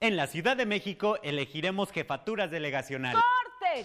[0.00, 3.20] En la Ciudad de México elegiremos jefaturas delegacionales.
[3.20, 3.84] ¡Corte!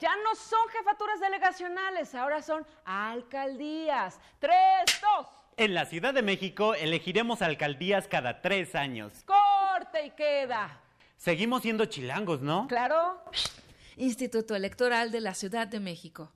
[0.00, 4.20] Ya no son jefaturas delegacionales, ahora son alcaldías.
[4.38, 4.54] ¡Tres,
[5.02, 5.26] dos!
[5.56, 9.12] En la Ciudad de México elegiremos alcaldías cada tres años.
[9.24, 10.80] ¡Corte y queda!
[11.16, 12.68] Seguimos siendo chilangos, ¿no?
[12.68, 13.20] Claro.
[13.96, 16.30] Instituto Electoral de la Ciudad de México.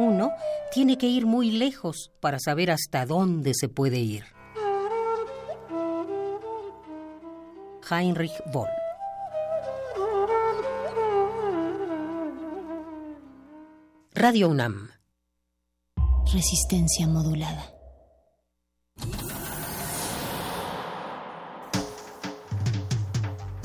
[0.00, 0.32] Uno
[0.72, 4.24] tiene que ir muy lejos para saber hasta dónde se puede ir.
[7.90, 8.70] Heinrich Boll
[14.14, 14.88] Radio UNAM
[16.32, 17.74] Resistencia modulada.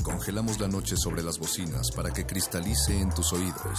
[0.02, 3.78] Congelamos la noche sobre las bocinas para que cristalice en tus oídos.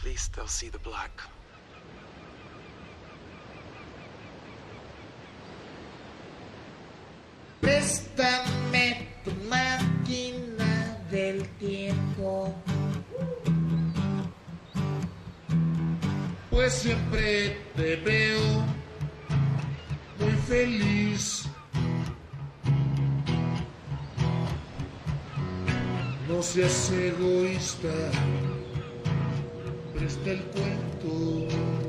[0.00, 1.10] At least they'll see the black.
[7.60, 12.54] Préstame tu máquina del tiempo.
[16.48, 18.64] Pues siempre te veo
[20.18, 21.44] muy feliz.
[26.26, 28.59] No seas egoísta
[30.10, 31.79] está el cuento.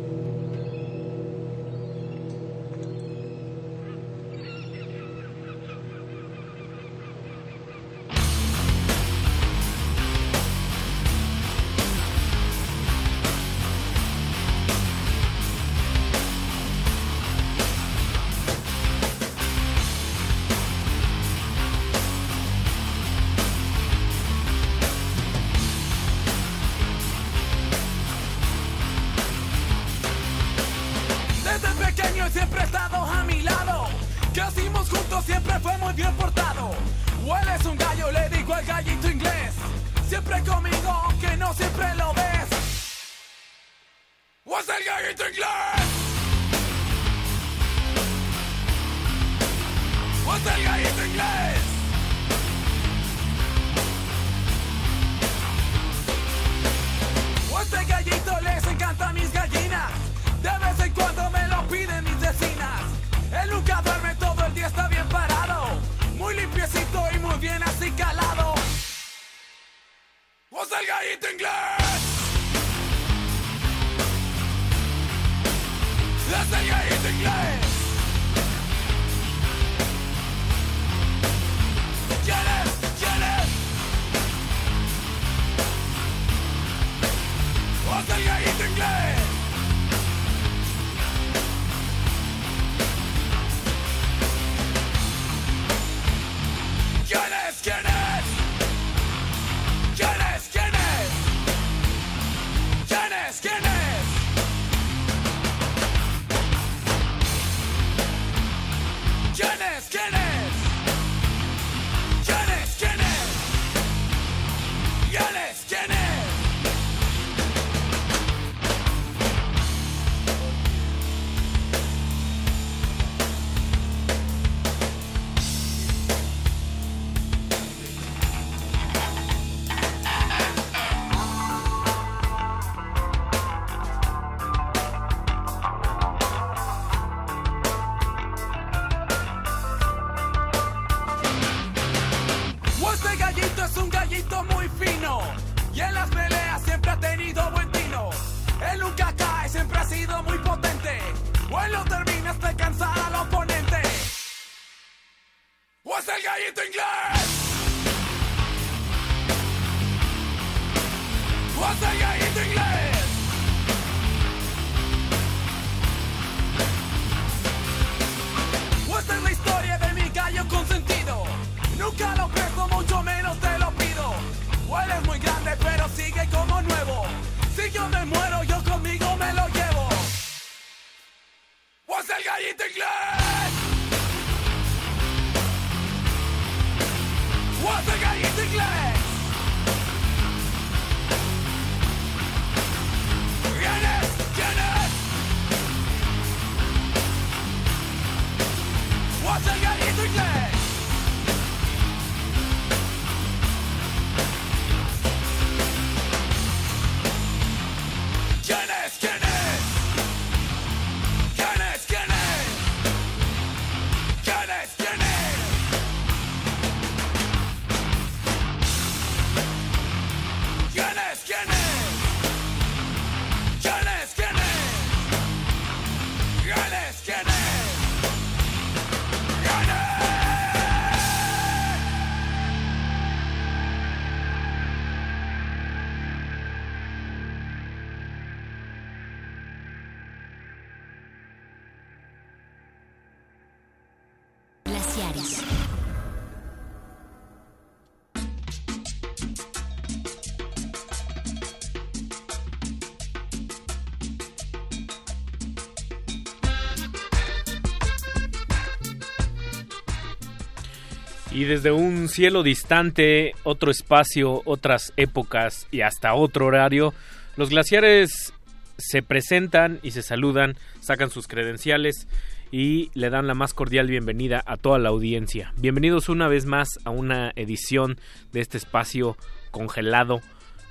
[261.41, 266.93] Y desde un cielo distante, otro espacio, otras épocas y hasta otro horario,
[267.35, 268.31] los glaciares
[268.77, 272.07] se presentan y se saludan, sacan sus credenciales
[272.51, 275.51] y le dan la más cordial bienvenida a toda la audiencia.
[275.57, 277.97] Bienvenidos una vez más a una edición
[278.33, 279.17] de este espacio
[279.49, 280.21] congelado,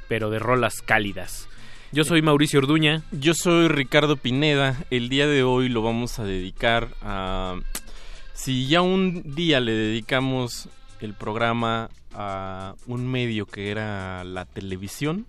[0.07, 1.49] pero de rolas cálidas.
[1.91, 3.03] Yo soy Mauricio Orduña.
[3.11, 4.77] Yo soy Ricardo Pineda.
[4.91, 7.57] El día de hoy lo vamos a dedicar a
[8.41, 10.71] si ya un día le dedicamos
[11.03, 15.27] el programa a un medio que era la televisión.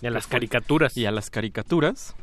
[0.00, 0.96] Y a las caricaturas.
[0.96, 2.14] Y a las caricaturas.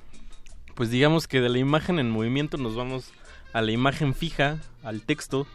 [0.76, 3.12] Pues digamos que de la imagen en movimiento nos vamos
[3.52, 5.46] a la imagen fija, al texto.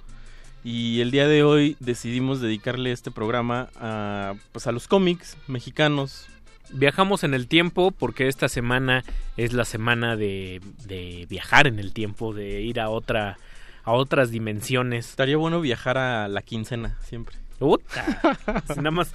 [0.62, 6.26] Y el día de hoy decidimos dedicarle este programa a, pues a los cómics mexicanos.
[6.74, 9.02] Viajamos en el tiempo porque esta semana
[9.38, 13.38] es la semana de, de viajar en el tiempo, de ir a otra
[13.84, 15.10] a otras dimensiones.
[15.10, 17.36] Estaría bueno viajar a la quincena siempre.
[18.76, 19.12] Nada más,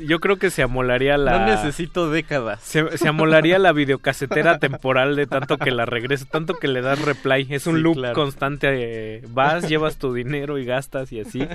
[0.00, 1.38] yo creo que se amolaría la...
[1.38, 2.62] No necesito décadas.
[2.62, 7.46] Se, amolaría la videocasetera temporal de tanto que la regresa, tanto que le das replay.
[7.50, 8.68] Es un loop constante.
[8.70, 11.46] Eh, vas, llevas tu dinero y gastas y así.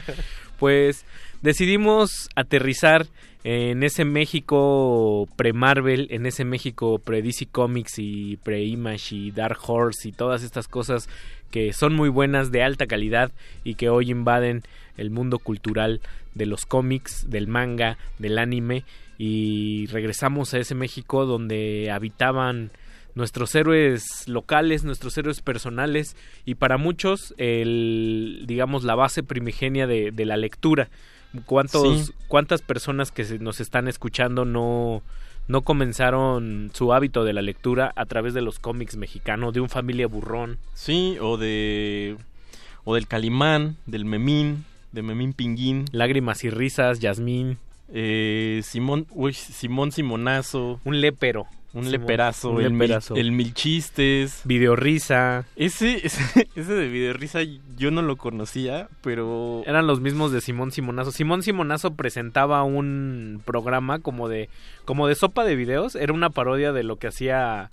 [0.59, 1.05] Pues
[1.41, 3.07] decidimos aterrizar
[3.45, 10.11] en ese México pre-Marvel, en ese México pre-DC Comics y pre-Image y Dark Horse y
[10.11, 11.07] todas estas cosas
[11.51, 13.31] que son muy buenas, de alta calidad
[13.63, 14.63] y que hoy invaden
[14.97, 16.01] el mundo cultural
[16.35, 18.84] de los cómics, del manga, del anime
[19.17, 22.71] y regresamos a ese México donde habitaban
[23.15, 26.15] nuestros héroes locales, nuestros héroes personales
[26.45, 30.89] y para muchos el digamos la base primigenia de, la lectura.
[31.45, 35.03] ¿Cuántos, ¿Cuántas personas que nos están escuchando no,
[35.49, 39.67] no comenzaron su hábito de la lectura a través de los cómics mexicanos, de un
[39.67, 40.59] familia burrón.
[40.76, 42.15] Sí, o de
[42.85, 47.57] o del Calimán, del Memín, de Memín Pinguín, Lágrimas y risas, Yasmín,
[47.91, 51.47] eh, Simón, uy, Simón Simonazo, un lépero.
[51.73, 52.71] Un leperazo, el,
[53.31, 54.41] Mil, chistes.
[54.43, 55.45] Videorrisa.
[55.55, 57.41] Ese, ese, ese de Videorrisa
[57.77, 59.61] yo no lo conocía, pero...
[59.65, 61.11] Eran los mismos de Simón Simonazo.
[61.11, 64.49] Simón Simonazo presentaba un programa como de,
[64.85, 65.95] como de sopa de videos.
[65.95, 67.69] Era una parodia de lo que hacía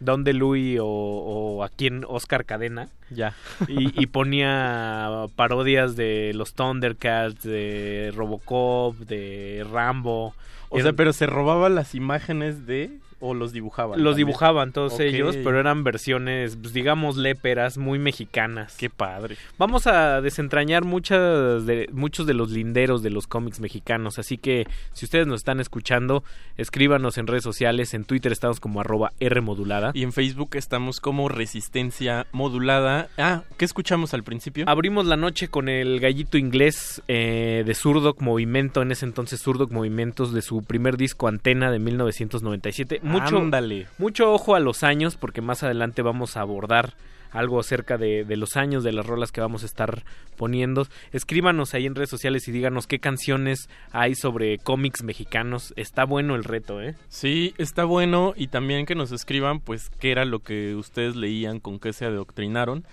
[0.00, 0.32] Don de
[0.80, 2.88] o, o aquí en Oscar Cadena.
[3.10, 3.34] Ya.
[3.66, 10.34] Y, y, ponía parodias de los Thundercats, de Robocop, de Rambo.
[10.70, 14.02] O sea, pero se robaba las imágenes de o los dibujaban?
[14.02, 18.76] Los dibujaban todos ellos, pero eran versiones, pues, digamos, léperas, muy mexicanas.
[18.76, 19.36] Qué padre.
[19.58, 24.66] Vamos a desentrañar muchas de, muchos de los linderos de los cómics mexicanos, así que
[24.92, 26.22] si ustedes nos están escuchando,
[26.56, 29.92] escríbanos en redes sociales, en Twitter estamos como arroba Rmodulada.
[29.94, 33.08] Y en Facebook estamos como Resistencia Modulada.
[33.18, 34.64] Ah, ¿qué escuchamos al principio?
[34.68, 39.70] Abrimos la noche con el gallito inglés eh, de Surdoc Movimiento, en ese entonces Surdoc
[39.70, 43.50] Movimientos, de su primer disco Antena de 1997 mucho,
[43.98, 46.94] mucho ojo a los años porque más adelante vamos a abordar
[47.30, 50.04] algo acerca de, los años de las rolas que vamos a estar
[50.36, 50.86] poniendo.
[51.12, 55.72] Escríbanos ahí en redes sociales y díganos qué canciones hay sobre cómics mexicanos.
[55.76, 56.94] Está bueno el reto, ¿eh?
[57.08, 61.60] Sí, está bueno y también que nos escriban pues qué era lo que ustedes leían,
[61.60, 62.84] con qué se adoctrinaron.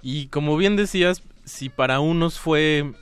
[0.00, 2.92] Y como bien decías, si para unos fue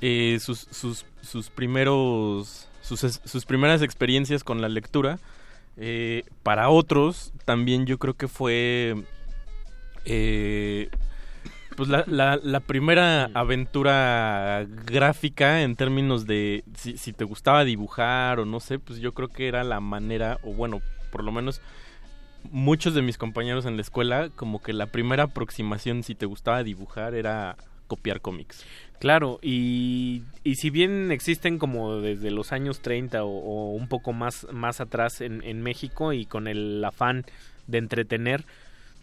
[0.00, 2.64] eh, sus, sus, sus primeros...
[2.80, 5.18] Sus, sus primeras experiencias con la lectura,
[5.78, 8.96] eh, para otros, también yo creo que fue
[10.04, 10.90] eh,
[11.76, 12.04] pues la,
[12.42, 18.80] la, primera aventura gráfica en términos de si, si, te gustaba dibujar o no sé,
[18.80, 20.80] pues yo creo que era la manera, o bueno,
[21.12, 21.60] por lo menos
[22.50, 26.64] muchos de mis compañeros en la escuela, como que la primera aproximación si te gustaba
[26.64, 27.56] dibujar era
[27.86, 28.64] copiar cómics.
[28.98, 34.46] Claro, y, y si bien existen como desde los años 30 o, un poco más,
[34.52, 37.24] más atrás en, en México y con el afán
[37.68, 38.44] de entretener,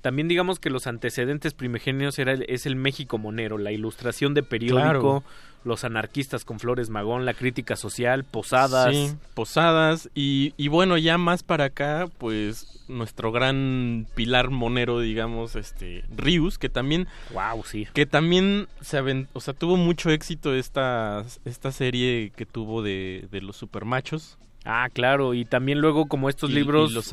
[0.05, 5.23] también digamos que los antecedentes primigenios era es el México monero, la ilustración de periódico,
[5.63, 8.95] los anarquistas con Flores Magón, la crítica social, posadas.
[8.95, 15.55] Sí, posadas y, y bueno, ya más para acá, pues nuestro gran pilar monero, digamos,
[15.55, 17.87] este Rius, que también wow, sí.
[17.91, 18.99] Que también se
[19.33, 24.37] o sea, tuvo mucho éxito esta esta serie que tuvo de, de los supermachos.
[24.65, 27.11] Ah, claro, y también luego como estos libros los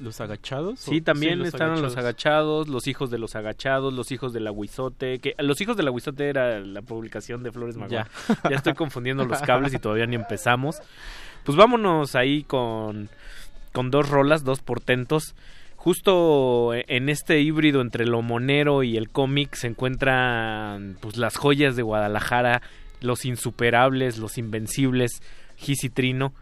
[0.00, 0.80] los agachados.
[0.80, 5.34] Sí, también estaban los agachados, los hijos de los agachados, los hijos del aguizote, que
[5.38, 7.90] los hijos del aguizote era la publicación de Flores Magón.
[7.90, 8.08] Ya.
[8.48, 10.76] ya estoy confundiendo los cables y todavía ni empezamos.
[11.44, 13.08] Pues vámonos ahí con
[13.72, 15.34] con dos rolas, dos portentos.
[15.76, 21.76] Justo en este híbrido entre lo monero y el cómic se encuentran pues las joyas
[21.76, 22.62] de Guadalajara
[23.02, 25.22] los insuperables, los invencibles,
[25.56, 26.32] Gis y Trino,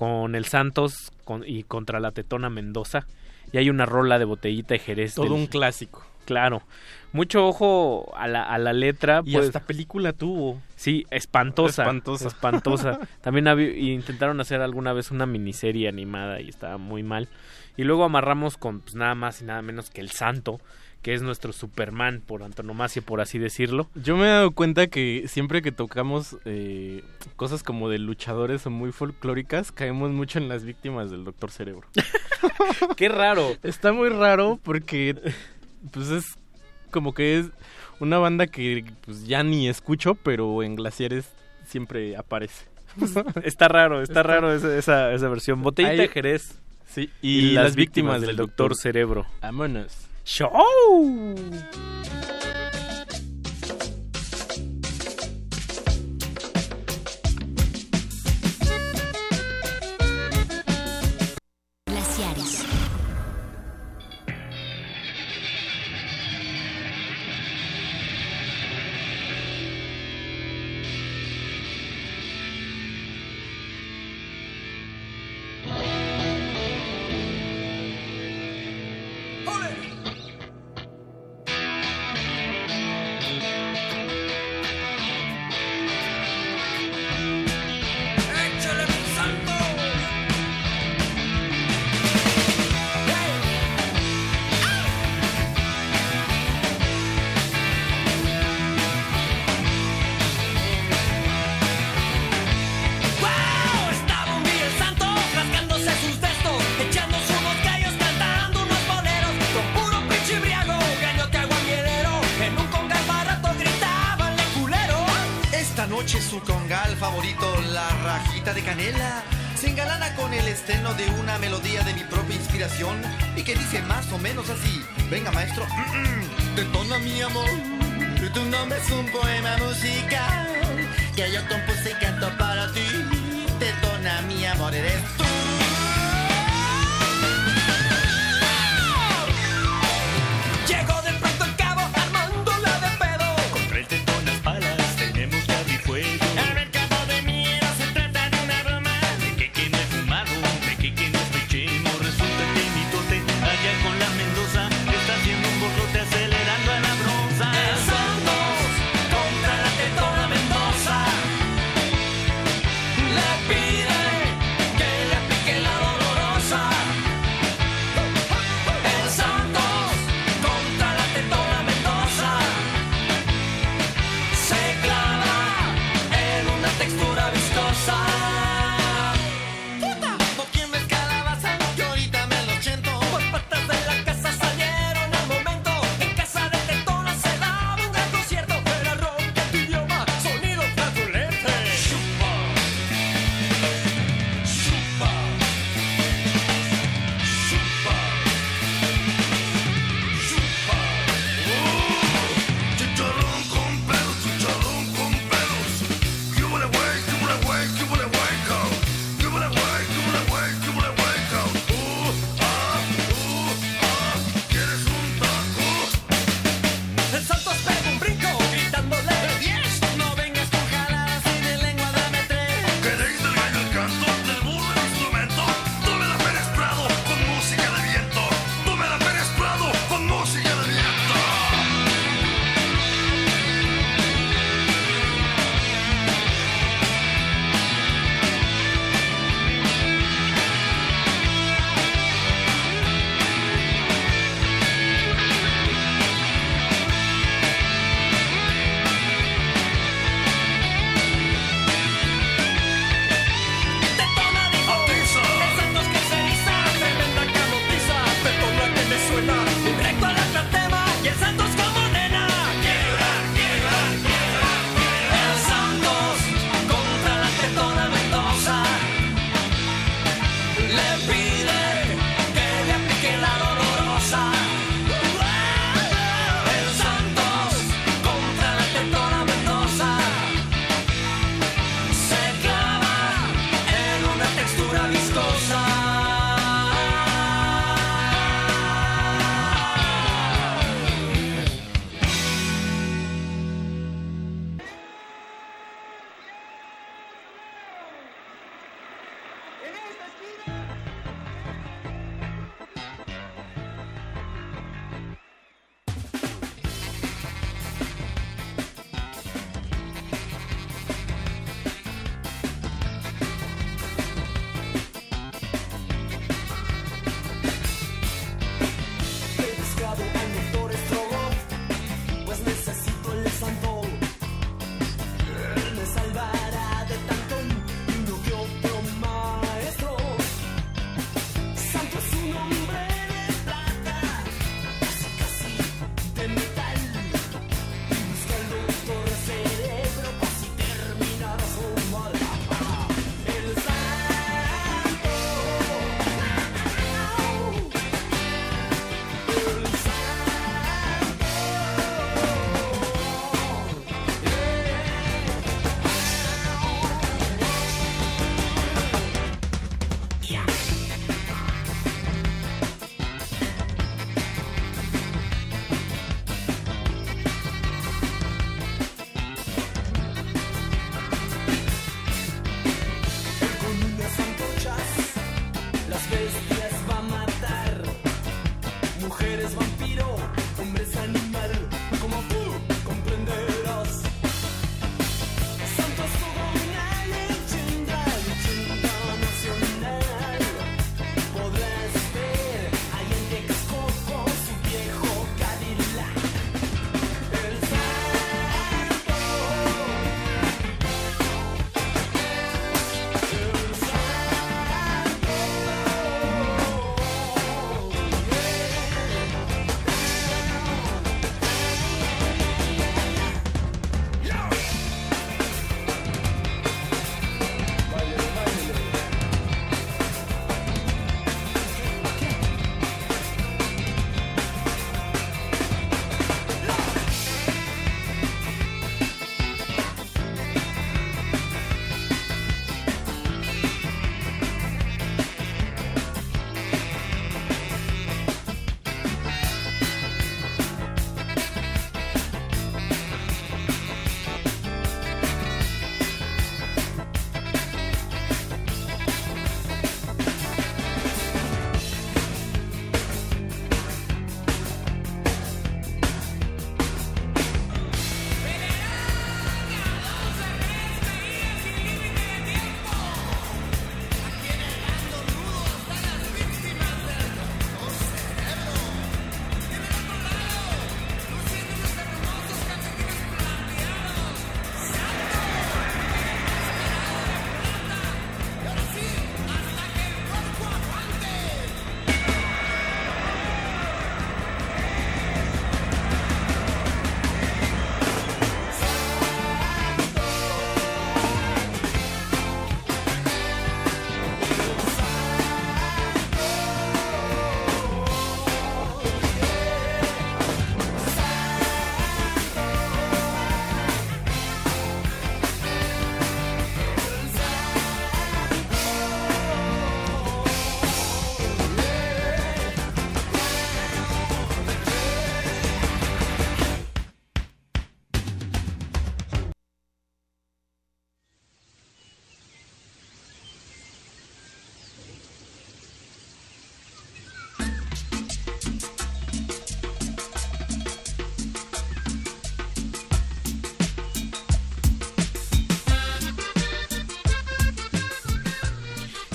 [0.00, 1.12] con el Santos
[1.44, 3.06] y contra la Tetona Mendoza.
[3.52, 5.14] Y hay una rola de botellita de Jerez.
[5.14, 6.02] Todo un clásico.
[6.24, 6.62] Claro.
[7.12, 9.20] Mucho ojo a la, a la letra.
[9.26, 10.58] Y esta película tuvo.
[10.74, 11.82] Sí, espantosa.
[11.82, 12.28] Espantosa.
[12.28, 12.98] Espantosa.
[13.20, 17.28] También intentaron hacer alguna vez una miniserie animada y estaba muy mal.
[17.76, 20.62] Y luego amarramos con pues, nada más y nada menos que el Santo,
[21.02, 23.88] que es nuestro Superman por antonomasia, por así decirlo.
[23.94, 27.02] Yo me he dado cuenta que siempre que tocamos eh,
[27.36, 31.88] cosas como de luchadores o muy folclóricas, caemos mucho en las víctimas del Doctor Cerebro.
[32.96, 33.56] Qué raro.
[33.62, 35.16] Está muy raro porque
[35.90, 36.24] pues es
[36.90, 37.46] como que es
[37.98, 41.30] una banda que pues ya ni escucho, pero en Glaciares
[41.66, 42.66] siempre aparece.
[43.44, 45.62] está raro, está, raro esa, esa, versión.
[45.62, 46.58] Botellita de Jerez.
[46.86, 49.24] Sí, y, las, víctimas, del, doctor, Cerebro.
[49.40, 50.09] Vámonos.
[50.24, 51.34] ¡Show!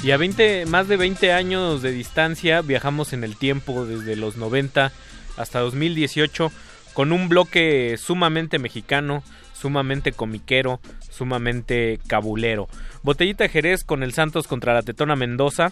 [0.06, 4.38] Y a 20, más de 20 años de distancia viajamos en el tiempo desde los
[4.38, 4.92] 90
[5.36, 6.52] hasta 2018
[6.94, 12.68] con un bloque sumamente mexicano, sumamente comiquero, sumamente cabulero.
[13.02, 15.72] Botellita Jerez con el Santos contra la Tetona Mendoza.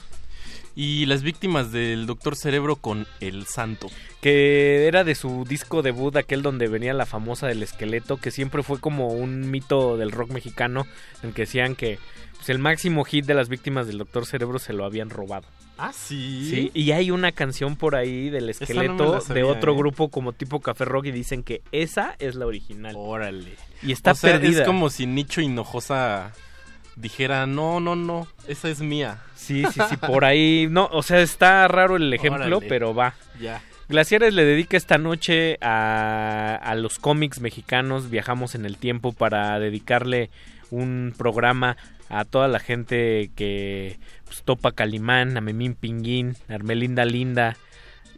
[0.75, 3.91] Y las víctimas del Doctor Cerebro con El Santo.
[4.21, 8.63] Que era de su disco debut, aquel donde venía la famosa del esqueleto, que siempre
[8.63, 10.87] fue como un mito del rock mexicano,
[11.21, 11.99] en que decían que
[12.43, 15.45] pues, el máximo hit de las víctimas del Doctor Cerebro se lo habían robado.
[15.77, 16.49] Ah, sí.
[16.49, 19.77] Sí, y hay una canción por ahí del esqueleto de otro ¿eh?
[19.77, 22.95] grupo como tipo Café Rock y dicen que esa es la original.
[22.97, 23.53] Órale.
[23.81, 24.59] Y está O sea, perdida.
[24.59, 26.33] Es como si Nicho Hinojosa
[26.97, 29.21] dijera, no, no, no, esa es mía.
[29.35, 30.67] Sí, sí, sí, por ahí.
[30.69, 32.67] No, o sea, está raro el ejemplo, Órale.
[32.67, 33.13] pero va.
[33.39, 33.61] Ya.
[33.87, 38.09] Glaciares le dedica esta noche a, a los cómics mexicanos.
[38.09, 40.29] Viajamos en el tiempo para dedicarle
[40.71, 41.77] un programa
[42.19, 47.57] a toda la gente que pues, topa Calimán, a Memín Pinguín, a Armelinda Linda.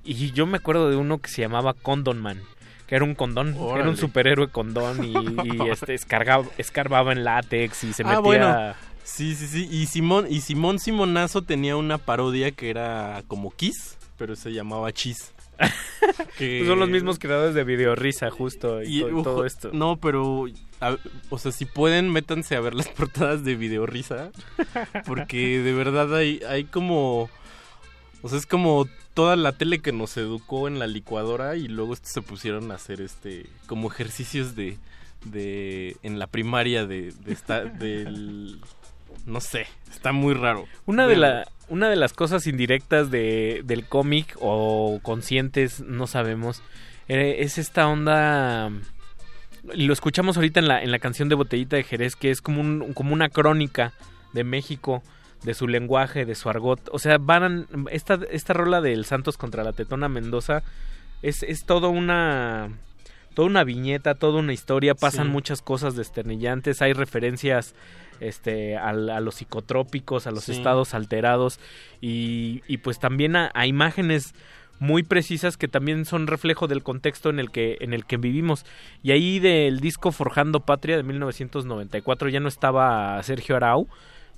[0.04, 2.40] Y yo me acuerdo de uno que se llamaba Condon Man,
[2.88, 7.84] que era un condón, era un superhéroe condón y, y, este, escargaba- escarbaba en látex
[7.84, 8.18] y se metía...
[8.18, 8.74] Ah, bueno.
[9.04, 9.68] Sí, sí, sí.
[9.72, 14.92] Y Simón, y Simón Simonazo tenía una parodia que era como Kiss, pero se llamaba
[14.92, 15.32] Cheese.
[16.38, 19.72] Que- Son los mismos creadores de Videorisa, justo, y, todo esto.
[19.74, 20.46] No, pero.
[20.82, 20.98] a-
[21.30, 24.32] o sea, si pueden, métanse a ver las portadas de Videorisa.
[25.06, 27.30] Porque de verdad hay, hay como.
[28.22, 31.96] O sea, es como toda la tele que nos educó en la licuadora y luego
[31.96, 33.48] se pusieron a hacer este.
[33.68, 34.78] como ejercicios de.
[35.26, 35.98] de.
[36.04, 37.12] en la primaria de.
[37.12, 38.60] de esta, del.
[39.26, 40.68] No sé, está muy raro.
[40.86, 46.62] Una de, la, una de las cosas indirectas de, del cómic o conscientes, no sabemos,
[47.08, 48.72] eh, es esta onda...
[49.74, 52.62] Lo escuchamos ahorita en la, en la canción de Botellita de Jerez, que es como,
[52.62, 53.94] un, como una crónica
[54.34, 55.02] de México,
[55.44, 56.88] de su lenguaje, de su argot.
[56.92, 60.62] O sea, van esta, esta rola del Santos contra la Tetona Mendoza
[61.22, 62.70] es, es todo una
[63.34, 65.32] toda una viñeta, toda una historia, pasan Sí.
[65.32, 67.76] muchas cosas desternillantes, hay referencias
[68.20, 70.52] este al- a, los psicotrópicos, a los Sí.
[70.54, 71.60] estados alterados
[72.02, 74.34] y, y pues también a, a imágenes
[74.80, 78.66] muy precisas que también son reflejo del contexto en el que en el que vivimos
[79.04, 83.88] y ahí del disco Forjando Patria de 1994 ya no estaba Sergio Arau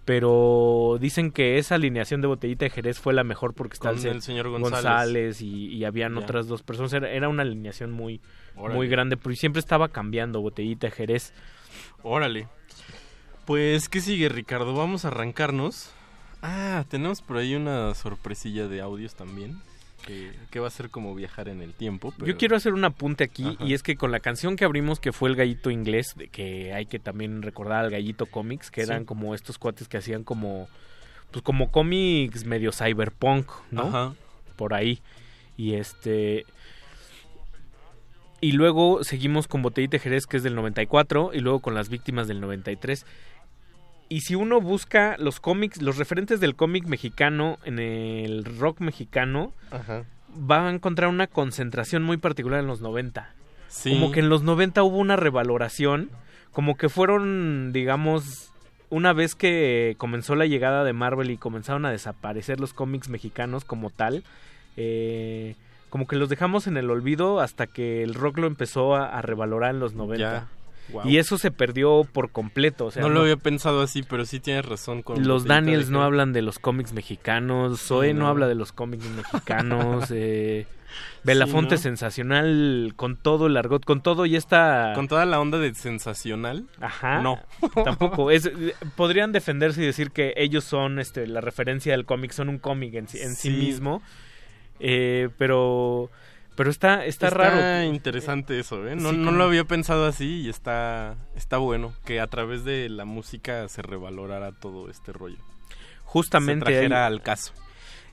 [0.06, 4.00] pero dicen que esa alineación de botellita de Jerez fue la mejor porque está Con
[4.00, 5.42] el, el señor González.
[5.42, 8.22] y, y habían otras dos personas era, era una alineación muy
[8.56, 8.76] Órale.
[8.76, 11.34] muy grande pero siempre estaba cambiando botellita de Jerez
[12.04, 12.48] Órale.
[13.48, 14.76] Pues, ¿qué sigue, Ricardo?
[14.76, 15.90] Vamos a arrancarnos.
[16.44, 19.60] Ah, tenemos por ahí una sorpresilla de audios también.
[20.06, 22.14] Que, que va a ser como viajar en el tiempo.
[22.16, 23.66] pero- Yo quiero hacer un apunte aquí Ajá.
[23.66, 26.72] y es que con la canción que abrimos que fue el gallito inglés, de que
[26.74, 28.92] hay que también recordar al gallito comics, que Sí.
[28.92, 30.68] eran como estos cuates que hacían como
[31.32, 33.82] pues como cómics medio cyberpunk, ¿no?
[33.84, 34.14] Ajá.
[34.56, 35.02] Por ahí.
[35.58, 36.46] Y este
[38.40, 42.28] y luego seguimos con Botellita Jerez que es del 94 y luego con Las víctimas
[42.30, 43.06] del 93.
[44.10, 49.54] Y si uno busca los cómics, los referentes del cómic mexicano en el rock mexicano,
[49.72, 50.06] Ajá.
[50.50, 53.34] va a encontrar una concentración muy particular en los 90.
[53.68, 53.92] Sí.
[53.92, 56.10] Como que en los 90 hubo una revaloración,
[56.52, 58.52] como que fueron, digamos,
[58.90, 63.66] una vez que comenzó la llegada de Marvel y comenzaron a desaparecer los cómics mexicanos
[63.66, 64.24] como tal,
[64.78, 65.56] eh,
[65.90, 69.22] como que los dejamos en el olvido hasta que el rock lo empezó a, a
[69.22, 70.18] revalorar en los 90.
[70.18, 70.48] Ya.
[71.06, 72.86] Y eso se perdió por completo.
[72.86, 76.04] O sea, no lo había pensado así, pero sí tienes razón con los Daniels no
[76.04, 78.22] hablan de los cómics mexicanos, Zoe no.
[78.22, 78.28] no.
[78.30, 80.66] habla de los cómics mexicanos, eh,
[81.24, 81.82] Belafonte ¿no?
[81.82, 84.94] sensacional con todo el argot, con todo y esta...
[84.96, 86.66] Con toda la onda de sensacional.
[86.80, 87.22] Ajá.
[87.22, 87.40] No.
[87.84, 88.32] Tampoco.
[88.32, 88.50] Es,
[88.96, 92.94] podrían defenderse y decir que ellos son este, la referencia del cómic, son un cómic
[92.96, 93.58] en, sí- en sí Sí.
[93.58, 94.02] mismo.
[94.80, 96.10] Eh, pero
[96.58, 97.84] pero está, está, Está raro.
[97.86, 98.98] interesante eso, ¿eh?
[98.98, 102.66] No, Sí, no como- lo había pensado así y está, está bueno que a través
[102.66, 105.38] de la música se revalorara todo este rollo.
[106.04, 107.54] Justamente Se trajera hay- al caso.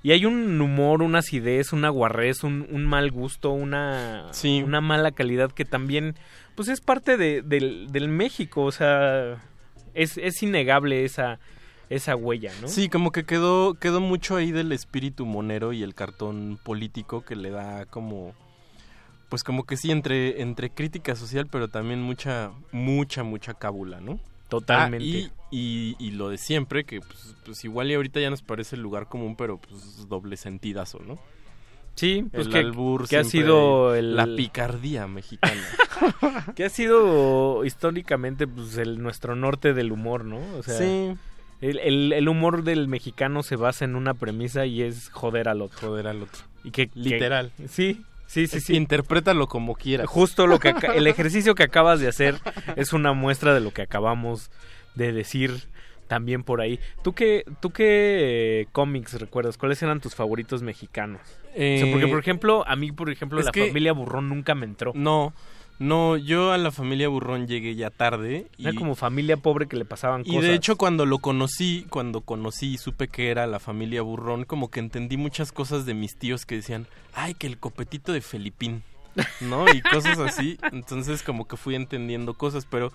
[0.03, 4.63] Y hay un humor, una acidez, una guarrez, un, un mal gusto, una, Sí.
[4.63, 6.15] una mala calidad que también,
[6.55, 9.39] pues es parte de, del, del México, o sea,
[9.95, 11.39] es, es innegable esa,
[11.95, 12.69] esa huella, ¿no?
[12.69, 17.37] Sí, como que quedó, quedó mucho ahí del espíritu monero y el cartón político que
[17.37, 18.35] le da como,
[19.29, 24.19] pues como que sí, entre, entre crítica social, pero también mucha, mucha, mucha cábula, ¿no?
[24.49, 25.31] Totalmente.
[25.31, 28.43] Ah, y, y, y lo de siempre, que pues, pues igual y ahorita ya nos
[28.43, 31.19] parece el lugar común, pero pues doble sentidazo, ¿no?
[31.95, 35.63] Sí, pues el que, albur que ha sido el, la picardía mexicana.
[36.57, 40.41] que ha sido históricamente pues el nuestro norte del humor, ¿no?
[40.59, 41.17] O sea, sí.
[41.61, 45.89] El, el, humor del mexicano se basa en una premisa y es joder al otro.
[45.89, 46.43] Joder al otro.
[46.63, 47.53] Y que, Literal.
[47.69, 48.77] sí, sí, sí, sí.
[48.77, 50.07] Interprétalo como quieras.
[50.07, 52.37] Justo lo que el ejercicio que acabas de hacer
[52.77, 54.51] es una muestra de lo que acabamos
[54.95, 55.69] de decir
[56.07, 56.79] también por ahí.
[57.03, 59.59] ¿Tú qué, tú qué eh, cómics recuerdas?
[59.59, 61.21] ¿Cuáles eran tus favoritos mexicanos?
[61.55, 64.93] porque, por ejemplo, a mí, por ejemplo, la familia Burrón nunca me entró.
[64.95, 65.33] No,
[65.79, 68.47] no, yo a la familia Burrón llegué ya tarde.
[68.57, 68.67] Y...
[68.67, 70.37] Era como familia pobre que le pasaban cosas.
[70.37, 74.45] Y de hecho cuando lo conocí, cuando conocí y supe que era la familia Burrón,
[74.45, 78.21] como que entendí muchas cosas de mis tíos que decían, ay, que el copetito de
[78.21, 78.83] Felipín,
[79.41, 79.67] ¿no?
[79.73, 80.59] Y cosas así.
[80.73, 82.93] Entonces como que fui entendiendo cosas, pero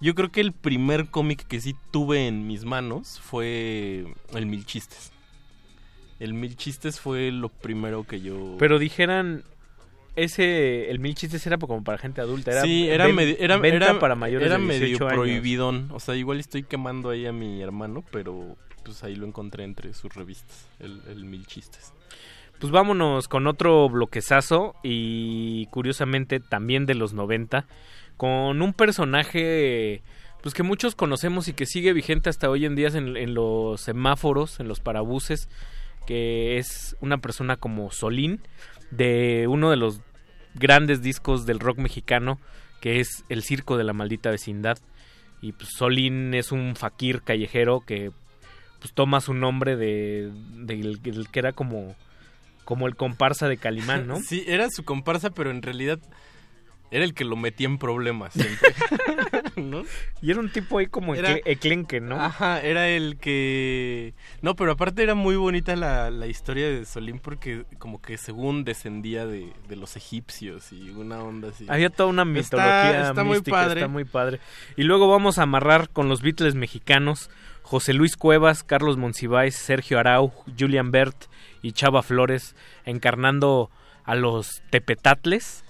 [0.00, 4.64] yo creo que el primer cómic que sí tuve en mis manos fue el Mil
[4.64, 5.12] Chistes.
[6.18, 8.56] El Mil Chistes fue lo primero que yo...
[8.58, 9.44] Pero dijeran,
[10.16, 13.98] ese el mil chistes era como para gente adulta era sí era medio era, era,
[13.98, 15.88] para mayores era medio prohibidón.
[15.92, 19.94] O sea igual estoy quemando ahí a mi hermano pero pues ahí lo encontré entre
[19.94, 21.92] sus revistas el, el mil chistes.
[22.58, 27.66] Pues vámonos con otro bloquezazo y curiosamente también de los 90
[28.16, 30.02] con un personaje
[30.42, 33.80] pues que muchos conocemos y que sigue vigente hasta hoy en día en, en los
[33.80, 35.48] semáforos en los parabuses
[36.06, 38.40] que es una persona como Solín
[38.92, 40.00] de uno de los
[40.54, 42.38] grandes discos del rock mexicano,
[42.80, 44.78] que es El Circo de la Maldita Vecindad.
[45.40, 48.12] Y pues Solín es un fakir callejero que
[48.78, 50.98] pues toma su nombre de, de,
[51.30, 51.96] que era como
[52.64, 54.20] como el comparsa de Calimán, ¿no?
[54.28, 55.98] Sí, era su comparsa, pero en realidad
[56.90, 58.74] era el que lo metía en problemas siempre.
[59.56, 59.84] ¿No?
[60.20, 62.20] Y era un tipo ahí como era, eclenque, ¿no?
[62.20, 64.14] Ajá, era el que...
[64.40, 68.64] No, pero aparte era muy bonita la, la historia de Solín porque como que según
[68.64, 71.66] descendía de, de, los egipcios y una onda así.
[71.68, 73.80] Había toda una mitología está, muy padre.
[73.80, 74.40] está muy padre.
[74.76, 77.30] Y luego vamos a amarrar con los Beatles mexicanos.
[77.62, 81.26] José Luis Cuevas, Carlos Monsiváis, Sergio Arau, Julian Bert
[81.62, 83.70] y Chava Flores encarnando
[84.04, 85.64] a los tepetatles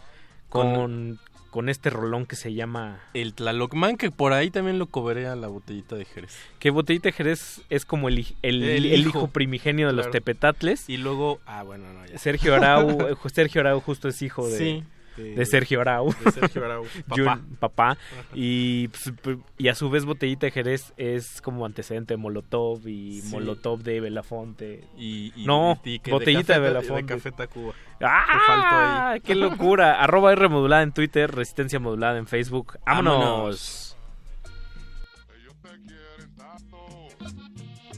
[0.48, 1.20] con, con
[1.68, 3.00] este rolón que se llama...
[3.14, 6.36] El Tlalocman, que por ahí también lo cobré a la botellita de Jerez.
[6.58, 9.28] Que botellita de Jerez es como el, el, hijo.
[9.28, 10.88] primigenio de los tepetatles.
[10.88, 12.18] Y luego, ah, bueno, no, ya.
[12.18, 14.58] Sergio Arau, Sergio Arau justo es hijo de...
[14.58, 14.84] Sí
[15.16, 16.14] de, Sergio Arau.
[16.24, 17.40] De Sergio Arau, papá.
[17.58, 17.98] papá.
[18.34, 23.22] Y, pues, y a su vez Botellita de Jerez es como antecedente de Molotov y
[23.30, 24.84] Molotov de Belafonte.
[24.96, 27.02] Y, no, Botellita de, Belafonte.
[27.02, 27.74] De Café Tacuba.
[28.00, 29.16] ¡Ah!
[29.22, 30.00] ¡Qué locura!
[30.02, 32.78] Arroba R modulada en Twitter, Resistencia modulada en Facebook.
[32.84, 33.96] ¡Vámonos!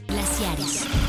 [0.07, 1.04] Glaciares.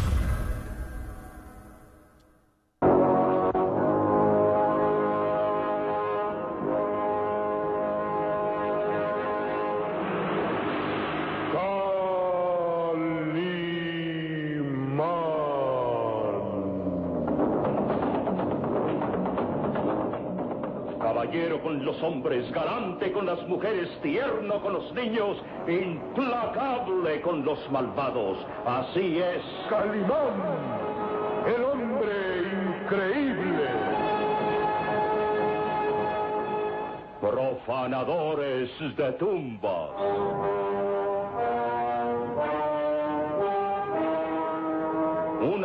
[21.87, 28.39] Los hombres, galante con las mujeres, tierno con los niños, implacable con los malvados.
[28.67, 29.43] Así es.
[29.71, 30.35] Calimán,
[31.47, 32.17] el hombre
[32.83, 33.69] increíble.
[37.21, 40.96] Profanadores de tumbas.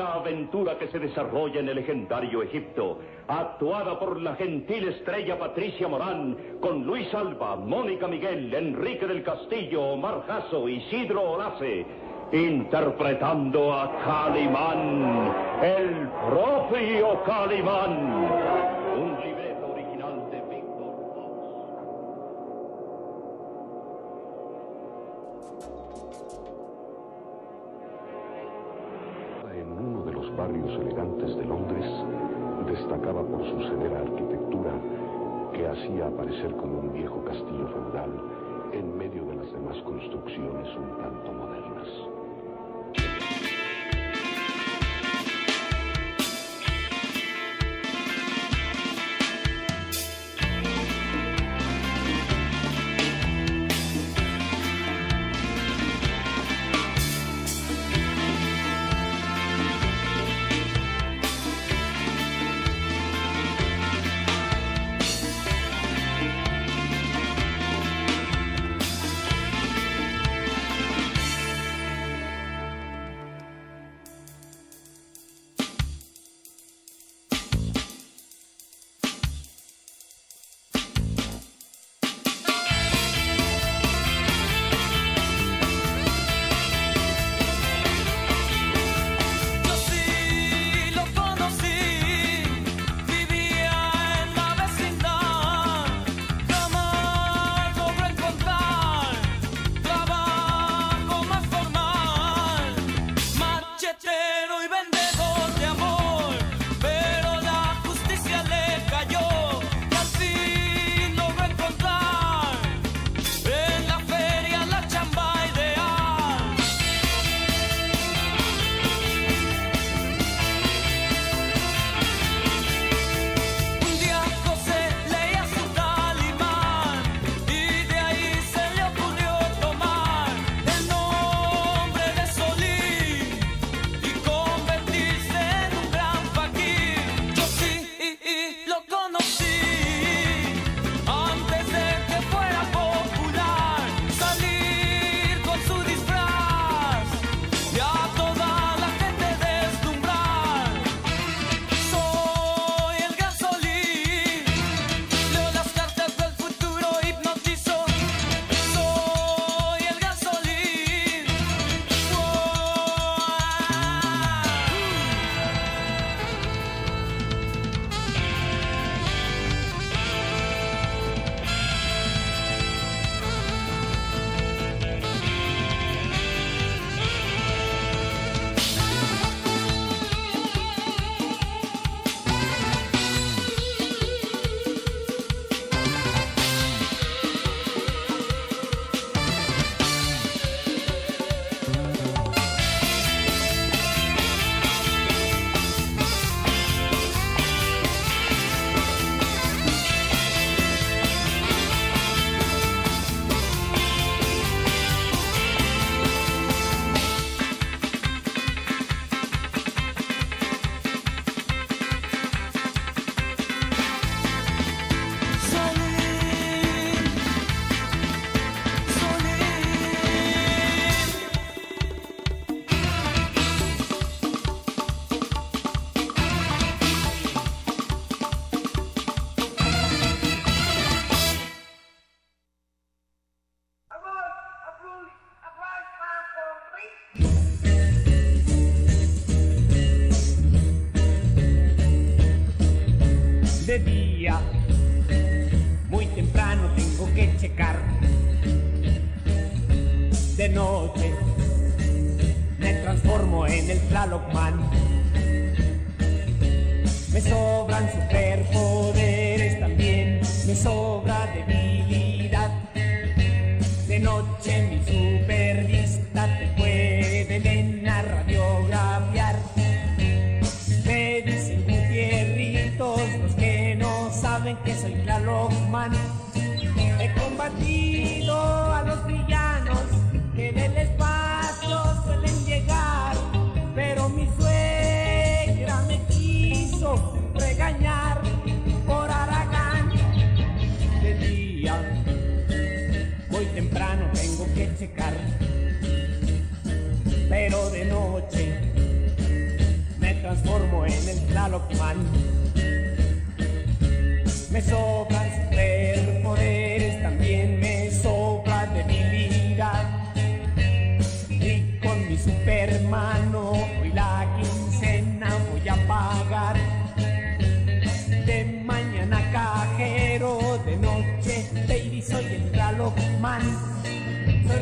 [0.01, 2.97] Una aventura que se desarrolla en el legendario Egipto,
[3.27, 9.79] actuada por la gentil estrella Patricia Morán, con Luis Alba, Mónica Miguel, Enrique del Castillo,
[9.79, 11.85] Omar Jasso, Isidro Olace,
[12.31, 18.60] interpretando a Calimán, el propio Calimán.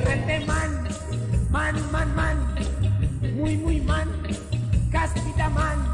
[0.10, 0.88] Soy reteman,
[1.52, 2.38] man, man, man,
[3.36, 4.08] muy, muy man,
[4.92, 5.89] cáspita man, man,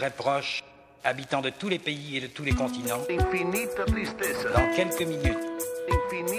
[0.00, 0.64] très proches,
[1.04, 5.38] habitants de tous les pays et de tous les continents, dans quelques minutes,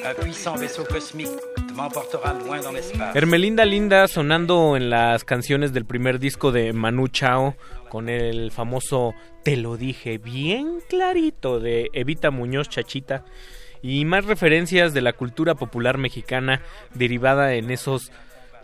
[0.04, 1.30] un puissant vaisseau cosmique
[1.76, 3.16] m'emportera loin dans l'espace.
[3.16, 7.56] Hermelinda Linda sonando en las canciones del primer disco de Manu Chao
[7.88, 13.26] con el famoso Te lo dije bien clarito de Evita Muñoz Chachita
[13.84, 16.64] y más referencias de la cultura popular mexicana
[16.96, 18.12] derivada en esos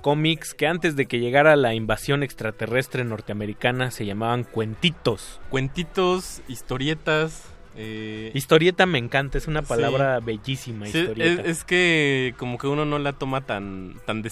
[0.02, 5.40] cómics que antes de que llegara la invasión extraterrestre norteamericana se llamaban cuentitos.
[5.50, 7.44] Cuentitos, historietas.
[7.76, 8.32] Eh...
[8.34, 9.68] Historieta me encanta, es una Sí.
[9.68, 10.88] palabra bellísima.
[10.88, 11.42] Sí, historieta.
[11.44, 14.24] es, es que como que uno no la toma tan tan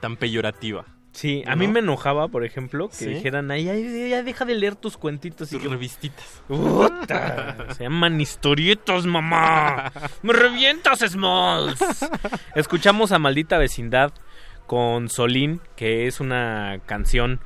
[0.00, 0.84] tan peyorativa.
[1.12, 1.56] Sí, a ¿no?
[1.56, 3.06] mí me enojaba, por ejemplo, que ¿Sí?
[3.06, 6.42] dijeran, ay, ay, ya deja de leer tus cuentitos y Tus yo, revistitas.
[6.46, 9.90] "Puta, se llaman historietas, mamá.
[10.22, 11.80] Me revientas, Smalls.
[12.54, 14.12] Escuchamos a Maldita Vecindad
[14.68, 17.40] con Solín, que es una canción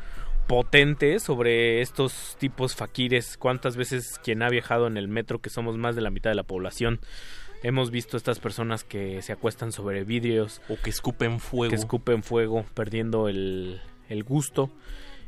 [0.49, 3.39] potente sobre estos tipos faquires.
[3.39, 6.35] Cuántas veces quien ha viajado en el metro, que somos más de la mitad de
[6.35, 7.01] la población,
[7.63, 12.25] hemos visto estas personas que se acuestan sobre vidrios o que escupen fuego, que escupen
[12.25, 14.71] fuego, perdiendo el, el gusto.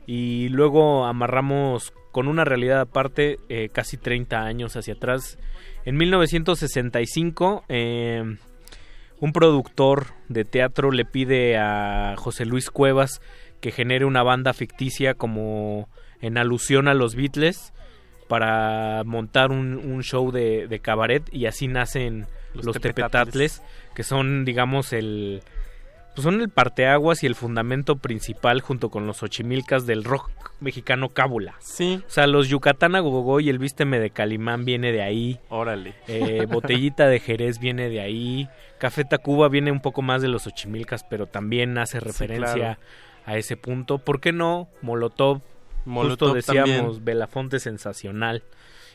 [0.04, 5.38] Y luego amarramos con una realidad aparte, eh, casi 30 años hacia atrás.
[5.84, 8.36] En 1965, eh,
[9.20, 13.20] un productor de teatro le pide a José Luis Cuevas
[13.60, 15.88] que genere una banda ficticia como
[16.20, 17.72] en alusión a los Beatles
[18.28, 23.60] para montar un, un show de, de cabaret y así nacen Los los, tepetatles.
[23.60, 23.62] tepetatles
[23.94, 25.42] que son digamos el
[26.14, 31.08] pues son el parteaguas y el fundamento principal junto con los ochimilcas del rock mexicano
[31.08, 31.56] cábula.
[31.60, 32.00] Sí.
[32.06, 35.40] O sea, los Yucatán a Gogó y el Vísteme de Calimán viene de ahí.
[35.48, 35.94] Órale.
[36.06, 38.48] Eh, Botellita de Jerez viene de ahí.
[38.78, 42.78] Café Tacuba viene un poco más de los ochimilcas, pero también hace referencia claro.
[43.26, 43.98] a ese punto.
[43.98, 44.68] ¿Por qué no?
[44.82, 45.42] Molotov.
[45.84, 47.04] Molotov justo decíamos, también.
[47.04, 48.42] Belafonte sensacional.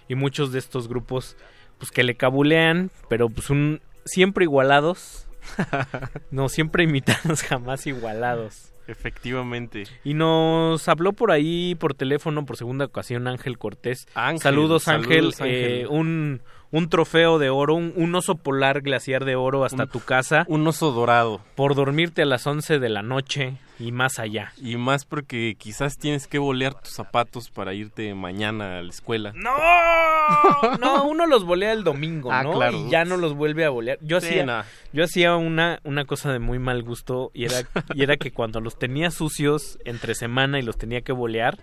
[0.08, 1.38] Y muchos de estos grupos,
[1.78, 5.28] pues que le cabulean, pero pues un siempre igualados.
[6.32, 8.74] no, siempre imitados, jamás igualados.
[8.88, 9.84] Efectivamente.
[10.04, 14.08] Y nos habló por ahí, por teléfono, por segunda ocasión, Ángel Cortés.
[14.16, 15.32] Ángel, saludos, Ángel.
[15.34, 15.82] saludos, Ángel.
[15.82, 16.42] Eh, un,
[16.72, 20.46] un trofeo de oro, un, oso polar glaciar de oro hasta tu casa.
[20.48, 21.42] Un oso dorado.
[21.56, 24.52] Por dormirte a las 11 de la noche y más allá.
[24.62, 29.34] Y más porque quizás tienes que bolear tus zapatos para irte mañana a la escuela.
[29.36, 29.52] ¡No!
[30.80, 32.72] No, uno los bolea el domingo, ah, ¿no?
[32.72, 33.98] Y ya no los vuelve a bolear.
[34.02, 37.62] Yo hacía, yo hacía una, una cosa de muy mal gusto y era,
[37.96, 41.58] y era que cuando los tenía sucios entre semana y los tenía que bolear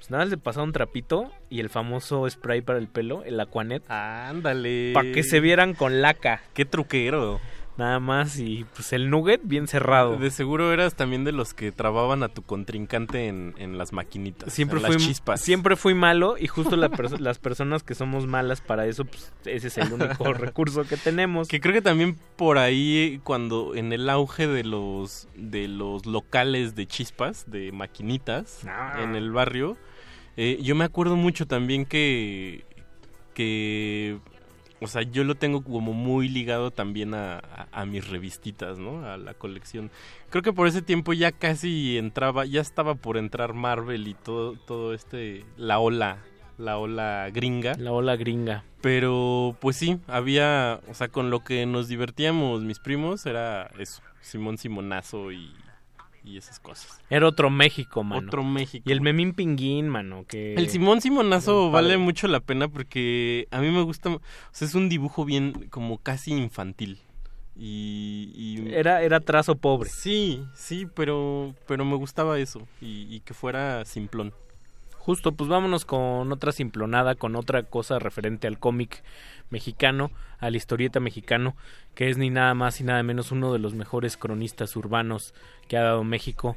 [0.00, 3.82] pues nada, le pasaba un trapito y el famoso spray para el pelo, el Aquanet.
[3.90, 4.92] Ándale.
[4.94, 6.40] Para que se vieran con laca.
[6.54, 7.38] Qué truquero.
[7.76, 10.16] Nada más y pues el nugget bien cerrado.
[10.16, 14.52] De seguro eras también de los que trababan a tu contrincante en, las maquinitas.
[14.52, 15.40] Siempre fui, chispas.
[15.40, 16.76] Siempre fui malo y justo
[17.18, 21.48] las personas que somos malas para eso, pues ese es el único recurso que tenemos.
[21.48, 26.74] Que creo que también por ahí cuando en el auge de los de los locales
[26.74, 29.00] de chispas, de maquinitas ah.
[29.02, 29.76] en el barrio,
[30.42, 32.64] eh, yo me acuerdo mucho también que,
[33.34, 34.16] que,
[34.80, 37.42] o sea, yo lo tengo como muy ligado también a,
[37.86, 39.04] mis revistitas, ¿no?
[39.04, 39.90] A la colección.
[40.30, 44.54] Creo que por ese tiempo ya casi entraba, ya estaba por entrar Marvel y todo,
[44.54, 46.24] todo este, la ola,
[46.56, 47.74] la ola gringa.
[47.74, 48.64] La ola gringa.
[48.80, 54.00] Pero, pues sí, había, o sea, con lo que nos divertíamos mis primos era eso,
[54.22, 55.52] Simón Simonazo y
[56.30, 57.00] y esas cosas.
[57.10, 58.26] Era otro México, mano.
[58.26, 58.88] Otro México.
[58.88, 60.54] Y el Memín Pinguín, mano, que...
[60.54, 64.20] El Simón Simonazo vale mucho la pena porque a mí me gusta, o
[64.52, 66.98] sea, es un dibujo bien como casi infantil.
[67.56, 69.90] Y, Era, era trazo pobre.
[69.90, 74.32] Sí, sí, pero, pero me gustaba eso y, y que fuera simplón.
[74.96, 79.02] Justo, pues vámonos con otra simplonada, con otra cosa referente al cómic
[79.50, 81.54] mexicano, a la historieta mexicano,
[81.94, 85.34] que es ni nada más y nada menos uno de los mejores cronistas urbanos
[85.68, 86.56] que ha dado México,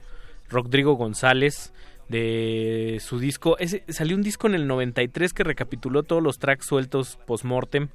[0.49, 1.73] Rodrigo González,
[2.09, 3.57] de su disco.
[3.59, 7.89] Ese, salió un disco en el 93 que recapituló todos los tracks sueltos post-mortem,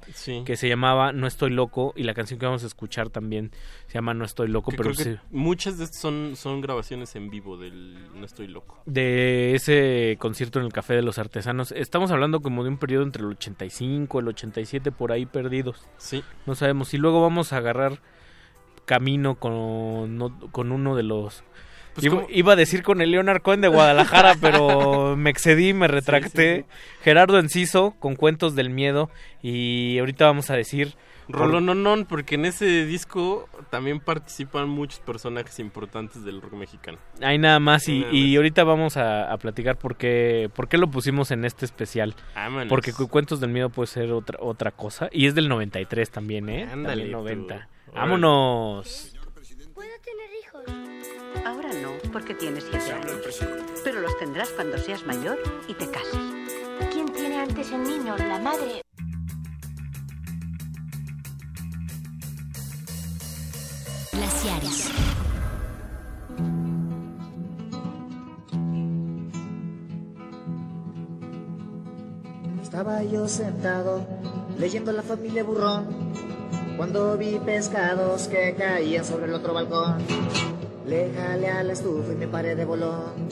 [0.45, 3.51] que se llamaba No Estoy Loco, y la canción que vamos a escuchar también
[3.87, 4.71] se llama No Estoy Loco.
[4.75, 4.91] pero
[5.31, 8.81] muchas de estas son, son grabaciones en vivo del No Estoy Loco.
[8.85, 11.71] De ese concierto en el Café de los Artesanos.
[11.71, 15.87] Estamos hablando como de un periodo entre el 85 y el 87, por ahí perdidos.
[15.97, 16.23] Sí.
[16.45, 16.93] No sabemos.
[16.93, 17.99] Y luego vamos a agarrar
[18.85, 21.43] camino con, con uno de los
[21.93, 26.65] pues iba, a decir con el Leonard Cohen de Guadalajara, pero me excedí, me retracté.
[27.03, 29.09] Gerardo Enciso con Cuentos del Miedo
[29.41, 30.95] y ahorita vamos a decir...
[31.31, 36.97] Rolononon, porque en ese disco también participan muchos personajes importantes del rock mexicano.
[37.21, 41.45] Hay nada más y, ahorita vamos a, platicar por qué, por qué lo pusimos en
[41.45, 42.15] este especial.
[42.67, 45.09] Porque Cuentos del Miedo puede ser otra, otra cosa.
[45.11, 46.67] Y es del 93 también, ¿eh?
[46.71, 47.67] Ándale, 90.
[47.93, 49.15] ¡Vámonos!
[49.73, 50.78] ¿Puedo tener hijos?
[51.49, 53.43] Ahora no, porque tienes siete años.
[53.83, 56.19] Pero los tendrás cuando seas mayor y te cases.
[56.93, 58.83] ¿Quién tiene antes el niño, la madre?
[64.11, 64.91] Glaciares.
[72.61, 74.05] Estaba yo sentado
[74.59, 76.13] leyendo La familia Burrón
[76.77, 79.97] cuando vi pescados que caían sobre el otro balcón.
[80.89, 83.29] Le jalé a la estufa y me paré de bolón.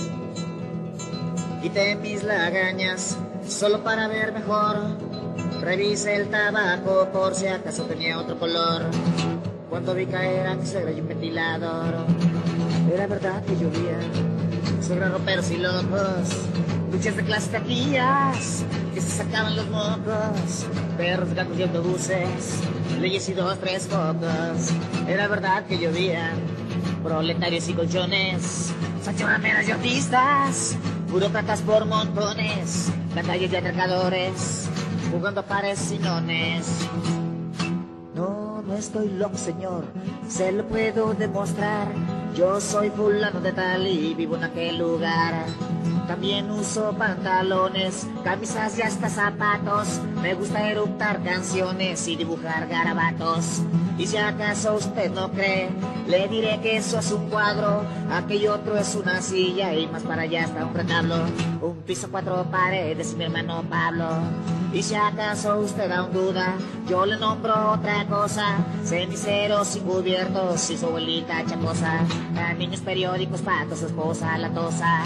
[1.59, 4.75] Quité mis lagañas solo para ver mejor.
[5.61, 8.83] Revisé el tabaco por si acaso tenía otro color.
[9.71, 11.95] Cuando vi caer a mi suegra y un ventilador,
[12.93, 14.01] era verdad que llovía
[14.79, 16.29] sobre roperos y locos.
[16.91, 18.63] Luchas de clase taquillas
[18.93, 20.67] que se sacaban los mocos.
[20.95, 22.59] Perros, gatos y autobuses,
[22.99, 24.69] leyes y dos, tres focos.
[25.07, 26.33] Era verdad que llovía
[27.07, 28.73] proletarios y colchones,
[29.17, 30.75] rameras y artistas,
[31.09, 32.91] burócratas por montones,
[33.25, 34.69] calle de atracadores,
[35.09, 36.67] jugando pares y nones.
[38.13, 39.85] No, no estoy loco, señor,
[40.27, 41.87] se lo puedo demostrar.
[42.37, 45.43] Yo soy fulano de tal y vivo en aquel lugar.
[46.07, 49.99] También uso pantalones, camisas y hasta zapatos.
[50.21, 53.63] Me gusta eructar canciones y dibujar garabatos.
[53.97, 55.69] Y si acaso usted no cree,
[56.07, 57.81] le diré que eso es un cuadro.
[58.11, 61.15] Aquello otro es una silla y más para allá está un retablo.
[61.59, 64.09] Un piso, cuatro paredes, mi hermano Pablo.
[64.73, 66.55] Y si acaso usted aún duda,
[66.87, 68.57] yo le nombro otra cosa.
[68.83, 72.01] Ceniceros y cubiertos y su abuelita chacosa.
[72.57, 75.03] Niños periódicos, patos, esposa, la tosa.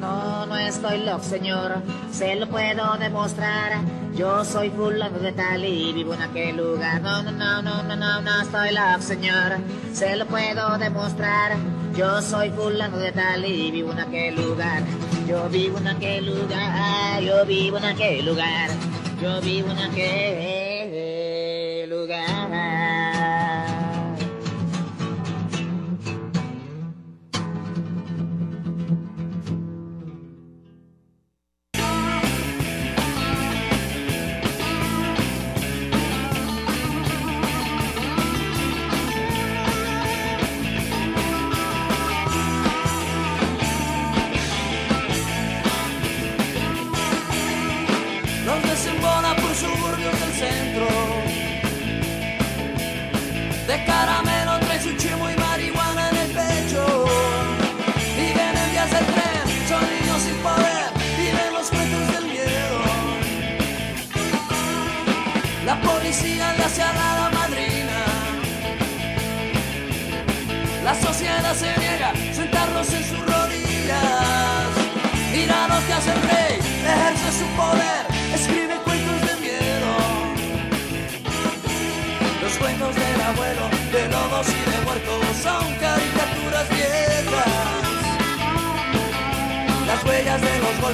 [0.00, 3.80] No, no estoy loco, señor, se lo puedo demostrar.
[4.14, 7.02] Yo soy fulano de tal y vivo en aquel lugar.
[7.02, 9.58] No, no, no, no, no, no, no estoy loco, señor,
[9.92, 11.56] se lo puedo demostrar.
[11.96, 14.82] Yo soy fulano de tal y vivo en aquel lugar.
[15.28, 18.70] Yo vivo en aquel lugar, yo vivo en aquel lugar.
[19.22, 22.43] Yo vivo en aquel lugar.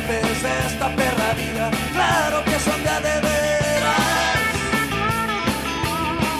[0.00, 3.96] Golpes de esta perra vida, claro que son de veras.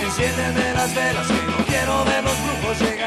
[0.03, 3.00] Enciéndeme las velas que no quiero ver los brujos llegar.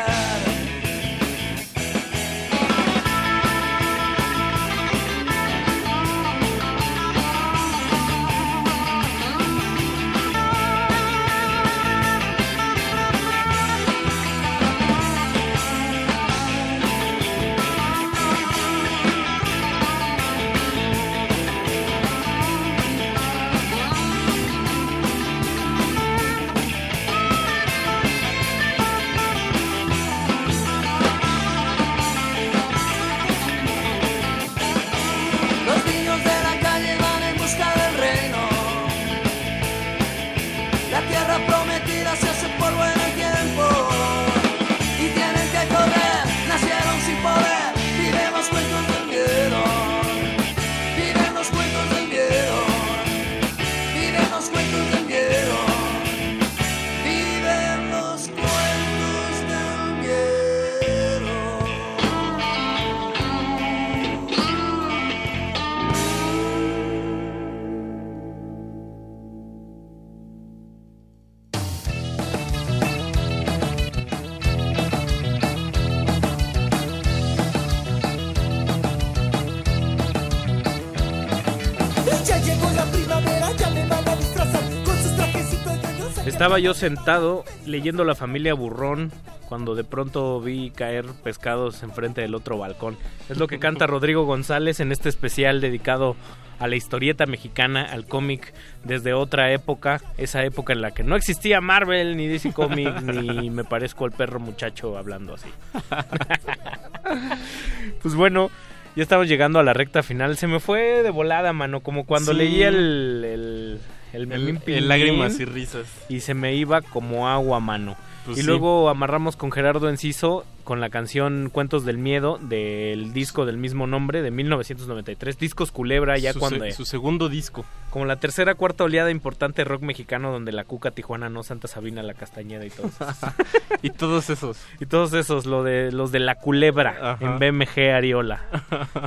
[86.43, 89.13] Estaba yo sentado leyendo La familia Burrón
[89.47, 92.97] cuando de pronto vi caer pescados enfrente del otro balcón.
[93.29, 96.17] Es lo que canta Rodrigo González en este especial dedicado
[96.59, 101.15] a la historieta mexicana, al cómic desde otra época, esa época en la que no
[101.15, 105.47] existía Marvel, ni DC Comics, ni me parezco al perro muchacho hablando así.
[108.01, 108.51] pues bueno,
[108.97, 110.35] ya estamos llegando a la recta final.
[110.35, 112.63] Se me fue de volada, mano, como cuando Sí.
[112.63, 113.23] el...
[113.23, 113.79] el
[114.13, 115.87] el, El- Memín el Lágrimas y Risas.
[116.09, 117.95] Y se me iba como agua, mano.
[118.25, 118.47] Pues y sí.
[118.47, 123.87] luego amarramos con Gerardo Enciso con la canción Cuentos del Miedo del disco del mismo
[123.87, 126.69] nombre de 1993, Discos Culebra, ya Su cuando...
[126.71, 127.65] su segundo disco.
[127.89, 132.01] Como la tercera, cuarta oleada importante rock mexicano donde la Cuca Tijuana, no Santa Sabina,
[132.01, 133.17] la Castañeda y todos esos.
[133.83, 134.57] y todos esos.
[134.79, 137.17] Y todos esos, lo de, los de la Culebra Ajá.
[137.23, 138.41] en BMG Ariola.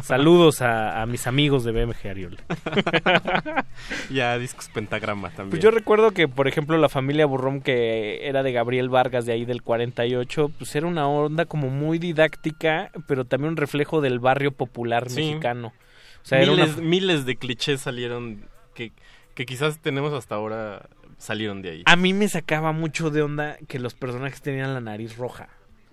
[0.02, 2.38] Saludos a, a mis amigos de BMG Ariola.
[4.10, 5.50] ya, discos pentagrama también.
[5.50, 9.32] Pues yo recuerdo que, por ejemplo, la familia Burrón, que era de Gabriel Vargas de
[9.32, 14.18] ahí del 48, pues era una onda como muy didáctica, pero también un reflejo del
[14.18, 15.16] barrio popular Sí.
[15.22, 15.72] mexicano.
[16.22, 16.82] O sea, era miles, una...
[16.86, 18.92] miles de clichés salieron que,
[19.34, 21.82] que quizás tenemos hasta ahora salieron de ahí.
[21.86, 25.48] A mí me sacaba mucho de onda que los personajes tenían la nariz roja.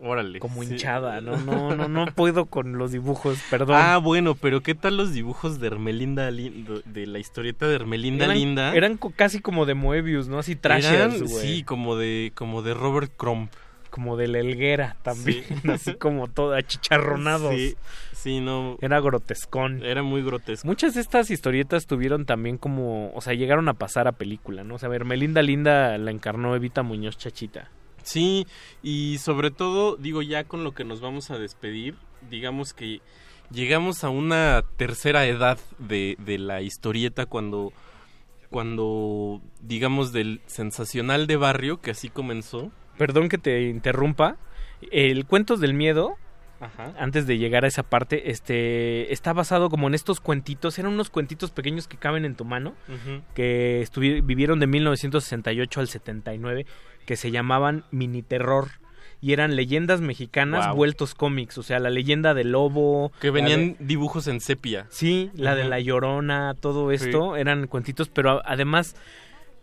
[0.06, 0.40] Órale.
[0.40, 0.72] Como sí.
[0.72, 1.38] hinchada, ¿no?
[1.38, 3.78] No, no, no puedo con los dibujos, perdón.
[3.80, 8.26] Ah, bueno, pero ¿qué tal los dibujos de Hermelinda Lin- de la historieta de Hermelinda
[8.26, 8.76] eran, Linda?
[8.76, 10.40] eran casi como de Moebius, ¿no?
[10.40, 11.48] Así trashers, güey.
[11.48, 13.48] sí, como de como de Robert Crumb.
[13.94, 15.70] Como de la Helguera también, Sí.
[15.70, 17.54] así como todo achicharronados.
[17.54, 17.76] Sí,
[18.12, 18.76] sí, no.
[18.82, 19.86] Era grotescón.
[19.86, 20.68] Era muy grotesco.
[20.68, 24.76] Muchas de estas historietas tuvieron también como, o sea, llegaron a pasar a película, ¿no?
[24.76, 27.70] O sea, a ver, Melinda Linda la encarnó Evita Muñoz Chachita.
[28.02, 28.48] Sí,
[28.82, 31.94] y sobre todo, digo, ya con lo que nos vamos a despedir,
[32.32, 33.00] digamos que
[33.52, 37.74] llegamos a una tercera edad de, de la historieta cuando,
[38.50, 42.72] cuando, digamos, del sensacional de barrio, que así comenzó.
[42.98, 44.38] Perdón que te interrumpa.
[44.92, 46.18] El Cuentos del Miedo
[46.98, 51.10] antes de llegar a esa parte, este está basado como en estos cuentitos, eran unos
[51.10, 52.74] cuentitos pequeños que caben en tu mano,
[53.34, 53.86] que
[54.24, 56.66] vivieron de 1968 al 79,
[57.06, 58.70] que se llamaban Mini Terror
[59.22, 63.12] y eran leyendas mexicanas vueltos cómics, o sea, la leyenda del lobo.
[63.22, 64.88] Que venían dibujos en sepia.
[64.90, 68.96] Sí, la de la llorona, todo esto, eran cuentitos, pero además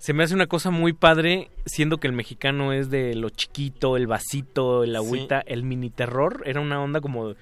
[0.01, 3.99] se me hace una cosa muy padre, siendo que el mexicano es de lo chiquito,
[3.99, 7.35] el vasito, el agüita, el mini terror, era una onda como,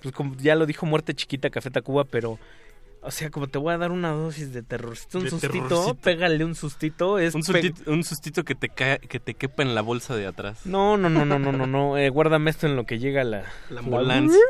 [0.00, 2.38] pues como ya lo dijo Muerte Chiquita, Café Tacuba, pero
[3.02, 6.54] o sea, como te voy a dar una dosis de terrorcito, un sustito, pégale un
[6.54, 7.18] sustito.
[7.18, 10.64] Es un, sustito un sustito que te, que te quepa en la bolsa de atrás.
[10.64, 11.98] No, no, no, no, no, no, no.
[11.98, 14.40] Eh, guárdame esto en lo que llega la, la ambulancia.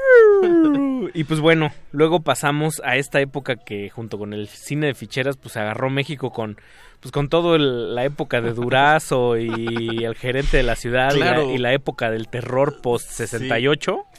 [1.12, 5.36] y pues bueno, luego pasamos a esta época que junto con el cine de ficheras,
[5.36, 6.56] pues agarró México con
[7.00, 11.72] pues con todo la época de Durazo y el gerente de la ciudad y, la,
[11.72, 14.04] época del terror post 68.
[14.12, 14.17] Sí,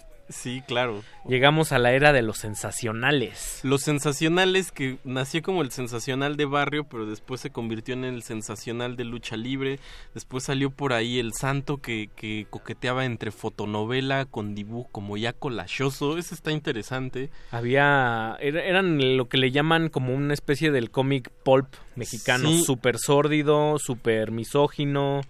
[0.68, 1.04] claro.
[1.28, 3.60] Llegamos a la era de los sensacionales.
[3.64, 8.24] Los sensacionales que nació como el sensacional de barrio, pero después se convirtió en el
[8.24, 9.80] sensacional de lucha libre.
[10.14, 15.34] Después salió por ahí el santo que, que coqueteaba entre fotonovela con dibujo como ya
[15.34, 16.18] collachoso.
[16.18, 17.30] Eso está interesante.
[17.52, 18.38] Había...
[18.40, 22.52] eran lo que le llaman como una especie del cómic pulp mexicano.
[22.64, 25.22] Súper sórdido, súper misógino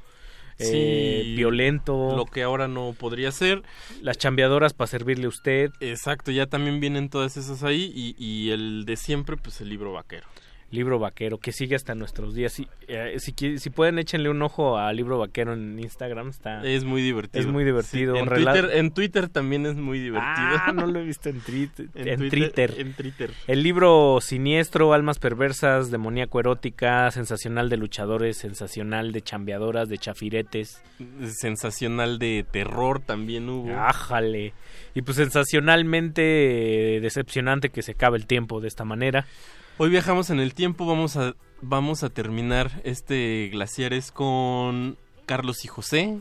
[0.59, 2.15] eh, violento.
[2.15, 3.63] Lo que ahora no podría ser.
[4.01, 5.71] Las chambeadoras para servirle a usted.
[5.79, 9.93] Exacto, ya también vienen todas esas ahí y, y el de siempre, pues el libro
[9.93, 10.27] vaquero
[10.72, 12.53] libro vaquero que sigue hasta nuestros días.
[12.53, 16.30] Si, eh, si, pueden, échenle un ojo a libro vaquero en Instagram.
[16.30, 17.41] Está, es muy divertido.
[17.41, 18.15] Es muy divertido.
[18.15, 20.30] en, Twitter, en, Twitter, también es muy divertido.
[20.38, 21.88] Ah, no lo he visto en, Twitter.
[21.95, 22.75] en, Twitter.
[22.77, 23.31] En Twitter.
[23.48, 30.81] El libro siniestro, almas perversas, demoníaco erótica, sensacional de luchadores, sensacional de chambeadoras, de chafiretes.
[31.25, 33.75] Sensacional de terror también hubo.
[33.77, 34.53] Ájale.
[34.93, 39.25] Y pues sensacionalmente decepcionante que se acabe el tiempo de esta manera.
[39.82, 45.69] Hoy viajamos en el tiempo, vamos a, vamos a terminar este Glaciares con Carlos y
[45.69, 46.19] José.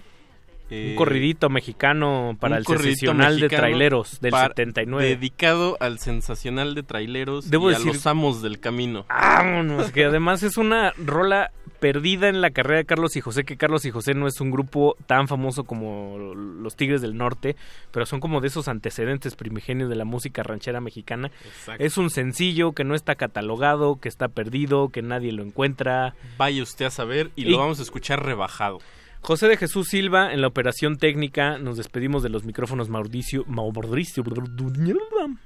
[0.70, 5.08] un corridito mexicano para el sensacional de traileros del 79.
[5.08, 9.06] Dedicado al sensacional de traileros y a los amos del camino.
[9.08, 13.56] Vámonos, que además es una rola perdida en la carrera de Carlos y José, que
[13.56, 17.56] Carlos y José no es un grupo tan famoso como los Tigres del Norte,
[17.92, 21.30] pero son como de esos antecedentes primigenios de la música ranchera mexicana.
[21.78, 26.14] Es un sencillo que no está catalogado, que está perdido, que nadie lo encuentra.
[26.36, 28.78] Vaya usted a saber y, lo vamos a escuchar rebajado.
[29.20, 31.58] José de Jesús Silva en la operación técnica.
[31.58, 34.24] Nos despedimos de los micrófonos Mauricio, Mauricio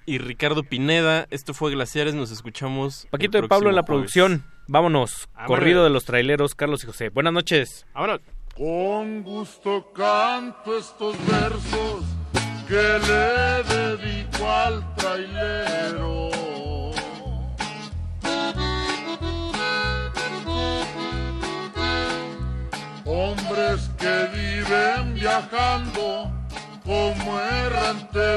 [0.07, 1.26] y Ricardo Pineda.
[1.31, 2.15] Esto fue Glaciares.
[2.15, 3.07] Nos escuchamos.
[3.10, 4.44] Paquito de Pablo en la producción.
[4.68, 5.28] Vámonos.
[5.47, 7.09] Corrido de los traileros, Carlos y José.
[7.09, 7.86] Buenas noches.
[7.94, 8.20] Vámonos.
[8.57, 12.05] Con gusto canto estos versos
[12.68, 16.51] que le dedico al trailero.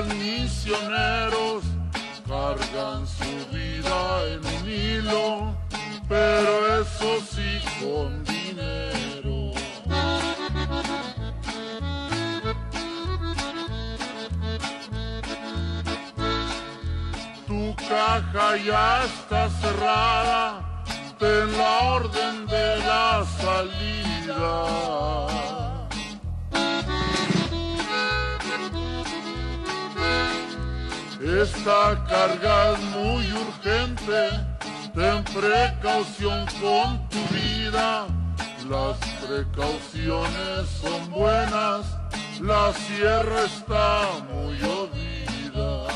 [0.03, 1.63] Misioneros,
[2.27, 5.55] cargan su vida en un hilo
[6.07, 9.53] pero eso sí con dinero.
[17.47, 20.83] Tu caja ya está cerrada,
[21.17, 25.04] ten la orden de la salida.
[31.45, 34.29] Esta carga es muy urgente
[34.95, 38.07] ten precaución con tu vida.
[38.67, 41.85] Las precauciones son buenas,
[42.41, 45.87] la sierra está muy oída.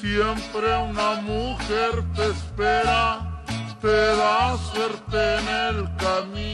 [0.00, 3.42] Siempre una mujer te espera,
[3.82, 6.45] te da suerte en el camino.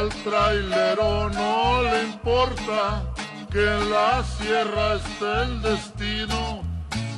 [0.00, 3.02] Al trailero no le importa
[3.52, 6.62] que en la sierra esté el destino.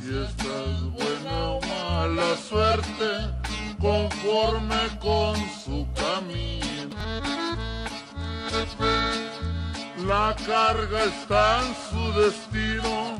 [0.00, 3.30] Si esta es buena o mala suerte,
[3.78, 6.96] conforme con su camino.
[10.04, 13.16] La carga está en su destino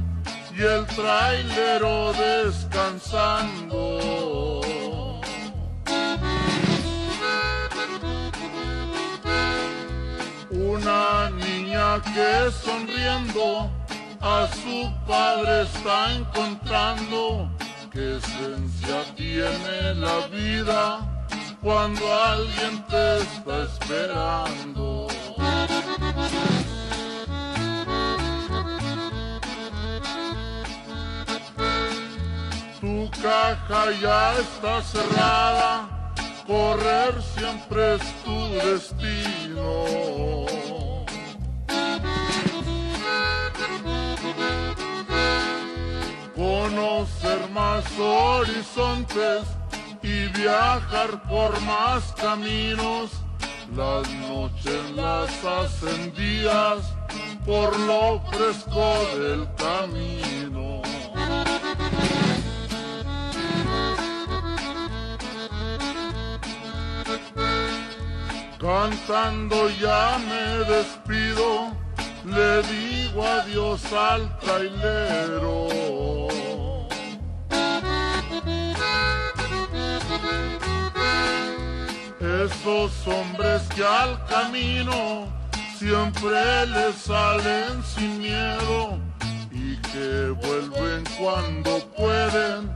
[0.57, 4.52] y el trailero descansando.
[10.73, 13.71] Una niña que sonriendo
[14.23, 17.51] a su padre está encontrando.
[17.93, 21.27] ¿Qué esencia tiene la vida
[21.61, 25.09] cuando alguien te está esperando?
[32.81, 36.02] Tu caja ya está cerrada,
[36.53, 40.47] correr siempre es tu destino.
[46.37, 49.43] conocer más horizontes
[50.03, 53.11] y viajar por más caminos.
[53.75, 56.81] Las noches las hacen días
[57.47, 60.72] por lo fresco del camino.
[68.63, 71.73] Cantando ya me despido,
[72.25, 75.67] le digo adiós al trailero.
[82.21, 85.27] Esos hombres que al camino
[85.77, 88.97] siempre les salen sin miedo
[89.51, 92.71] y que vuelven cuando pueden,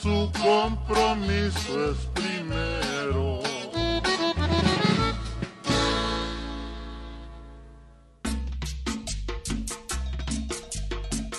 [0.00, 3.51] su compromiso es primero.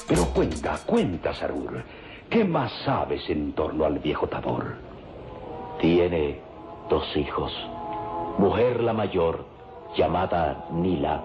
[0.07, 1.83] Pero cuenta, cuenta, Sarur.
[2.29, 4.75] ¿Qué más sabes en torno al viejo Tabor?
[5.79, 6.39] Tiene
[6.89, 7.51] dos hijos.
[8.37, 9.45] Mujer la mayor,
[9.95, 11.21] llamada Nila.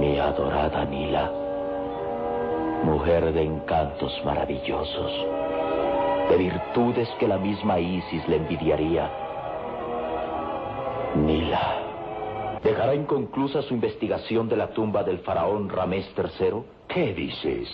[0.00, 1.30] Mi adorada Nila.
[2.84, 5.12] Mujer de encantos maravillosos.
[6.30, 9.10] De virtudes que la misma Isis le envidiaría.
[11.16, 11.83] Nila.
[12.64, 16.62] ¿Dejará inconclusa su investigación de la tumba del faraón Ramés III?
[16.88, 17.68] ¿Qué dices?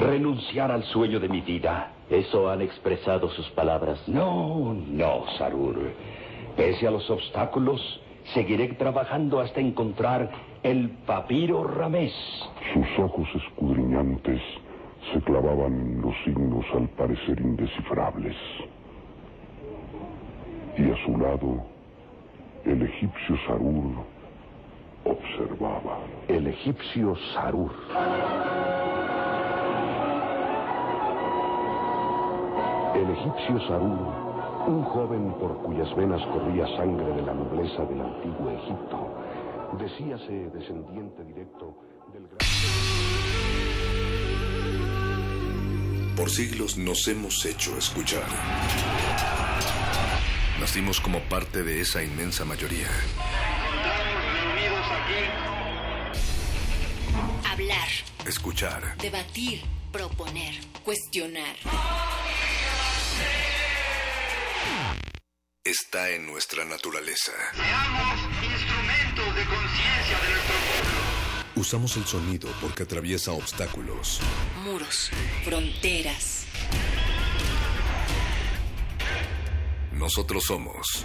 [0.00, 1.92] ¿Renunciar al sueño de mi vida?
[2.10, 4.02] Eso han expresado sus palabras.
[4.08, 5.92] No, no, Sarur.
[6.56, 7.80] Pese a los obstáculos,
[8.34, 10.28] seguiré trabajando hasta encontrar
[10.64, 12.12] el papiro Ramés.
[12.74, 14.42] Sus ojos escudriñantes
[15.12, 18.36] se clavaban en los signos al parecer indescifrables.
[20.76, 21.62] Y a su lado,
[22.64, 24.11] el egipcio Sarur
[25.04, 25.98] observaba.
[26.28, 27.72] El egipcio Sarur.
[32.94, 38.50] El egipcio Sarur, un joven por cuyas venas corría sangre de la nobleza del antiguo
[38.50, 39.16] Egipto,
[39.78, 41.74] decíase descendiente directo
[42.12, 42.38] del gran...
[46.16, 48.22] Por siglos nos hemos hecho escuchar.
[50.60, 52.86] Nacimos como parte de esa inmensa mayoría.
[57.50, 57.88] Hablar,
[58.26, 58.96] Escuchar.
[58.98, 61.56] debatir, proponer, cuestionar.
[65.64, 67.32] Está en nuestra naturaleza.
[68.42, 71.02] instrumentos de conciencia de nuestro pueblo.
[71.54, 74.20] Usamos el sonido porque atraviesa obstáculos.
[74.64, 75.10] Muros,
[75.44, 76.46] fronteras.
[79.92, 81.04] Nosotros somos